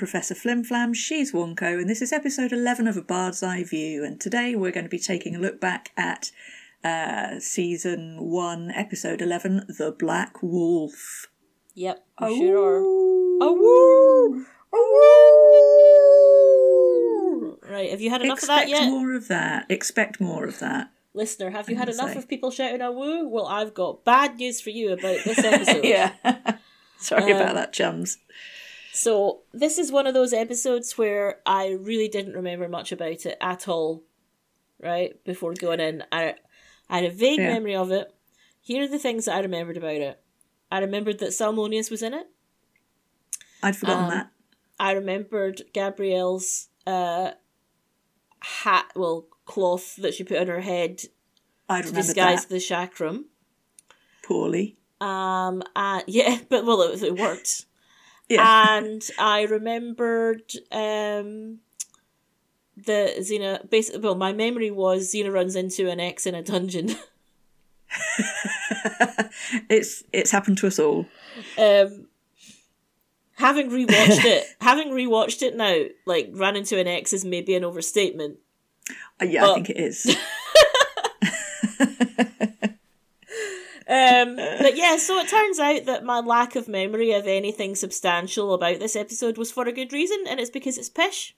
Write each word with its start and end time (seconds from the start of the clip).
Professor 0.00 0.34
Flimflam, 0.34 0.94
she's 0.94 1.30
Wonko, 1.34 1.78
and 1.78 1.86
this 1.86 2.00
is 2.00 2.10
episode 2.10 2.52
11 2.52 2.88
of 2.88 2.96
A 2.96 3.02
Bard's 3.02 3.42
Eye 3.42 3.62
View. 3.64 4.02
And 4.02 4.18
today 4.18 4.56
we're 4.56 4.70
going 4.70 4.86
to 4.86 4.88
be 4.90 4.98
taking 4.98 5.36
a 5.36 5.38
look 5.38 5.60
back 5.60 5.90
at 5.94 6.30
uh, 6.82 7.38
season 7.38 8.16
1, 8.18 8.70
episode 8.70 9.20
11, 9.20 9.66
The 9.76 9.92
Black 9.98 10.42
Wolf. 10.42 11.26
Yep, 11.74 12.02
we 12.22 12.38
sure 12.38 12.78
are. 12.80 12.82
Oh, 13.42 14.44
Right, 17.70 17.90
have 17.90 18.00
you 18.00 18.08
had 18.08 18.22
enough 18.22 18.38
Expect 18.38 18.64
of 18.64 18.70
that 18.70 18.80
yet? 18.80 18.88
more 18.90 19.14
of 19.14 19.28
that. 19.28 19.66
Expect 19.70 20.18
more 20.18 20.46
of 20.46 20.60
that. 20.60 20.90
Listener, 21.12 21.50
have 21.50 21.68
you 21.68 21.76
had 21.76 21.90
enough 21.90 22.12
say. 22.12 22.18
of 22.18 22.26
people 22.26 22.50
shouting 22.50 22.80
a 22.80 22.90
woo? 22.90 23.28
Well, 23.28 23.46
I've 23.46 23.74
got 23.74 24.02
bad 24.06 24.36
news 24.38 24.62
for 24.62 24.70
you 24.70 24.92
about 24.94 25.18
this 25.26 25.38
episode. 25.44 25.84
yeah. 25.84 26.12
Sorry 26.96 27.32
about 27.32 27.50
Um, 27.50 27.54
that, 27.56 27.74
chums. 27.74 28.16
So, 28.92 29.42
this 29.52 29.78
is 29.78 29.92
one 29.92 30.06
of 30.06 30.14
those 30.14 30.32
episodes 30.32 30.98
where 30.98 31.40
I 31.46 31.70
really 31.80 32.08
didn't 32.08 32.34
remember 32.34 32.68
much 32.68 32.90
about 32.92 33.24
it 33.24 33.36
at 33.40 33.68
all, 33.68 34.02
right? 34.82 35.22
Before 35.24 35.54
going 35.54 35.80
in. 35.80 36.04
I, 36.10 36.34
I 36.88 36.96
had 36.96 37.04
a 37.04 37.10
vague 37.10 37.38
Yeah. 37.38 37.48
memory 37.52 37.76
of 37.76 37.90
it. 37.92 38.12
Here 38.60 38.82
are 38.84 38.88
the 38.88 38.98
things 38.98 39.24
that 39.26 39.36
I 39.36 39.40
remembered 39.40 39.76
about 39.76 39.96
it. 39.96 40.20
I 40.72 40.80
remembered 40.80 41.18
that 41.20 41.30
Salmoneus 41.30 41.90
was 41.90 42.02
in 42.02 42.14
it. 42.14 42.26
I'd 43.62 43.76
forgotten 43.76 44.04
um, 44.04 44.10
that. 44.10 44.30
I 44.78 44.92
remembered 44.92 45.62
Gabrielle's 45.72 46.68
uh, 46.86 47.32
hat, 48.40 48.86
well, 48.96 49.26
cloth 49.44 49.96
that 49.96 50.14
she 50.14 50.24
put 50.24 50.38
on 50.38 50.46
her 50.46 50.60
head 50.60 51.02
I'd 51.68 51.84
to 51.86 51.92
disguise 51.92 52.46
that 52.46 52.48
the 52.54 52.60
chakram. 52.60 53.24
poorly. 54.22 54.76
Um, 55.00 55.62
and 55.76 56.04
yeah, 56.08 56.38
but 56.48 56.64
well, 56.64 56.82
it, 56.82 57.02
it 57.02 57.16
worked. 57.16 57.66
Yeah. 58.30 58.78
And 58.78 59.02
I 59.18 59.42
remembered 59.42 60.52
um, 60.70 61.58
the 62.76 63.14
Xena. 63.18 63.68
Basically, 63.68 64.00
well, 64.00 64.14
my 64.14 64.32
memory 64.32 64.70
was 64.70 65.12
Xena 65.12 65.32
runs 65.32 65.56
into 65.56 65.90
an 65.90 65.98
ex 65.98 66.26
in 66.26 66.36
a 66.36 66.42
dungeon. 66.42 66.94
it's 69.68 70.04
it's 70.12 70.30
happened 70.30 70.58
to 70.58 70.68
us 70.68 70.78
all. 70.78 71.06
um, 71.58 72.06
having 73.34 73.68
rewatched 73.68 74.24
it, 74.24 74.46
having 74.60 74.90
rewatched 74.90 75.42
it 75.42 75.56
now, 75.56 75.86
like 76.06 76.30
ran 76.32 76.54
into 76.54 76.78
an 76.78 76.86
ex 76.86 77.12
is 77.12 77.24
maybe 77.24 77.56
an 77.56 77.64
overstatement. 77.64 78.38
Uh, 79.20 79.24
yeah, 79.24 79.44
I 79.44 79.54
think 79.54 79.70
it 79.70 79.76
is. 79.76 80.16
Um, 83.90 84.36
but 84.36 84.76
yeah, 84.76 84.96
so 84.98 85.18
it 85.18 85.28
turns 85.28 85.58
out 85.58 85.84
that 85.86 86.04
my 86.04 86.20
lack 86.20 86.54
of 86.54 86.68
memory 86.68 87.10
of 87.10 87.26
anything 87.26 87.74
substantial 87.74 88.54
about 88.54 88.78
this 88.78 88.94
episode 88.94 89.36
was 89.36 89.50
for 89.50 89.66
a 89.66 89.72
good 89.72 89.92
reason, 89.92 90.26
and 90.28 90.38
it's 90.38 90.48
because 90.48 90.78
it's 90.78 90.88
pish. 90.88 91.34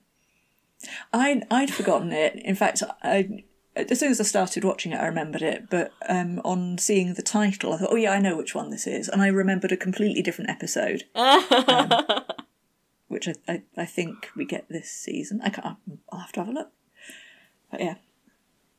I'd 1.14 1.46
I'd 1.50 1.72
forgotten 1.72 2.12
it. 2.12 2.36
In 2.36 2.54
fact, 2.54 2.82
I 3.02 3.44
as 3.74 4.00
soon 4.00 4.10
as 4.10 4.20
I 4.20 4.24
started 4.24 4.64
watching 4.64 4.92
it, 4.92 5.00
I 5.00 5.06
remembered 5.06 5.40
it. 5.40 5.70
But 5.70 5.92
um, 6.06 6.42
on 6.44 6.76
seeing 6.76 7.14
the 7.14 7.22
title, 7.22 7.72
I 7.72 7.78
thought, 7.78 7.88
oh 7.90 7.96
yeah, 7.96 8.12
I 8.12 8.18
know 8.18 8.36
which 8.36 8.54
one 8.54 8.68
this 8.68 8.86
is, 8.86 9.08
and 9.08 9.22
I 9.22 9.28
remembered 9.28 9.72
a 9.72 9.76
completely 9.78 10.20
different 10.20 10.50
episode, 10.50 11.04
which 13.08 13.28
I, 13.28 13.34
I, 13.48 13.62
I 13.78 13.86
think 13.86 14.28
we 14.36 14.44
get 14.44 14.68
this 14.68 14.90
season. 14.90 15.40
I 15.42 15.48
can't. 15.48 15.78
I'll 16.10 16.20
have 16.20 16.32
to 16.32 16.40
have 16.40 16.50
a 16.50 16.52
look. 16.52 16.70
But 17.70 17.80
yeah, 17.80 17.94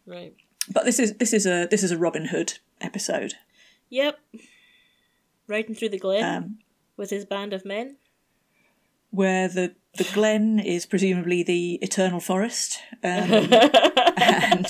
right. 0.05 0.35
but 0.71 0.85
this 0.85 0.99
is 0.99 1.13
this 1.13 1.33
is 1.33 1.47
a 1.47 1.65
this 1.65 1.81
is 1.81 1.89
a 1.89 1.97
Robin 1.97 2.25
Hood 2.25 2.59
episode. 2.79 3.33
Yep. 3.93 4.19
Riding 5.47 5.75
through 5.75 5.89
the 5.89 5.99
glen 5.99 6.23
Um, 6.23 6.59
with 6.97 7.11
his 7.11 7.25
band 7.25 7.53
of 7.53 7.63
men. 7.63 7.97
where 9.11 9.47
the 9.47 9.75
the 9.95 10.09
glen 10.15 10.57
is 10.59 10.87
presumably 10.87 11.43
the 11.43 11.75
eternal 11.75 12.19
forest, 12.19 12.79
um, 13.03 13.29
and 14.17 14.65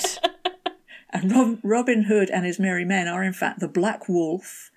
and 1.10 1.32
Rob, 1.32 1.58
Robin 1.62 2.02
Hood 2.02 2.28
and 2.28 2.44
his 2.44 2.58
merry 2.58 2.84
men 2.84 3.08
are 3.08 3.24
in 3.24 3.32
fact 3.32 3.60
the 3.60 3.68
Black 3.68 4.06
Wolf 4.10 4.70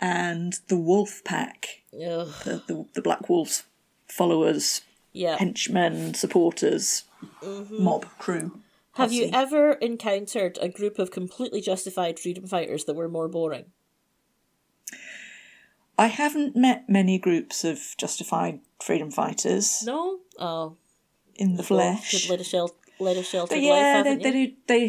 and 0.00 0.54
the 0.66 0.76
Wolf 0.76 1.22
Pack, 1.22 1.82
the 1.92 2.60
the, 2.66 2.84
the 2.94 3.02
Black 3.02 3.28
Wolf's 3.28 3.62
followers, 4.08 4.80
Yeah. 5.12 5.36
henchmen, 5.36 6.14
supporters, 6.14 7.04
mob 7.70 8.06
crew. 8.18 8.60
Have 8.94 9.12
you 9.12 9.30
ever 9.32 9.74
encountered 9.74 10.58
a 10.60 10.68
group 10.68 10.98
of 10.98 11.12
completely 11.12 11.60
justified 11.60 12.18
freedom 12.18 12.48
fighters 12.48 12.84
that 12.86 12.94
were 12.96 13.08
more 13.08 13.28
boring? 13.28 13.66
I 16.02 16.06
haven't 16.08 16.56
met 16.56 16.88
many 16.88 17.16
groups 17.18 17.62
of 17.64 17.78
justified 17.96 18.58
freedom 18.82 19.10
fighters 19.12 19.82
No? 19.84 20.18
Oh. 20.38 20.76
in 21.36 21.54
the 21.56 21.62
flesh. 21.62 22.12
A, 22.14 22.18
shel- 22.18 22.74
a 23.00 23.22
sheltered 23.22 23.54
But 23.54 23.62
life, 23.62 23.62
yeah, 23.62 24.02
they, 24.02 24.08
haven't 24.10 24.22
they 24.22 24.30
do. 24.46 24.52
They 24.66 24.84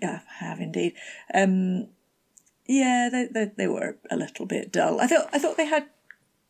yeah, 0.00 0.20
have 0.38 0.60
indeed. 0.60 0.94
Um, 1.34 1.88
yeah, 2.66 3.08
they, 3.12 3.26
they 3.26 3.52
they 3.56 3.66
were 3.66 3.96
a 4.10 4.16
little 4.16 4.46
bit 4.46 4.72
dull. 4.72 5.00
I 5.00 5.06
thought 5.06 5.28
I 5.32 5.38
thought 5.38 5.56
they 5.56 5.66
had 5.66 5.86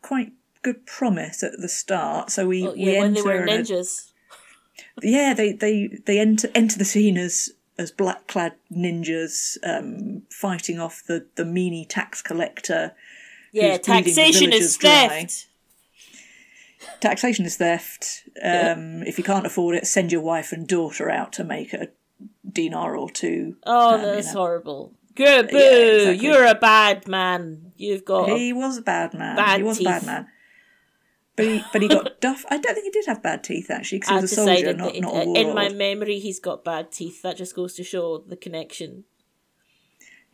quite 0.03 0.33
good 0.63 0.87
promise 0.87 1.43
at 1.43 1.61
the 1.61 1.69
start. 1.69 2.31
So 2.31 2.47
we 2.47 2.67
Oh, 2.67 2.73
we 2.73 2.93
yeah, 2.93 3.01
when 3.01 3.13
they 3.15 3.21
enter 3.21 3.29
were 3.29 3.45
and 3.45 3.71
a- 3.71 3.85
yeah, 5.03 5.35
they 5.35 5.53
they 5.53 5.89
they 6.07 6.19
enter 6.21 6.49
enter 6.55 6.79
the 6.79 6.85
scene 6.85 7.19
as 7.19 7.51
as 7.79 7.91
black 7.91 8.27
clad 8.27 8.55
ninjas 8.71 9.59
um, 9.65 10.23
fighting 10.31 10.79
off 10.79 11.03
the 11.07 11.27
the 11.35 11.45
meanie 11.45 11.87
tax 11.89 12.23
collector. 12.23 12.95
Yeah, 13.57 13.77
who's 13.77 13.79
bleeding 13.87 14.05
the 14.05 14.11
taxation 14.15 14.53
is 14.53 14.77
dry. 14.77 15.09
theft. 15.09 15.47
Taxation 17.01 17.45
is 17.45 17.57
theft. 17.57 18.29
Yeah. 18.37 18.75
Um, 18.77 19.03
If 19.03 19.19
you 19.19 19.25
can't 19.25 19.47
afford 19.47 19.77
it, 19.77 19.87
send 19.87 20.13
your 20.13 20.21
wife 20.23 20.53
and 20.53 20.67
daughter 20.67 21.11
out 21.11 21.33
to 21.35 21.45
make 21.45 21.73
a 21.73 21.89
dinar 22.51 22.97
or 22.97 23.11
two. 23.11 23.57
Oh, 23.65 23.95
um, 23.95 24.01
you 24.01 24.07
that's 24.07 24.33
know. 24.35 24.41
horrible. 24.41 24.93
Good 25.15 25.49
boo! 25.49 25.57
exactly. 25.57 26.27
You're 26.27 26.47
a 26.47 26.55
bad 26.55 27.09
man. 27.09 27.73
You've 27.77 28.05
got. 28.05 28.29
He 28.29 28.53
was 28.53 28.77
a 28.79 28.83
bad 28.83 29.15
man. 29.15 29.37
Bad 29.37 29.59
he 29.59 29.63
was 29.63 29.79
teeth. 29.79 29.87
a 29.87 29.91
bad 29.91 30.07
man. 30.07 30.29
But 31.37 31.45
he, 31.47 31.63
but 31.73 31.83
he 31.83 31.89
got 31.89 32.21
duff. 32.21 32.45
I 32.51 32.59
don't 32.59 32.75
think 32.75 32.85
he 32.85 32.91
did 32.91 33.07
have 33.07 33.23
bad 33.23 33.43
teeth 33.45 33.71
actually, 33.71 33.99
because 34.01 34.11
he 34.11 34.23
was 34.23 34.33
a 34.33 34.35
soldier, 34.35 34.75
not, 34.75 34.95
not 34.97 35.13
a 35.13 35.27
warlord. 35.27 35.37
in 35.39 35.55
my 35.55 35.69
memory 35.71 36.19
he's 36.19 36.41
got 36.41 36.65
bad 36.65 36.93
teeth. 36.93 37.23
That 37.23 37.37
just 37.37 37.55
goes 37.55 37.75
to 37.75 37.85
show 37.85 38.19
the 38.19 38.37
connection. 38.37 39.05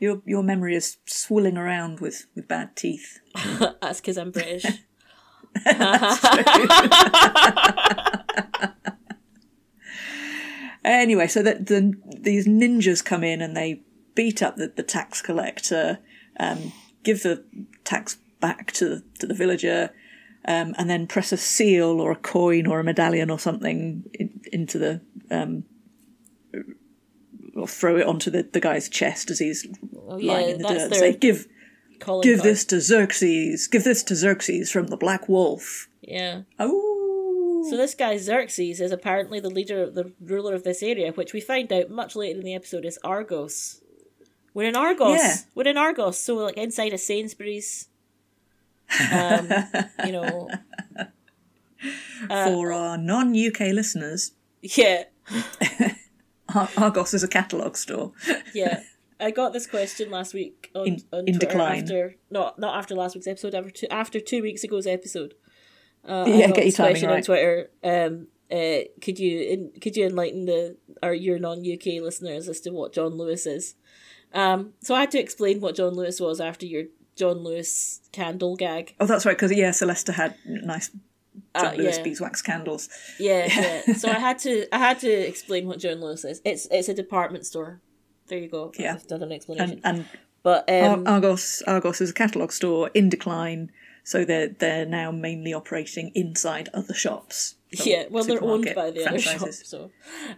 Your 0.03 0.21
your 0.27 0.43
memory 0.43 0.75
is 0.75 0.97
swirling 1.07 1.57
around 1.57 2.01
with, 2.01 2.27
with 2.35 2.49
bad 2.49 2.75
teeth. 2.75 3.21
That's 3.81 4.01
because 4.01 4.19
I'm 4.19 4.33
British. 4.33 4.67
Anyway, 10.85 11.29
so 11.29 11.45
that 11.45 11.67
the 11.67 11.95
these 12.19 12.49
ninjas 12.49 13.05
come 13.05 13.23
in 13.23 13.41
and 13.41 13.57
they 13.57 13.83
beat 14.17 14.43
up 14.43 14.57
the, 14.57 14.73
the 14.75 14.83
tax 14.83 15.23
collector, 15.23 16.01
um, 16.41 16.73
give 17.05 17.23
the 17.23 17.45
tax 17.85 18.19
back 18.41 18.73
to 18.73 18.89
the, 18.89 19.05
to 19.21 19.29
the 19.29 19.35
villager, 19.35 19.91
um, 20.45 20.75
and 20.77 20.91
then 20.91 21.07
press 21.07 21.31
a 21.31 21.37
seal 21.37 22.01
or 22.01 22.11
a 22.11 22.17
coin 22.17 22.67
or 22.67 22.81
a 22.81 22.85
medallion 22.85 23.31
or 23.31 23.39
something 23.39 24.03
in, 24.15 24.41
into 24.53 24.77
the 24.77 25.01
um, 25.31 25.63
or 27.55 27.67
throw 27.67 27.97
it 27.97 28.07
onto 28.07 28.31
the, 28.31 28.43
the 28.43 28.61
guy's 28.61 28.89
chest 28.89 29.31
as 29.31 29.39
he's 29.39 29.67
Oh 29.95 30.17
lying 30.17 30.21
yeah, 30.25 30.39
in 30.55 30.59
the 30.59 30.69
dirt. 30.69 30.81
and 30.81 30.95
Say, 30.95 31.15
give 31.15 31.47
give 32.23 32.43
this 32.43 32.65
to 32.67 32.81
Xerxes. 32.81 33.69
Give 33.69 33.85
this 33.85 34.03
to 34.05 34.15
Xerxes 34.17 34.71
from 34.71 34.89
the 34.89 34.97
Black 34.97 35.29
Wolf. 35.29 35.89
Yeah. 36.01 36.43
Oh. 36.59 37.67
So 37.71 37.77
this 37.77 37.95
guy 37.95 38.17
Xerxes 38.17 38.81
is 38.81 38.91
apparently 38.91 39.39
the 39.39 39.49
leader, 39.51 39.85
of 39.85 39.95
the 39.95 40.13
ruler 40.21 40.55
of 40.55 40.65
this 40.65 40.83
area, 40.83 41.13
which 41.13 41.33
we 41.33 41.41
find 41.41 41.73
out 41.73 41.91
much 41.91 42.17
later 42.17 42.41
in 42.41 42.45
the 42.45 42.55
episode 42.55 42.85
is 42.85 42.99
Argos. 43.05 43.81
We're 44.55 44.69
in 44.69 44.77
Argos. 44.77 45.19
Yeah. 45.19 45.37
We're 45.55 45.69
in 45.69 45.79
Argos, 45.79 46.19
so 46.19 46.35
like 46.37 46.57
inside 46.57 46.93
a 46.93 46.99
Sainsbury's. 46.99 47.89
Um, 49.11 49.49
you 50.05 50.13
know, 50.13 50.51
uh, 52.29 52.47
For 52.47 52.73
our 52.73 52.99
non-UK 52.99 53.61
listeners, 53.73 54.33
yeah, 54.61 55.05
Ar- 56.55 56.69
Argos 56.77 57.15
is 57.15 57.23
a 57.23 57.29
catalogue 57.29 57.77
store. 57.77 58.13
yeah. 58.55 58.83
I 59.21 59.31
got 59.31 59.53
this 59.53 59.67
question 59.69 60.11
last 60.11 60.35
week 60.35 60.71
on, 60.75 60.87
In- 60.87 61.03
on 61.13 61.29
in 61.29 61.39
decline. 61.39 61.83
after 61.83 62.17
not 62.31 62.59
not 62.59 62.77
after 62.77 62.95
last 62.97 63.15
week's 63.15 63.27
episode, 63.29 63.55
after 63.55 63.71
two, 63.71 63.87
after 63.91 64.19
two 64.21 64.43
weeks 64.43 64.65
ago's 64.65 64.87
episode. 64.87 65.35
Uh, 66.05 66.25
Yeah, 66.27 66.35
I 66.35 66.47
got 66.49 66.57
get 66.57 66.57
your 66.57 66.65
this 66.65 66.77
question 66.77 67.11
on. 67.11 67.23
Twitter. 67.23 67.71
Um, 67.85 68.27
uh, 68.51 68.81
could 69.01 69.19
you 69.19 69.41
in, 69.43 69.73
could 69.81 69.97
you 69.97 70.07
enlighten 70.07 70.47
the 70.47 70.77
our 71.03 71.15
your 71.15 71.39
non 71.39 71.61
UK 71.61 72.03
listeners 72.03 72.49
as 72.49 72.61
to 72.63 72.71
what 72.71 72.93
John 72.93 73.17
Lewis 73.17 73.47
is? 73.47 73.77
Um, 74.35 74.73
so 74.81 74.95
I 74.95 75.01
had 75.01 75.11
to 75.13 75.21
explain 75.21 75.61
what 75.61 75.77
John 75.77 75.95
Lewis 75.95 76.19
was 76.19 76.41
after 76.41 76.67
your 76.67 76.85
John 77.15 77.39
Lewis 77.45 78.01
candle 78.13 78.57
gag. 78.57 78.95
Oh, 78.99 79.07
that's 79.07 79.25
right, 79.27 79.37
because 79.37 79.53
yeah, 79.57 79.71
Celeste 79.71 80.09
had 80.09 80.35
nice 80.47 80.91
John 81.57 81.75
Uh, 81.75 81.77
Lewis 81.77 81.97
yeah. 81.99 82.03
beeswax 82.05 82.43
candles. 82.43 82.89
Yeah, 83.19 83.47
yeah. 83.87 83.95
so 83.95 84.09
I 84.11 84.19
had 84.19 84.39
to 84.41 84.67
I 84.75 84.79
had 84.79 84.99
to 85.01 85.11
explain 85.11 85.67
what 85.67 85.79
John 85.79 86.01
Lewis 86.01 86.25
is. 86.25 86.41
It's 86.45 86.67
it's 86.71 86.89
a 86.89 86.95
department 86.95 87.47
store. 87.47 87.81
There 88.29 88.39
you 88.39 88.49
go. 88.49 88.73
Yeah. 88.79 88.95
I've 88.95 89.07
done 89.07 89.23
an 89.23 89.33
explanation. 89.33 89.81
And, 89.85 89.99
and 89.99 90.07
but 90.43 90.69
um, 90.71 91.07
Ar- 91.07 91.15
Argos 91.15 91.63
Argos 91.67 92.01
is 92.01 92.11
a 92.11 92.15
catalogue 92.15 92.53
store 92.53 92.91
in 92.95 93.09
decline. 93.09 93.71
So 94.05 94.25
they're 94.25 94.49
they're 94.49 94.87
now 94.87 95.11
mainly 95.13 95.53
operating 95.55 96.11
inside 96.15 96.69
other 96.75 96.95
shops. 96.95 97.57
Yeah, 97.71 98.05
well, 98.11 98.25
they're 98.25 98.43
owned 98.43 98.71
by 98.75 98.91
the 98.91 99.07
other 99.07 99.19
franchises. 99.19 99.59
shop. 99.59 99.67
So, 99.67 99.91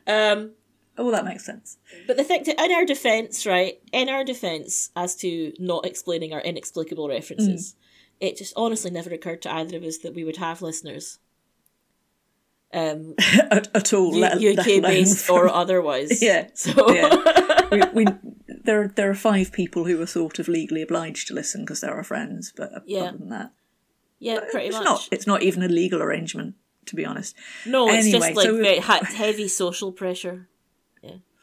um, 0.07 0.53
Oh, 0.97 1.11
that 1.11 1.25
makes 1.25 1.45
sense. 1.45 1.79
but 2.07 2.17
the 2.17 2.23
thing, 2.23 2.45
to, 2.45 2.53
in 2.65 2.71
our 2.71 2.85
defense, 2.85 3.45
right? 3.47 3.81
In 3.93 4.09
our 4.09 4.23
defense, 4.23 4.91
as 4.95 5.17
to 5.17 5.53
not 5.59 5.85
explaining 5.85 6.33
our 6.33 6.41
inexplicable 6.41 7.09
references, 7.09 7.75
it 8.21 8.37
just 8.37 8.53
honestly 8.57 8.91
never 8.91 9.11
occurred 9.11 9.43
to 9.43 9.53
either 9.55 9.77
of 9.77 9.83
us 9.85 9.99
that 9.99 10.15
we 10.15 10.25
would 10.25 10.37
have 10.39 10.63
listeners. 10.63 11.19
Um, 12.73 13.15
at, 13.51 13.69
at 13.75 13.93
all, 13.93 14.13
let 14.17 14.39
UK 14.43 14.83
based 14.83 15.25
from- 15.27 15.37
or 15.37 15.49
otherwise. 15.63 16.21
Yeah, 16.23 16.49
So 16.55 16.93
yeah. 16.93 17.69
we, 17.71 18.05
we, 18.05 18.13
there, 18.65 18.89
there 18.89 19.11
are 19.11 19.15
five 19.15 19.53
people 19.53 19.85
who 19.85 20.01
are 20.03 20.07
sort 20.07 20.39
of 20.39 20.49
legally 20.49 20.83
obliged 20.83 21.29
to 21.29 21.35
listen 21.35 21.63
because 21.63 21.81
they're 21.81 21.95
our 21.95 22.03
friends, 22.03 22.53
but 22.57 22.71
Yeah. 22.87 23.03
other 23.03 23.19
than 23.19 23.29
that, 23.29 23.53
yeah, 24.19 24.41
pretty 24.51 24.69
it's 24.69 24.77
much. 24.77 24.85
not. 24.85 25.09
It's 25.13 25.27
not 25.27 25.43
even 25.43 25.63
a 25.63 25.69
legal 25.69 26.03
arrangement, 26.03 26.55
to 26.87 26.97
be 26.97 27.05
honest. 27.05 27.37
no, 27.67 27.89
it's 27.89 28.11
just 28.11 28.21
like 28.35 28.35
so 28.45 28.57
very 28.61 28.79
heavy 28.79 29.49
social 29.49 29.93
pressure. 29.93 30.49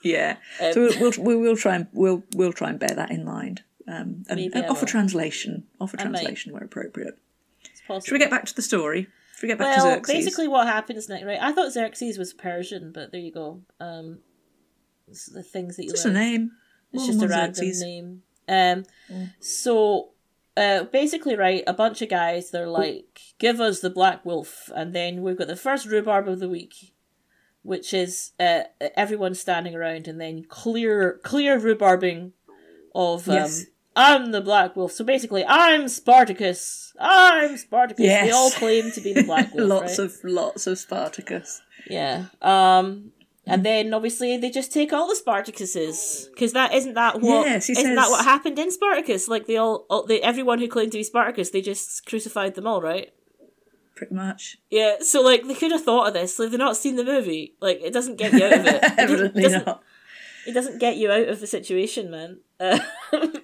Yeah, 0.04 0.38
Um, 0.60 0.74
so 0.74 0.82
we'll, 1.00 1.00
we'll 1.00 1.24
we 1.24 1.36
will 1.36 1.56
try 1.56 1.76
and 1.76 1.88
we'll 1.94 2.24
we'll 2.36 2.54
try 2.54 2.70
and 2.72 2.80
bear 2.80 2.90
that 2.96 3.12
in 3.12 3.24
mind, 3.24 3.62
um, 3.92 4.24
and, 4.30 4.40
and 4.40 4.66
offer 4.66 4.82
will. 4.82 4.88
translation, 4.88 5.66
offer 5.80 5.98
I 6.00 6.06
might. 6.06 6.20
translation 6.20 6.54
where 6.54 6.64
appropriate. 6.64 7.18
It's 7.66 7.82
possible. 7.82 8.02
Should 8.02 8.14
we 8.14 8.20
get 8.20 8.32
back 8.32 8.46
to 8.46 8.56
the 8.56 8.62
story? 8.62 9.08
Should 9.36 9.44
we 9.44 9.48
get 9.50 9.58
back 9.58 9.76
to 9.78 9.84
well, 9.84 9.94
Xerxes? 9.96 10.16
basically, 10.16 10.48
what 10.48 10.68
happens 10.68 11.10
next, 11.10 11.26
right? 11.26 11.40
I 11.42 11.52
thought 11.52 11.72
Xerxes 11.72 12.18
was 12.18 12.34
Persian, 12.34 12.92
but 12.92 13.12
there 13.12 13.22
you 13.22 13.32
go. 13.32 13.62
Um, 13.80 14.20
the 15.34 15.44
things 15.44 15.78
that 15.78 15.84
you 15.84 15.92
just 15.92 16.06
a 16.06 16.10
learn. 16.10 16.18
name. 16.18 16.52
It's 16.94 17.08
just 17.08 17.22
a 17.22 17.28
random 17.28 17.56
Xerxes. 17.56 17.82
name. 17.82 18.24
Um, 18.48 18.84
so 19.40 20.10
uh, 20.58 20.84
basically, 20.86 21.36
right, 21.36 21.64
a 21.68 21.74
bunch 21.74 22.02
of 22.02 22.10
guys. 22.10 22.52
They're 22.52 22.68
like, 22.68 23.20
"Give 23.40 23.60
us 23.60 23.80
the 23.80 23.90
Black 23.90 24.26
Wolf," 24.26 24.70
and 24.76 24.94
then 24.94 25.22
we've 25.22 25.38
got 25.38 25.48
the 25.48 25.56
first 25.56 25.86
rhubarb 25.86 26.28
of 26.28 26.40
the 26.40 26.50
week, 26.50 26.94
which 27.64 27.94
is 27.94 28.32
uh, 28.40 28.64
everyone 28.96 29.34
standing 29.36 29.76
around, 29.76 30.08
and 30.08 30.20
then 30.20 30.46
clear, 30.48 31.20
clear 31.24 31.60
rhubarbing 31.60 32.32
of 32.94 33.28
um, 33.30 33.36
Yes. 33.36 33.66
I'm 33.96 34.32
the 34.32 34.42
Black 34.42 34.76
Wolf. 34.76 34.92
So 34.94 35.04
basically, 35.04 35.44
I'm 35.46 35.88
Spartacus. 35.88 36.94
I'm 37.00 37.58
Spartacus. 37.58 37.98
They 38.06 38.06
Yes. 38.06 38.34
all 38.34 38.52
claim 38.52 38.92
to 38.92 39.02
be 39.02 39.14
the 39.14 39.24
Black 39.24 39.54
Wolf. 39.54 39.68
lots 39.70 40.00
right? 40.00 40.06
of 40.06 40.18
lots 40.24 40.68
of 40.68 40.78
Spartacus. 40.78 41.62
Yeah. 41.90 42.26
Um 42.42 43.12
and 43.48 43.66
then 43.66 43.94
obviously 43.94 44.38
they 44.38 44.50
just 44.52 44.72
take 44.72 44.94
all 44.94 45.08
the 45.08 45.20
Spartacuses 45.20 46.30
because 46.30 46.54
that 46.54 46.74
isn't 46.74 46.94
that 46.94 47.22
what 47.22 47.48
yes, 47.48 47.70
isn't 47.70 47.96
that 47.96 48.10
what 48.10 48.24
happened 48.24 48.58
in 48.60 48.72
Spartacus? 48.72 49.28
Like 49.28 49.48
they 49.48 49.58
all, 49.58 49.86
all 49.90 50.06
they, 50.06 50.22
everyone 50.22 50.60
who 50.60 50.68
claimed 50.68 50.92
to 50.94 51.00
be 51.00 51.04
Spartacus, 51.04 51.50
they 51.50 51.62
just 51.62 52.06
crucified 52.06 52.54
them 52.56 52.68
all, 52.68 52.82
right? 52.82 53.12
Pretty 53.96 54.14
much. 54.14 54.58
Yeah. 54.70 54.98
So 55.02 55.22
like 55.22 55.48
they 55.48 55.56
could 55.56 55.72
have 55.72 55.84
thought 55.84 56.08
of 56.08 56.14
this. 56.14 56.38
Like 56.40 56.52
they've 56.52 56.60
not 56.60 56.78
seen 56.78 56.96
the 56.98 57.04
movie. 57.04 57.56
Like 57.60 57.82
it 57.82 57.92
doesn't 57.94 58.18
get 58.18 58.32
you 58.32 58.46
out 58.46 58.54
of 58.54 58.66
it. 58.68 58.84
It 58.84 58.94
Evidently 59.00 59.42
doesn't, 59.42 59.66
not. 59.66 59.84
It 60.48 60.54
doesn't 60.54 60.80
get 60.80 60.98
you 60.98 61.12
out 61.12 61.28
of 61.28 61.40
the 61.40 61.48
situation, 61.48 62.10
man. 62.12 62.40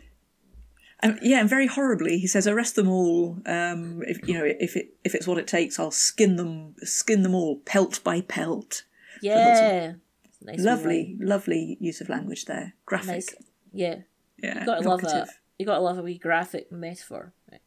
Um, 1.03 1.19
yeah, 1.21 1.39
and 1.41 1.49
very 1.49 1.67
horribly, 1.67 2.17
he 2.17 2.25
says, 2.27 2.47
"Arrest 2.47 2.75
them 2.75 2.89
all. 2.89 3.37
Um, 3.45 4.01
if 4.07 4.27
you 4.27 4.33
know, 4.33 4.43
if 4.43 4.75
it 4.75 4.95
if 5.03 5.13
it's 5.13 5.27
what 5.27 5.37
it 5.37 5.45
takes, 5.47 5.79
I'll 5.79 5.91
skin 5.91 6.37
them, 6.37 6.73
skin 6.83 7.21
them 7.21 7.35
all, 7.35 7.57
pelt 7.65 8.03
by 8.03 8.21
pelt." 8.21 8.83
yeah. 9.21 9.93
Nice 10.41 10.59
lovely, 10.59 11.17
lovely 11.19 11.77
use 11.79 11.99
of 11.99 12.09
language 12.09 12.45
there. 12.45 12.73
Graphic. 12.85 13.07
Nice. 13.07 13.35
Yeah. 13.73 13.95
Yeah, 14.41 14.59
You 14.59 14.65
gotta 14.67 14.87
love 14.87 15.03
a 15.03 15.07
evocative. 15.07 15.39
you 15.57 15.65
gotta 15.65 15.81
love 15.81 15.97
a 15.97 16.03
wee 16.03 16.17
graphic 16.19 16.71
metaphor. 16.71 17.33
Right. 17.51 17.59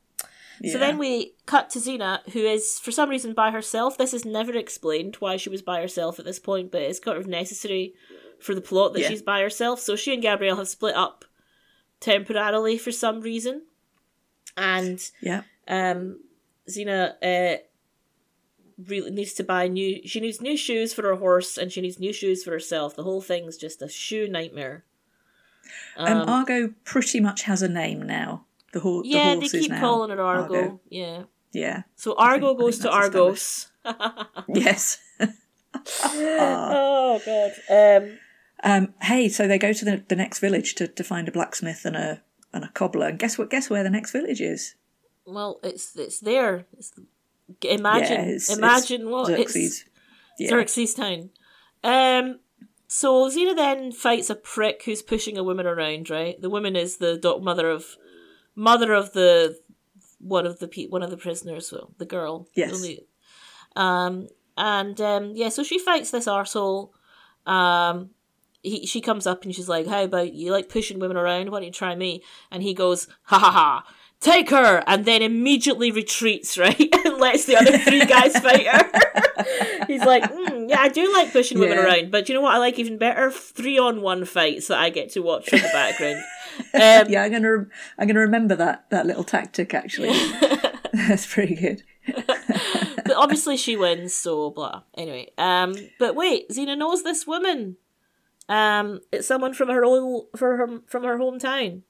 Yeah. 0.60 0.72
So 0.74 0.78
then 0.78 0.96
we 0.98 1.34
cut 1.46 1.68
to 1.70 1.78
Xena, 1.80 2.20
who 2.30 2.38
is 2.40 2.78
for 2.78 2.92
some 2.92 3.10
reason 3.10 3.32
by 3.34 3.50
herself. 3.50 3.98
This 3.98 4.14
is 4.14 4.24
never 4.24 4.52
explained 4.54 5.16
why 5.16 5.36
she 5.36 5.48
was 5.50 5.62
by 5.62 5.80
herself 5.80 6.18
at 6.20 6.24
this 6.24 6.38
point, 6.38 6.70
but 6.70 6.82
it's 6.82 7.00
kind 7.00 7.18
of 7.18 7.26
necessary 7.26 7.92
for 8.38 8.54
the 8.54 8.60
plot 8.60 8.92
that 8.92 9.00
Yeah. 9.00 9.08
she's 9.08 9.22
by 9.22 9.40
herself. 9.40 9.80
So 9.80 9.96
she 9.96 10.12
and 10.14 10.22
Gabrielle 10.22 10.56
have 10.56 10.68
split 10.68 10.94
up 10.94 11.24
temporarily 12.00 12.78
for 12.78 12.90
some 12.92 13.20
reason, 13.20 13.62
and 14.56 15.00
yeah, 15.20 15.42
um, 15.68 16.20
Xena 16.68 17.14
uh, 17.22 17.58
really 18.86 19.10
needs 19.10 19.34
to 19.34 19.44
buy 19.44 19.68
new. 19.68 20.00
She 20.06 20.20
needs 20.20 20.40
new 20.40 20.56
shoes 20.56 20.92
for 20.92 21.02
her 21.02 21.16
horse, 21.16 21.56
and 21.58 21.70
she 21.70 21.80
needs 21.80 21.98
new 21.98 22.12
shoes 22.12 22.42
for 22.44 22.50
herself. 22.50 22.96
The 22.96 23.02
whole 23.04 23.20
thing's 23.20 23.56
just 23.56 23.82
a 23.82 23.88
shoe 23.88 24.28
nightmare. 24.28 24.84
um, 25.96 26.28
Argo 26.28 26.74
pretty 26.84 27.20
much 27.20 27.42
has 27.42 27.62
a 27.62 27.68
name 27.68 28.02
now. 28.02 28.46
The, 28.72 28.80
ho- 28.80 29.02
yeah, 29.04 29.34
the 29.34 29.40
they 29.40 29.40
horse 29.46 29.54
is 29.54 29.66
keep 29.66 29.78
calling 29.78 30.10
it 30.10 30.18
Argo. 30.20 30.54
Argo. 30.54 30.80
Yeah. 30.88 31.22
Yeah. 31.52 31.82
So 31.96 32.14
Argo 32.16 32.48
think- 32.48 32.60
goes 32.60 32.78
to 32.80 32.90
Argos. 32.90 33.66
Yes. 34.48 34.98
oh 36.04 37.20
god. 37.24 38.02
Um 38.02 38.18
Um, 38.62 38.94
hey, 39.02 39.28
so 39.28 39.48
they 39.48 39.58
go 39.58 39.72
to 39.72 39.84
the, 39.84 40.04
the 40.08 40.16
next 40.16 40.38
village 40.40 40.74
to, 40.76 40.86
to 40.88 41.04
find 41.04 41.28
a 41.28 41.32
blacksmith 41.32 41.84
and 41.84 41.96
a 41.96 42.22
and 42.52 42.64
a 42.64 42.68
cobbler. 42.68 43.08
And 43.08 43.18
guess 43.18 43.38
what? 43.38 43.50
Guess 43.50 43.70
where 43.70 43.82
the 43.82 43.90
next 43.90 44.12
village 44.12 44.40
is? 44.40 44.74
well, 45.26 45.60
it's 45.62 45.94
it's 45.96 46.20
there. 46.20 46.66
It's, 46.76 46.92
imagine 47.62 48.24
yeah, 48.28 48.34
it's, 48.34 48.56
imagine 48.56 49.02
it's 49.02 49.10
what 49.10 49.26
Xerxes. 49.26 49.56
it's 49.56 49.84
Yeah. 50.38 50.48
Xerxes 50.50 50.94
town. 50.94 51.30
Um 51.84 52.40
so 52.88 53.28
Xena 53.30 53.54
then 53.54 53.92
fights 53.92 54.30
a 54.30 54.34
prick 54.34 54.82
who's 54.84 55.02
pushing 55.02 55.38
a 55.38 55.44
woman 55.44 55.66
around, 55.66 56.10
right? 56.10 56.40
The 56.40 56.50
woman 56.50 56.74
is 56.74 56.96
the 56.96 57.16
do- 57.18 57.38
mother 57.38 57.70
of 57.70 57.96
mother 58.56 58.92
of 58.92 59.12
the 59.12 59.58
one 60.18 60.46
of 60.46 60.58
the 60.58 60.68
pe- 60.68 60.88
one 60.88 61.02
of 61.02 61.10
the 61.10 61.16
prisoners, 61.16 61.70
well, 61.72 61.92
the 61.98 62.06
girl. 62.06 62.48
Yes. 62.54 62.74
Only- 62.74 63.06
um 63.76 64.28
and 64.56 65.00
um 65.00 65.32
yeah, 65.36 65.48
so 65.50 65.62
she 65.62 65.78
fights 65.78 66.10
this 66.10 66.26
arsehole. 66.26 66.90
Um 67.46 68.10
he, 68.62 68.86
she 68.86 69.00
comes 69.00 69.26
up 69.26 69.44
and 69.44 69.54
she's 69.54 69.68
like, 69.68 69.86
How 69.86 70.02
about 70.04 70.32
you 70.34 70.52
like 70.52 70.68
pushing 70.68 70.98
women 70.98 71.16
around? 71.16 71.50
Why 71.50 71.58
don't 71.58 71.66
you 71.66 71.72
try 71.72 71.94
me? 71.94 72.22
And 72.50 72.62
he 72.62 72.74
goes, 72.74 73.06
Ha 73.24 73.38
ha 73.38 73.50
ha, 73.50 73.84
take 74.20 74.50
her! 74.50 74.82
And 74.86 75.04
then 75.04 75.22
immediately 75.22 75.90
retreats, 75.90 76.56
right? 76.64 76.78
and 77.04 77.18
lets 77.18 77.44
the 77.46 77.56
other 77.56 77.76
three 77.78 78.04
guys 78.04 78.38
fight 78.38 78.66
her. 78.66 79.84
He's 79.86 80.04
like, 80.04 80.22
mm, 80.24 80.68
Yeah, 80.68 80.80
I 80.80 80.88
do 80.88 81.12
like 81.12 81.32
pushing 81.32 81.58
women 81.58 81.78
Yeah. 81.78 81.84
around, 81.84 82.10
but 82.10 82.28
you 82.28 82.34
know 82.34 82.40
what 82.42 82.54
I 82.54 82.58
like 82.58 82.78
even 82.78 82.98
better? 82.98 83.30
Three 83.30 83.78
on 83.78 84.02
one 84.02 84.24
fights 84.24 84.68
that 84.68 84.78
I 84.78 84.90
get 84.90 85.10
to 85.12 85.20
watch 85.20 85.48
from 85.50 85.60
the 85.60 85.68
background. 85.72 86.22
Um, 86.74 87.06
Yeah, 87.12 87.22
I'm 87.22 87.32
gonna 87.32 87.50
rem- 87.50 87.70
I'm 87.98 88.06
gonna 88.06 88.20
remember 88.20 88.54
that 88.56 88.88
that 88.90 89.06
little 89.06 89.24
tactic. 89.24 89.72
Actually, 89.74 90.12
that's 90.92 91.26
pretty 91.32 91.54
good. 91.54 91.82
but 92.14 93.14
obviously 93.16 93.56
she 93.56 93.76
wins, 93.76 94.14
so 94.14 94.50
blah. 94.50 94.82
Anyway, 94.96 95.30
um, 95.38 95.74
but 95.98 96.14
wait, 96.14 96.48
Xena 96.50 96.76
knows 96.76 97.02
this 97.02 97.26
woman. 97.26 97.76
Um, 98.50 99.00
it's 99.12 99.28
someone 99.28 99.54
from 99.54 99.68
her 99.68 99.84
own 99.84 100.26
from 100.36 100.58
her 100.58 100.80
from 100.86 101.04
her 101.04 101.18
hometown, 101.18 101.82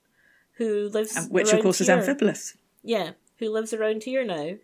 who 0.59 0.89
lives 0.91 1.17
Um, 1.17 1.25
Which 1.31 1.53
of 1.53 1.63
course 1.63 1.81
is 1.81 1.87
here. 1.87 1.97
Amphipolis. 1.97 2.57
Yeah, 2.83 3.13
who 3.39 3.49
lives 3.51 3.73
around 3.73 4.03
here 4.05 4.25
now. 4.25 4.57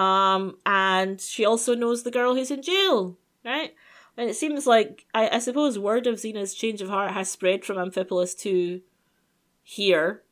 Um, 0.00 0.58
and 0.66 1.20
she 1.20 1.44
also 1.44 1.74
knows 1.74 2.02
the 2.02 2.10
girl 2.10 2.34
who's 2.34 2.50
in 2.50 2.62
jail, 2.62 3.16
right? 3.44 3.74
And 4.16 4.28
it 4.28 4.34
seems 4.34 4.66
like 4.66 5.06
I, 5.14 5.28
I 5.36 5.38
suppose 5.38 5.78
word 5.78 6.06
of 6.06 6.16
Xena's 6.16 6.52
change 6.54 6.82
of 6.82 6.88
heart 6.88 7.12
has 7.12 7.30
spread 7.30 7.64
from 7.64 7.78
Amphipolis 7.78 8.36
to 8.40 8.80
here. 9.62 10.22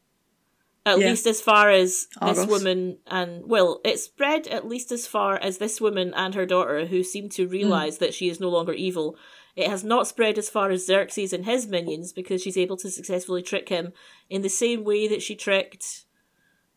At 0.84 0.99
Yeah. 0.99 1.11
least 1.11 1.26
as 1.26 1.40
far 1.40 1.70
as 1.70 2.08
this 2.20 2.44
woman 2.46 2.99
and 3.06 3.46
well, 3.46 3.80
it 3.84 3.99
spread 4.00 4.49
at 4.49 4.66
least 4.68 4.90
as 4.92 5.06
far 5.06 5.37
as 5.37 5.58
this 5.58 5.80
woman 5.80 6.12
and 6.14 6.34
her 6.34 6.44
daughter, 6.44 6.87
who 6.87 7.02
seem 7.04 7.28
to 7.30 7.46
realize 7.46 7.99
that 7.99 8.14
she 8.14 8.28
is 8.28 8.40
no 8.40 8.49
longer 8.50 8.72
evil. 8.72 9.16
It 9.54 9.68
has 9.68 9.85
not 9.85 10.06
spread 10.09 10.38
as 10.38 10.49
far 10.49 10.71
as 10.71 10.87
Xerxes 10.87 11.32
and 11.32 11.44
his 11.44 11.66
minions 11.66 12.12
because 12.12 12.40
she's 12.42 12.56
able 12.56 12.76
to 12.78 12.90
successfully 12.90 13.42
trick 13.42 13.68
him 13.68 13.92
in 14.30 14.42
the 14.42 14.49
same 14.49 14.82
way 14.85 15.06
that 15.09 15.23
she 15.23 15.35
tricked 15.35 16.04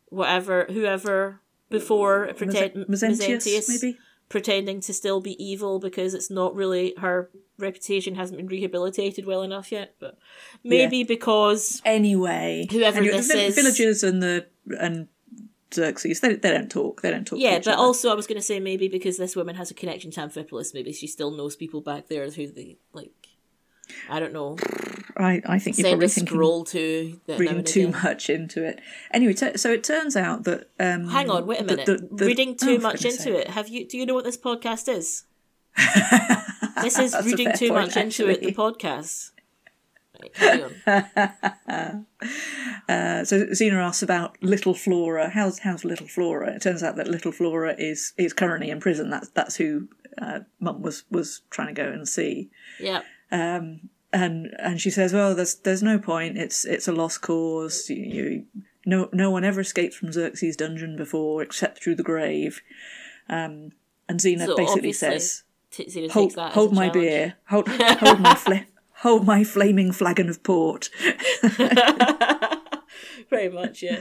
whatever 0.08 0.66
whoever 0.70 1.40
before 1.70 2.30
pretend 2.36 2.74
Mezentius, 2.86 3.68
maybe. 3.68 3.98
pretending 4.28 4.80
to 4.82 4.92
still 4.92 5.20
be 5.20 5.42
evil 5.42 5.78
because 5.78 6.14
it's 6.14 6.30
not 6.30 6.54
really 6.54 6.94
her 6.98 7.30
reputation 7.58 8.14
hasn't 8.14 8.36
been 8.36 8.46
rehabilitated 8.46 9.24
well 9.26 9.42
enough 9.42 9.72
yet 9.72 9.94
but 9.98 10.18
maybe 10.62 11.02
because 11.02 11.80
Anyway, 11.84 12.66
Whoever 12.70 13.00
this 13.02 13.28
the 13.28 13.38
is- 13.46 13.54
villagers 13.54 14.02
and 14.04 14.22
the 14.22 14.46
and 14.78 15.08
Xerxes, 15.74 16.20
they, 16.20 16.34
they 16.36 16.50
don't 16.50 16.70
talk. 16.70 17.02
They 17.02 17.10
don't 17.10 17.26
talk. 17.26 17.38
yeah 17.38 17.58
but 17.58 17.68
other. 17.68 17.76
also 17.78 18.10
i 18.10 18.14
was 18.14 18.26
going 18.26 18.38
to 18.38 18.42
say 18.42 18.60
maybe 18.60 18.88
because 18.88 19.16
this 19.16 19.34
woman 19.34 19.56
has 19.56 19.70
a 19.70 19.74
connection 19.74 20.10
to 20.12 20.20
amphipolis 20.20 20.72
maybe 20.74 20.92
she 20.92 21.06
still 21.06 21.30
knows 21.30 21.56
people 21.56 21.80
back 21.80 22.08
there 22.08 22.28
who 22.30 22.46
they 22.46 22.76
like 22.92 23.10
i 24.08 24.18
don't 24.20 24.32
know 24.32 24.56
I, 25.18 25.40
I 25.46 25.58
think 25.58 25.78
you're 25.78 25.88
probably 25.88 26.06
a 26.06 26.08
scroll 26.10 26.64
to 26.66 27.18
reading 27.26 27.64
too 27.64 27.88
again. 27.88 28.02
much 28.02 28.28
into 28.28 28.62
it. 28.64 28.80
Anyway, 29.12 29.32
t- 29.32 29.56
so 29.56 29.72
it 29.72 29.82
turns 29.82 30.14
out 30.14 30.44
that 30.44 30.68
um, 30.78 31.08
hang 31.08 31.30
on 31.30 31.46
wait 31.46 31.60
a 31.60 31.64
minute 31.64 31.86
the- 31.86 32.06
the- 32.12 32.26
reading 32.26 32.50
oh, 32.60 32.66
too 32.66 32.76
for 32.76 32.82
much 32.82 33.04
into 33.04 33.16
sake. 33.22 33.34
it 33.34 33.48
have 33.48 33.68
you 33.68 33.86
do 33.88 33.96
you 33.96 34.04
know 34.04 34.12
what 34.14 34.24
this 34.24 34.36
podcast 34.36 34.88
is 34.88 35.24
this 36.82 36.98
is 36.98 37.16
reading 37.24 37.50
too 37.56 37.70
point, 37.70 37.86
much 37.86 37.96
into 37.96 38.28
it 38.28 38.40
the 38.40 38.52
podcast 38.52 38.56
Right, 38.58 38.64
carry 38.84 38.94
on. 38.96 39.35
Uh, 42.88 43.24
so 43.24 43.46
Xena 43.46 43.82
asks 43.82 44.02
about 44.02 44.40
Little 44.42 44.72
Flora. 44.72 45.28
How's 45.28 45.58
how's 45.58 45.84
Little 45.84 46.06
Flora? 46.06 46.54
It 46.54 46.62
turns 46.62 46.84
out 46.84 46.94
that 46.96 47.08
Little 47.08 47.32
Flora 47.32 47.74
is 47.76 48.12
is 48.16 48.32
currently 48.32 48.70
in 48.70 48.78
prison. 48.78 49.10
That's 49.10 49.28
that's 49.30 49.56
who 49.56 49.88
uh, 50.18 50.40
Mum 50.60 50.82
was 50.82 51.02
was 51.10 51.42
trying 51.50 51.74
to 51.74 51.82
go 51.82 51.88
and 51.90 52.08
see. 52.08 52.48
yeah. 52.78 53.02
and 53.30 53.80
and 54.12 54.80
she 54.80 54.90
says, 54.90 55.12
"Well, 55.12 55.34
there's 55.34 55.56
there's 55.56 55.82
no 55.82 55.98
point. 55.98 56.38
It's 56.38 56.64
it's 56.64 56.86
a 56.86 56.92
lost 56.92 57.22
cause. 57.22 57.90
You, 57.90 57.96
you 57.96 58.44
no 58.84 59.08
no 59.12 59.30
one 59.32 59.42
ever 59.44 59.60
escaped 59.60 59.94
from 59.94 60.12
Xerxes' 60.12 60.56
dungeon 60.56 60.96
before, 60.96 61.42
except 61.42 61.82
through 61.82 61.96
the 61.96 62.04
grave." 62.04 62.62
Um, 63.28 63.72
and 64.08 64.20
Xena 64.20 64.46
So 64.46 64.56
basically 64.56 64.92
says, 64.92 65.42
T- 65.72 66.08
"Hold 66.12 66.36
that 66.36 66.52
hold 66.52 66.72
my 66.72 66.88
challenge. 66.88 66.92
beer. 66.92 67.34
Hold 67.48 67.68
hold 67.98 68.20
my 68.20 68.34
fla- 68.36 68.66
hold 69.06 69.24
my 69.26 69.44
flaming 69.44 69.92
flagon 69.92 70.28
of 70.28 70.42
port." 70.42 70.90
Pretty 73.28 73.54
much, 73.54 73.82
yeah. 73.82 74.00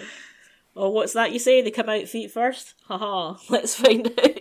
Oh, 0.75 0.89
what's 0.89 1.13
that 1.13 1.31
you 1.31 1.39
say? 1.39 1.61
They 1.61 1.71
come 1.71 1.89
out 1.89 2.07
feet 2.07 2.31
first? 2.31 2.73
Haha. 2.87 3.37
Let's 3.49 3.75
find 3.75 4.07
out. 4.07 4.39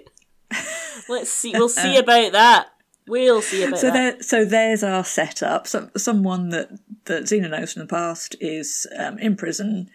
Let's 1.08 1.30
see. 1.30 1.52
We'll 1.52 1.68
see 1.68 1.96
about 1.96 2.32
that. 2.32 2.68
We'll 3.06 3.42
see 3.42 3.62
about 3.64 3.78
So 3.78 3.88
that. 3.88 3.92
there, 3.92 4.22
so 4.22 4.44
there's 4.44 4.82
our 4.82 5.04
setup. 5.04 5.66
So, 5.66 5.90
someone 5.96 6.48
that 6.50 6.70
that 7.04 7.24
Xena 7.24 7.50
knows 7.50 7.74
from 7.74 7.80
the 7.80 7.86
past 7.88 8.34
is 8.40 8.86
um, 8.98 9.18
in 9.18 9.36
prison. 9.36 9.90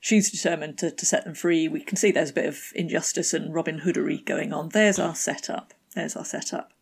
She's 0.00 0.30
determined 0.30 0.78
to, 0.78 0.90
to 0.90 1.06
set 1.06 1.24
them 1.24 1.34
free. 1.34 1.66
We 1.66 1.80
can 1.80 1.96
see 1.96 2.12
there's 2.12 2.30
a 2.30 2.34
bit 2.34 2.46
of 2.46 2.60
injustice 2.74 3.32
and 3.34 3.54
Robin 3.54 3.80
Hoodery 3.80 4.24
going 4.24 4.52
on. 4.52 4.68
There's 4.68 4.98
our 4.98 5.14
setup. 5.14 5.72
There's 5.94 6.14
our 6.14 6.26
setup. 6.26 6.73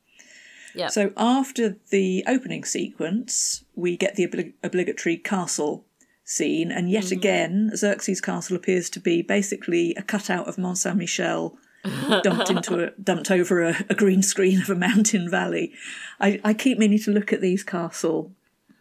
Yeah. 0.74 0.88
So 0.88 1.12
after 1.16 1.76
the 1.90 2.24
opening 2.26 2.64
sequence, 2.64 3.64
we 3.74 3.96
get 3.96 4.16
the 4.16 4.26
obli- 4.26 4.54
obligatory 4.62 5.16
castle 5.16 5.84
scene, 6.24 6.70
and 6.70 6.90
yet 6.90 7.04
mm-hmm. 7.04 7.18
again, 7.18 7.70
Xerxes' 7.76 8.20
castle 8.20 8.56
appears 8.56 8.88
to 8.90 9.00
be 9.00 9.22
basically 9.22 9.94
a 9.96 10.02
cutout 10.02 10.48
of 10.48 10.58
Mont 10.58 10.78
Saint 10.78 10.96
Michel 10.96 11.56
dumped 12.22 12.50
into 12.50 12.84
a 12.84 12.90
dumped 12.92 13.30
over 13.30 13.62
a, 13.62 13.84
a 13.90 13.94
green 13.94 14.22
screen 14.22 14.60
of 14.60 14.70
a 14.70 14.74
mountain 14.74 15.28
valley. 15.30 15.72
I, 16.20 16.40
I 16.44 16.54
keep 16.54 16.78
meaning 16.78 17.00
to 17.00 17.10
look 17.10 17.32
at 17.32 17.40
these 17.40 17.64
castle 17.64 18.32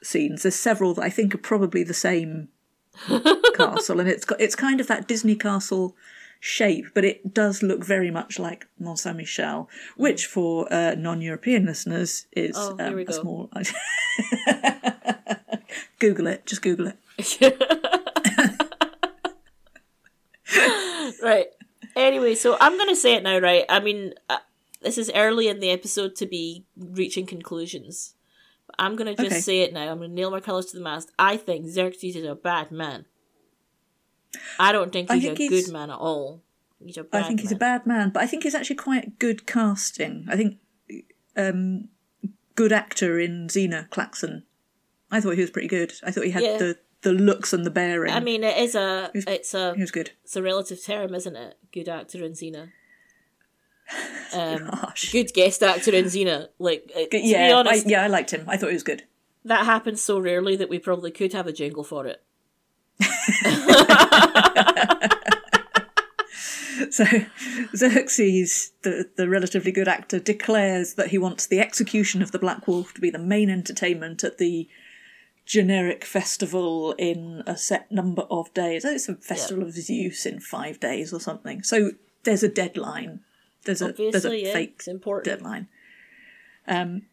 scenes. 0.03 0.43
There's 0.43 0.55
several 0.55 0.93
that 0.95 1.03
I 1.03 1.09
think 1.09 1.33
are 1.33 1.39
probably 1.39 1.83
the 1.83 1.93
same 1.93 2.49
castle, 3.55 3.99
and 3.99 4.07
it's 4.07 4.25
got 4.25 4.39
it's 4.39 4.55
kind 4.55 4.79
of 4.79 4.87
that 4.87 5.07
Disney 5.07 5.35
castle 5.35 5.95
shape, 6.43 6.85
but 6.95 7.05
it 7.05 7.33
does 7.33 7.61
look 7.61 7.85
very 7.85 8.09
much 8.11 8.39
like 8.39 8.65
Mont 8.79 8.97
Saint 8.99 9.15
Michel, 9.15 9.69
which 9.95 10.25
for 10.25 10.67
uh, 10.73 10.95
non-European 10.95 11.65
listeners 11.67 12.25
is 12.33 12.55
Oh, 12.57 12.75
um, 12.79 12.97
a 12.97 13.13
small. 13.13 13.49
Google 15.99 16.25
it. 16.27 16.45
Just 16.47 16.61
Google 16.63 16.87
it. 16.87 16.97
right. 21.21 21.45
Anyway, 21.95 22.33
so 22.35 22.57
I'm 22.59 22.75
going 22.77 22.89
to 22.89 22.95
say 22.95 23.13
it 23.15 23.23
now, 23.23 23.37
right? 23.39 23.65
I 23.69 23.79
mean, 23.79 24.13
uh, 24.29 24.37
this 24.81 24.97
is 24.97 25.11
early 25.13 25.47
in 25.47 25.59
the 25.59 25.69
episode 25.69 26.15
to 26.17 26.25
be 26.25 26.65
reaching 26.75 27.25
conclusions. 27.27 28.15
I'm 28.79 28.95
going 28.95 29.15
to 29.15 29.21
just 29.21 29.33
Okay. 29.35 29.41
say 29.41 29.59
it 29.61 29.73
now. 29.73 29.91
I'm 29.91 29.97
going 29.99 30.09
to 30.09 30.15
nail 30.15 30.31
my 30.31 30.39
colours 30.39 30.67
to 30.67 30.77
the 30.77 30.83
mast. 30.83 31.11
I 31.19 31.35
think 31.37 31.67
Xerxes 31.67 32.15
is 32.15 32.25
a 32.25 32.33
bad 32.35 32.71
man. 32.71 33.05
I 34.59 34.71
don't 34.71 34.91
think 34.91 35.11
he's 35.11 35.23
think 35.23 35.39
a 35.39 35.43
he's- 35.43 35.65
good 35.65 35.73
man 35.73 35.89
at 35.89 35.97
all. 35.97 36.41
He's 36.83 36.97
a 36.97 37.03
bad 37.03 37.23
I 37.23 37.27
think 37.27 37.41
he's 37.41 37.51
a 37.51 37.55
bad 37.55 37.85
man, 37.85 38.09
but 38.09 38.23
I 38.23 38.27
think 38.27 38.41
he's 38.41 38.55
actually 38.55 38.77
quite 38.77 39.19
good 39.19 39.45
casting. 39.45 40.25
I 40.27 40.35
think 40.35 40.57
um, 41.37 41.89
good 42.55 42.71
actor 42.71 43.19
in 43.19 43.47
Xena 43.49 43.87
Claxon. 43.91 44.43
I 45.11 45.21
thought 45.21 45.35
he 45.35 45.41
was 45.41 45.51
pretty 45.51 45.67
good. 45.67 45.93
I 46.03 46.09
thought 46.09 46.23
he 46.25 46.31
had 46.31 46.41
Yeah. 46.41 46.57
the, 46.57 46.77
the 47.03 47.11
looks 47.13 47.53
and 47.53 47.65
the 47.65 47.69
bearing. 47.69 48.11
I 48.11 48.19
mean, 48.19 48.43
it 48.43 48.57
is 48.57 48.73
a 48.73 49.11
it's 49.13 49.53
a 49.53 49.75
he 49.75 49.81
was 49.81 49.91
good. 49.91 50.11
it's 50.23 50.35
a 50.35 50.41
relative 50.41 50.83
term, 50.83 51.13
isn't 51.13 51.35
it? 51.35 51.57
Good 51.71 51.87
actor 51.87 52.23
in 52.23 52.31
Xena. 52.33 52.69
Um, 54.33 54.71
good 55.11 55.33
guest 55.33 55.61
actor 55.61 55.91
in 55.91 56.05
Xena. 56.05 56.47
Like, 56.57 56.89
uh, 56.95 57.01
to 57.11 57.17
yeah, 57.19 57.49
be 57.49 57.51
honest, 57.53 57.85
I, 57.85 57.89
yeah, 57.89 58.03
I 58.03 58.07
liked 58.07 58.31
him. 58.31 58.45
I 58.47 58.55
thought 58.55 58.67
he 58.69 58.73
was 58.75 58.83
good. 58.83 59.03
that 59.43 59.65
happens 59.65 60.01
so 60.01 60.17
rarely 60.19 60.55
that 60.55 60.69
we 60.69 60.79
probably 60.79 61.11
could 61.11 61.33
have 61.33 61.45
a 61.47 61.51
jingle 61.51 61.83
for 61.83 62.07
it. 62.07 62.23
So 66.91 67.05
Xerxes, 67.73 68.73
the, 68.81 69.09
the 69.15 69.29
relatively 69.29 69.71
good 69.71 69.87
actor, 69.87 70.19
declares 70.19 70.95
that 70.95 71.07
he 71.07 71.17
wants 71.17 71.47
the 71.47 71.59
execution 71.59 72.21
of 72.21 72.31
the 72.31 72.39
Black 72.39 72.67
Wolf 72.67 72.93
to 72.93 73.01
be 73.01 73.09
the 73.09 73.17
main 73.17 73.49
entertainment 73.49 74.25
at 74.25 74.39
the 74.39 74.67
generic 75.45 76.03
festival 76.03 76.93
in 76.97 77.43
a 77.47 77.55
set 77.55 77.91
number 77.91 78.23
of 78.23 78.53
days. 78.53 78.83
Oh, 78.83 78.91
It's 78.91 79.07
a 79.07 79.15
festival 79.15 79.63
of 79.63 79.73
Zeus 79.73 80.25
in 80.25 80.41
five 80.41 80.81
days 80.81 81.13
or 81.13 81.19
something. 81.19 81.63
So 81.63 81.91
there's 82.23 82.43
a 82.43 82.49
deadline. 82.49 83.21
There's 83.63 83.81
a 83.81 83.93
there's 83.93 84.25
a 84.25 84.37
yeah, 84.37 84.53
fake 84.53 84.83
deadline. 85.23 85.69
Um, 86.67 87.03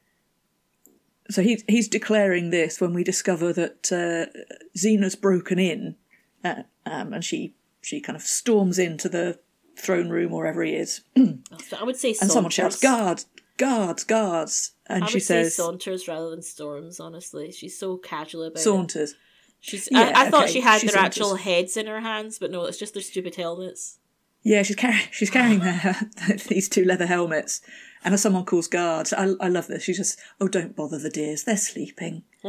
so 1.31 1.43
he's 1.43 1.63
he's 1.69 1.89
declaring 1.89 2.51
this 2.51 2.81
when 2.81 2.95
we 2.95 3.05
discover 3.05 3.53
that 3.53 3.93
uh, 3.93 4.41
Xena's 4.77 5.15
broken 5.17 5.59
in, 5.59 5.97
uh, 6.45 6.63
um, 6.87 7.13
and 7.13 7.25
she 7.25 7.55
she 7.83 8.01
kind 8.01 8.17
of 8.17 8.23
storms 8.23 8.79
into 8.79 9.09
the 9.09 9.39
throne 9.77 10.09
room 10.09 10.33
or 10.33 10.39
wherever 10.39 10.63
he 10.63 10.75
is, 10.75 11.03
I 11.17 11.85
would 11.85 11.97
say 11.97 12.15
And 12.21 12.31
someone 12.31 12.51
shouts 12.51 12.81
guards, 12.81 13.27
guards, 13.57 14.05
guards, 14.05 14.73
and 14.87 15.05
I 15.05 15.07
she 15.07 15.17
would 15.17 15.23
say 15.23 15.43
says 15.45 15.57
saunters 15.57 16.09
rather 16.09 16.31
than 16.31 16.43
storms. 16.43 16.99
Honestly, 17.01 17.53
she's 17.53 17.79
so 17.79 17.97
casual 17.97 18.45
about 18.45 18.59
it. 18.59 18.63
saunters. 18.63 19.15
She's. 19.61 19.89
Yeah, 19.91 20.13
I, 20.15 20.27
I 20.27 20.31
thought 20.31 20.49
she 20.49 20.61
had 20.61 20.81
she 20.81 20.87
their 20.87 20.95
saunters. 20.95 21.19
actual 21.19 21.35
heads 21.37 21.77
in 21.77 21.87
her 21.87 22.01
hands, 22.01 22.39
but 22.39 22.51
no, 22.51 22.65
it's 22.65 22.79
just 22.79 22.95
their 22.95 23.03
stupid 23.03 23.35
helmets. 23.37 23.99
Yeah, 24.43 24.63
she's 24.63 24.77
carrying 24.77 25.07
she's 25.11 25.31
carrying 25.31 25.61
their, 25.61 25.97
these 26.49 26.69
two 26.69 26.85
leather 26.85 27.07
helmets, 27.07 27.61
and 28.05 28.15
as 28.15 28.23
someone 28.23 28.45
calls 28.45 28.69
guards, 28.69 29.13
I 29.13 29.33
I 29.41 29.49
love 29.49 29.67
this. 29.67 29.83
She 29.85 29.93
just 29.93 30.19
oh 30.41 30.49
don't 30.49 30.77
bother 30.77 30.99
the 30.99 31.11
dears, 31.11 31.45
they're 31.45 31.57
sleeping. 31.57 32.23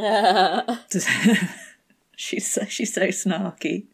she's 2.16 2.50
so, 2.50 2.64
she's 2.66 2.94
so 2.94 3.08
snarky. 3.08 3.86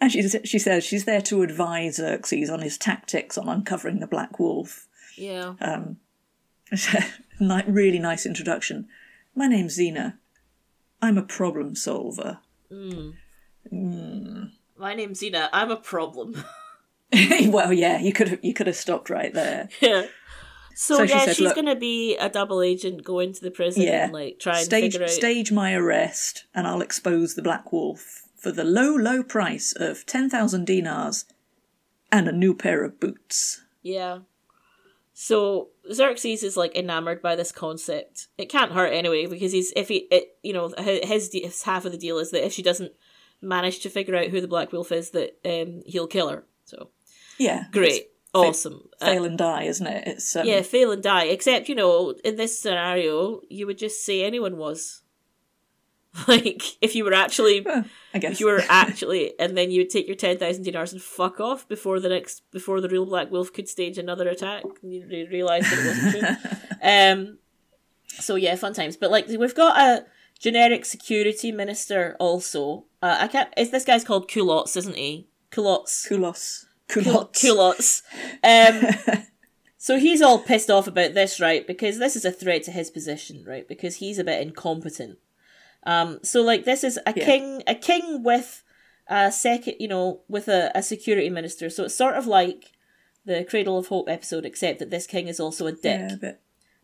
And 0.00 0.12
she 0.12 0.28
she 0.44 0.58
says 0.58 0.84
she's 0.84 1.04
there 1.04 1.22
to 1.22 1.42
advise 1.42 1.96
Xerxes 1.96 2.50
on 2.50 2.60
his 2.60 2.76
tactics 2.78 3.38
on 3.38 3.48
uncovering 3.48 4.00
the 4.00 4.06
Black 4.06 4.38
Wolf. 4.38 4.86
yeah. 5.16 5.54
Um, 5.60 5.96
ni- 7.40 7.62
really 7.66 7.98
nice 7.98 8.26
introduction. 8.26 8.88
My 9.34 9.46
name's 9.46 9.78
Xena. 9.78 10.14
I'm 11.00 11.16
a 11.18 11.22
problem 11.22 11.74
solver. 11.74 12.38
Hmm. 12.70 13.10
Hmm. 13.70 14.44
My 14.78 14.94
name's 14.94 15.20
Xena. 15.20 15.48
I'm 15.52 15.70
a 15.70 15.76
problem. 15.76 16.44
well, 17.46 17.72
yeah, 17.72 17.98
you 17.98 18.12
could 18.12 18.28
have 18.28 18.44
you 18.44 18.52
could 18.52 18.66
have 18.66 18.76
stopped 18.76 19.10
right 19.10 19.32
there. 19.32 19.68
yeah. 19.80 20.06
So, 20.74 20.98
So 20.98 21.06
she 21.06 21.12
yeah, 21.12 21.24
said, 21.24 21.36
she's 21.36 21.52
gonna 21.52 21.76
be 21.76 22.16
a 22.16 22.28
double 22.28 22.60
agent, 22.60 23.04
go 23.04 23.20
into 23.20 23.40
the 23.40 23.50
prison 23.50 23.82
Yeah, 23.82 24.04
and 24.04 24.12
like 24.12 24.38
try 24.38 24.56
and 24.58 24.64
stage 24.64 24.92
figure 24.92 25.04
out. 25.06 25.10
stage 25.10 25.52
my 25.52 25.72
arrest, 25.74 26.44
and 26.54 26.66
I'll 26.66 26.82
expose 26.82 27.34
the 27.34 27.42
Black 27.42 27.72
Wolf 27.72 28.24
for 28.36 28.52
the 28.52 28.64
low 28.64 28.94
low 28.94 29.22
price 29.22 29.72
of 29.72 30.04
ten 30.04 30.28
thousand 30.28 30.66
dinars 30.66 31.24
and 32.12 32.28
a 32.28 32.32
new 32.32 32.54
pair 32.54 32.84
of 32.84 33.00
boots. 33.00 33.62
Yeah. 33.82 34.18
So 35.14 35.68
Xerxes 35.90 36.42
is 36.42 36.58
like 36.58 36.74
enamored 36.76 37.22
by 37.22 37.36
this 37.36 37.52
concept. 37.52 38.28
It 38.36 38.50
can't 38.50 38.72
hurt 38.72 38.92
anyway 38.92 39.24
because 39.26 39.52
he's 39.52 39.72
if 39.74 39.88
he 39.88 40.08
it 40.10 40.36
you 40.42 40.52
know 40.52 40.74
his, 40.76 41.30
his 41.32 41.62
half 41.62 41.86
of 41.86 41.92
the 41.92 41.98
deal 41.98 42.18
is 42.18 42.32
that 42.32 42.44
if 42.44 42.52
she 42.52 42.62
doesn't 42.62 42.92
manage 43.40 43.80
to 43.80 43.90
figure 43.90 44.16
out 44.16 44.28
who 44.28 44.40
the 44.40 44.48
Black 44.48 44.72
Wolf 44.72 44.92
is, 44.92 45.10
that 45.10 45.38
um 45.44 45.82
he'll 45.86 46.06
kill 46.06 46.28
her. 46.28 46.44
So 46.64 46.90
Yeah, 47.38 47.64
great, 47.72 48.10
awesome. 48.34 48.88
It's 48.92 49.04
fail 49.04 49.24
and 49.24 49.38
die, 49.38 49.64
isn't 49.64 49.86
it? 49.86 50.06
It's 50.06 50.36
um, 50.36 50.46
yeah, 50.46 50.62
fail 50.62 50.90
and 50.90 51.02
die. 51.02 51.24
Except 51.24 51.68
you 51.68 51.74
know 51.74 52.14
in 52.24 52.36
this 52.36 52.58
scenario, 52.58 53.40
you 53.48 53.66
would 53.66 53.78
just 53.78 54.04
say 54.04 54.24
anyone 54.24 54.56
was. 54.56 55.02
Like 56.26 56.62
if 56.80 56.94
you 56.94 57.04
were 57.04 57.12
actually 57.12 57.60
well, 57.66 57.84
I 58.14 58.18
guess 58.18 58.32
if 58.32 58.40
you 58.40 58.46
were 58.46 58.62
actually 58.70 59.38
and 59.38 59.54
then 59.54 59.70
you 59.70 59.82
would 59.82 59.90
take 59.90 60.06
your 60.06 60.16
10,000 60.16 60.64
dinars 60.64 60.94
and 60.94 61.02
fuck 61.02 61.40
off 61.40 61.68
before 61.68 62.00
the 62.00 62.08
next 62.08 62.42
before 62.50 62.80
the 62.80 62.88
real 62.88 63.04
black 63.04 63.30
wolf 63.30 63.52
could 63.52 63.68
stage 63.68 63.98
another 63.98 64.26
attack 64.26 64.64
and 64.82 64.94
you 64.94 65.28
realize 65.30 65.68
that 65.68 65.78
it 65.78 65.86
wasn't 65.86 66.40
true 66.40 66.78
um 66.82 67.38
so 68.08 68.34
yeah 68.34 68.56
fun 68.56 68.72
times 68.72 68.96
but 68.96 69.10
like 69.10 69.28
we've 69.28 69.54
got 69.54 69.78
a 69.78 70.06
generic 70.38 70.84
security 70.84 71.50
minister 71.52 72.16
also. 72.18 72.84
Uh, 73.02 73.16
i 73.20 73.28
can't 73.28 73.48
is 73.56 73.70
this 73.70 73.84
guy's 73.84 74.04
called 74.04 74.28
culottes 74.28 74.76
isn't 74.76 74.96
he? 74.96 75.28
Culottes. 75.50 76.06
Kulos. 76.08 76.66
Cul- 76.88 77.02
Culottes. 77.02 77.40
culottes. 77.40 78.02
Um 78.44 79.22
so 79.78 79.98
he's 79.98 80.22
all 80.22 80.38
pissed 80.38 80.70
off 80.70 80.86
about 80.86 81.14
this 81.14 81.40
right? 81.40 81.66
Because 81.66 81.98
this 81.98 82.16
is 82.16 82.24
a 82.24 82.30
threat 82.32 82.62
to 82.64 82.70
his 82.70 82.90
position 82.90 83.44
right? 83.46 83.66
Because 83.66 83.96
he's 83.96 84.18
a 84.18 84.24
bit 84.24 84.40
incompetent. 84.42 85.18
Um 85.84 86.18
so 86.22 86.42
like 86.42 86.64
this 86.64 86.84
is 86.84 86.98
a 87.06 87.12
Yeah. 87.16 87.24
king 87.24 87.62
a 87.66 87.74
king 87.74 88.22
with 88.22 88.62
a 89.08 89.30
second 89.32 89.76
you 89.78 89.88
know 89.88 90.20
with 90.28 90.48
a, 90.48 90.70
a 90.74 90.82
security 90.82 91.30
minister. 91.30 91.70
So 91.70 91.84
it's 91.84 91.94
sort 91.94 92.14
of 92.16 92.26
like 92.26 92.72
the 93.24 93.44
cradle 93.44 93.78
of 93.78 93.88
hope 93.88 94.08
episode 94.08 94.44
except 94.44 94.78
that 94.80 94.90
this 94.90 95.06
king 95.06 95.26
is 95.28 95.40
also 95.40 95.66
a 95.66 95.72
dick. 95.72 96.00
Yeah, 96.22 96.32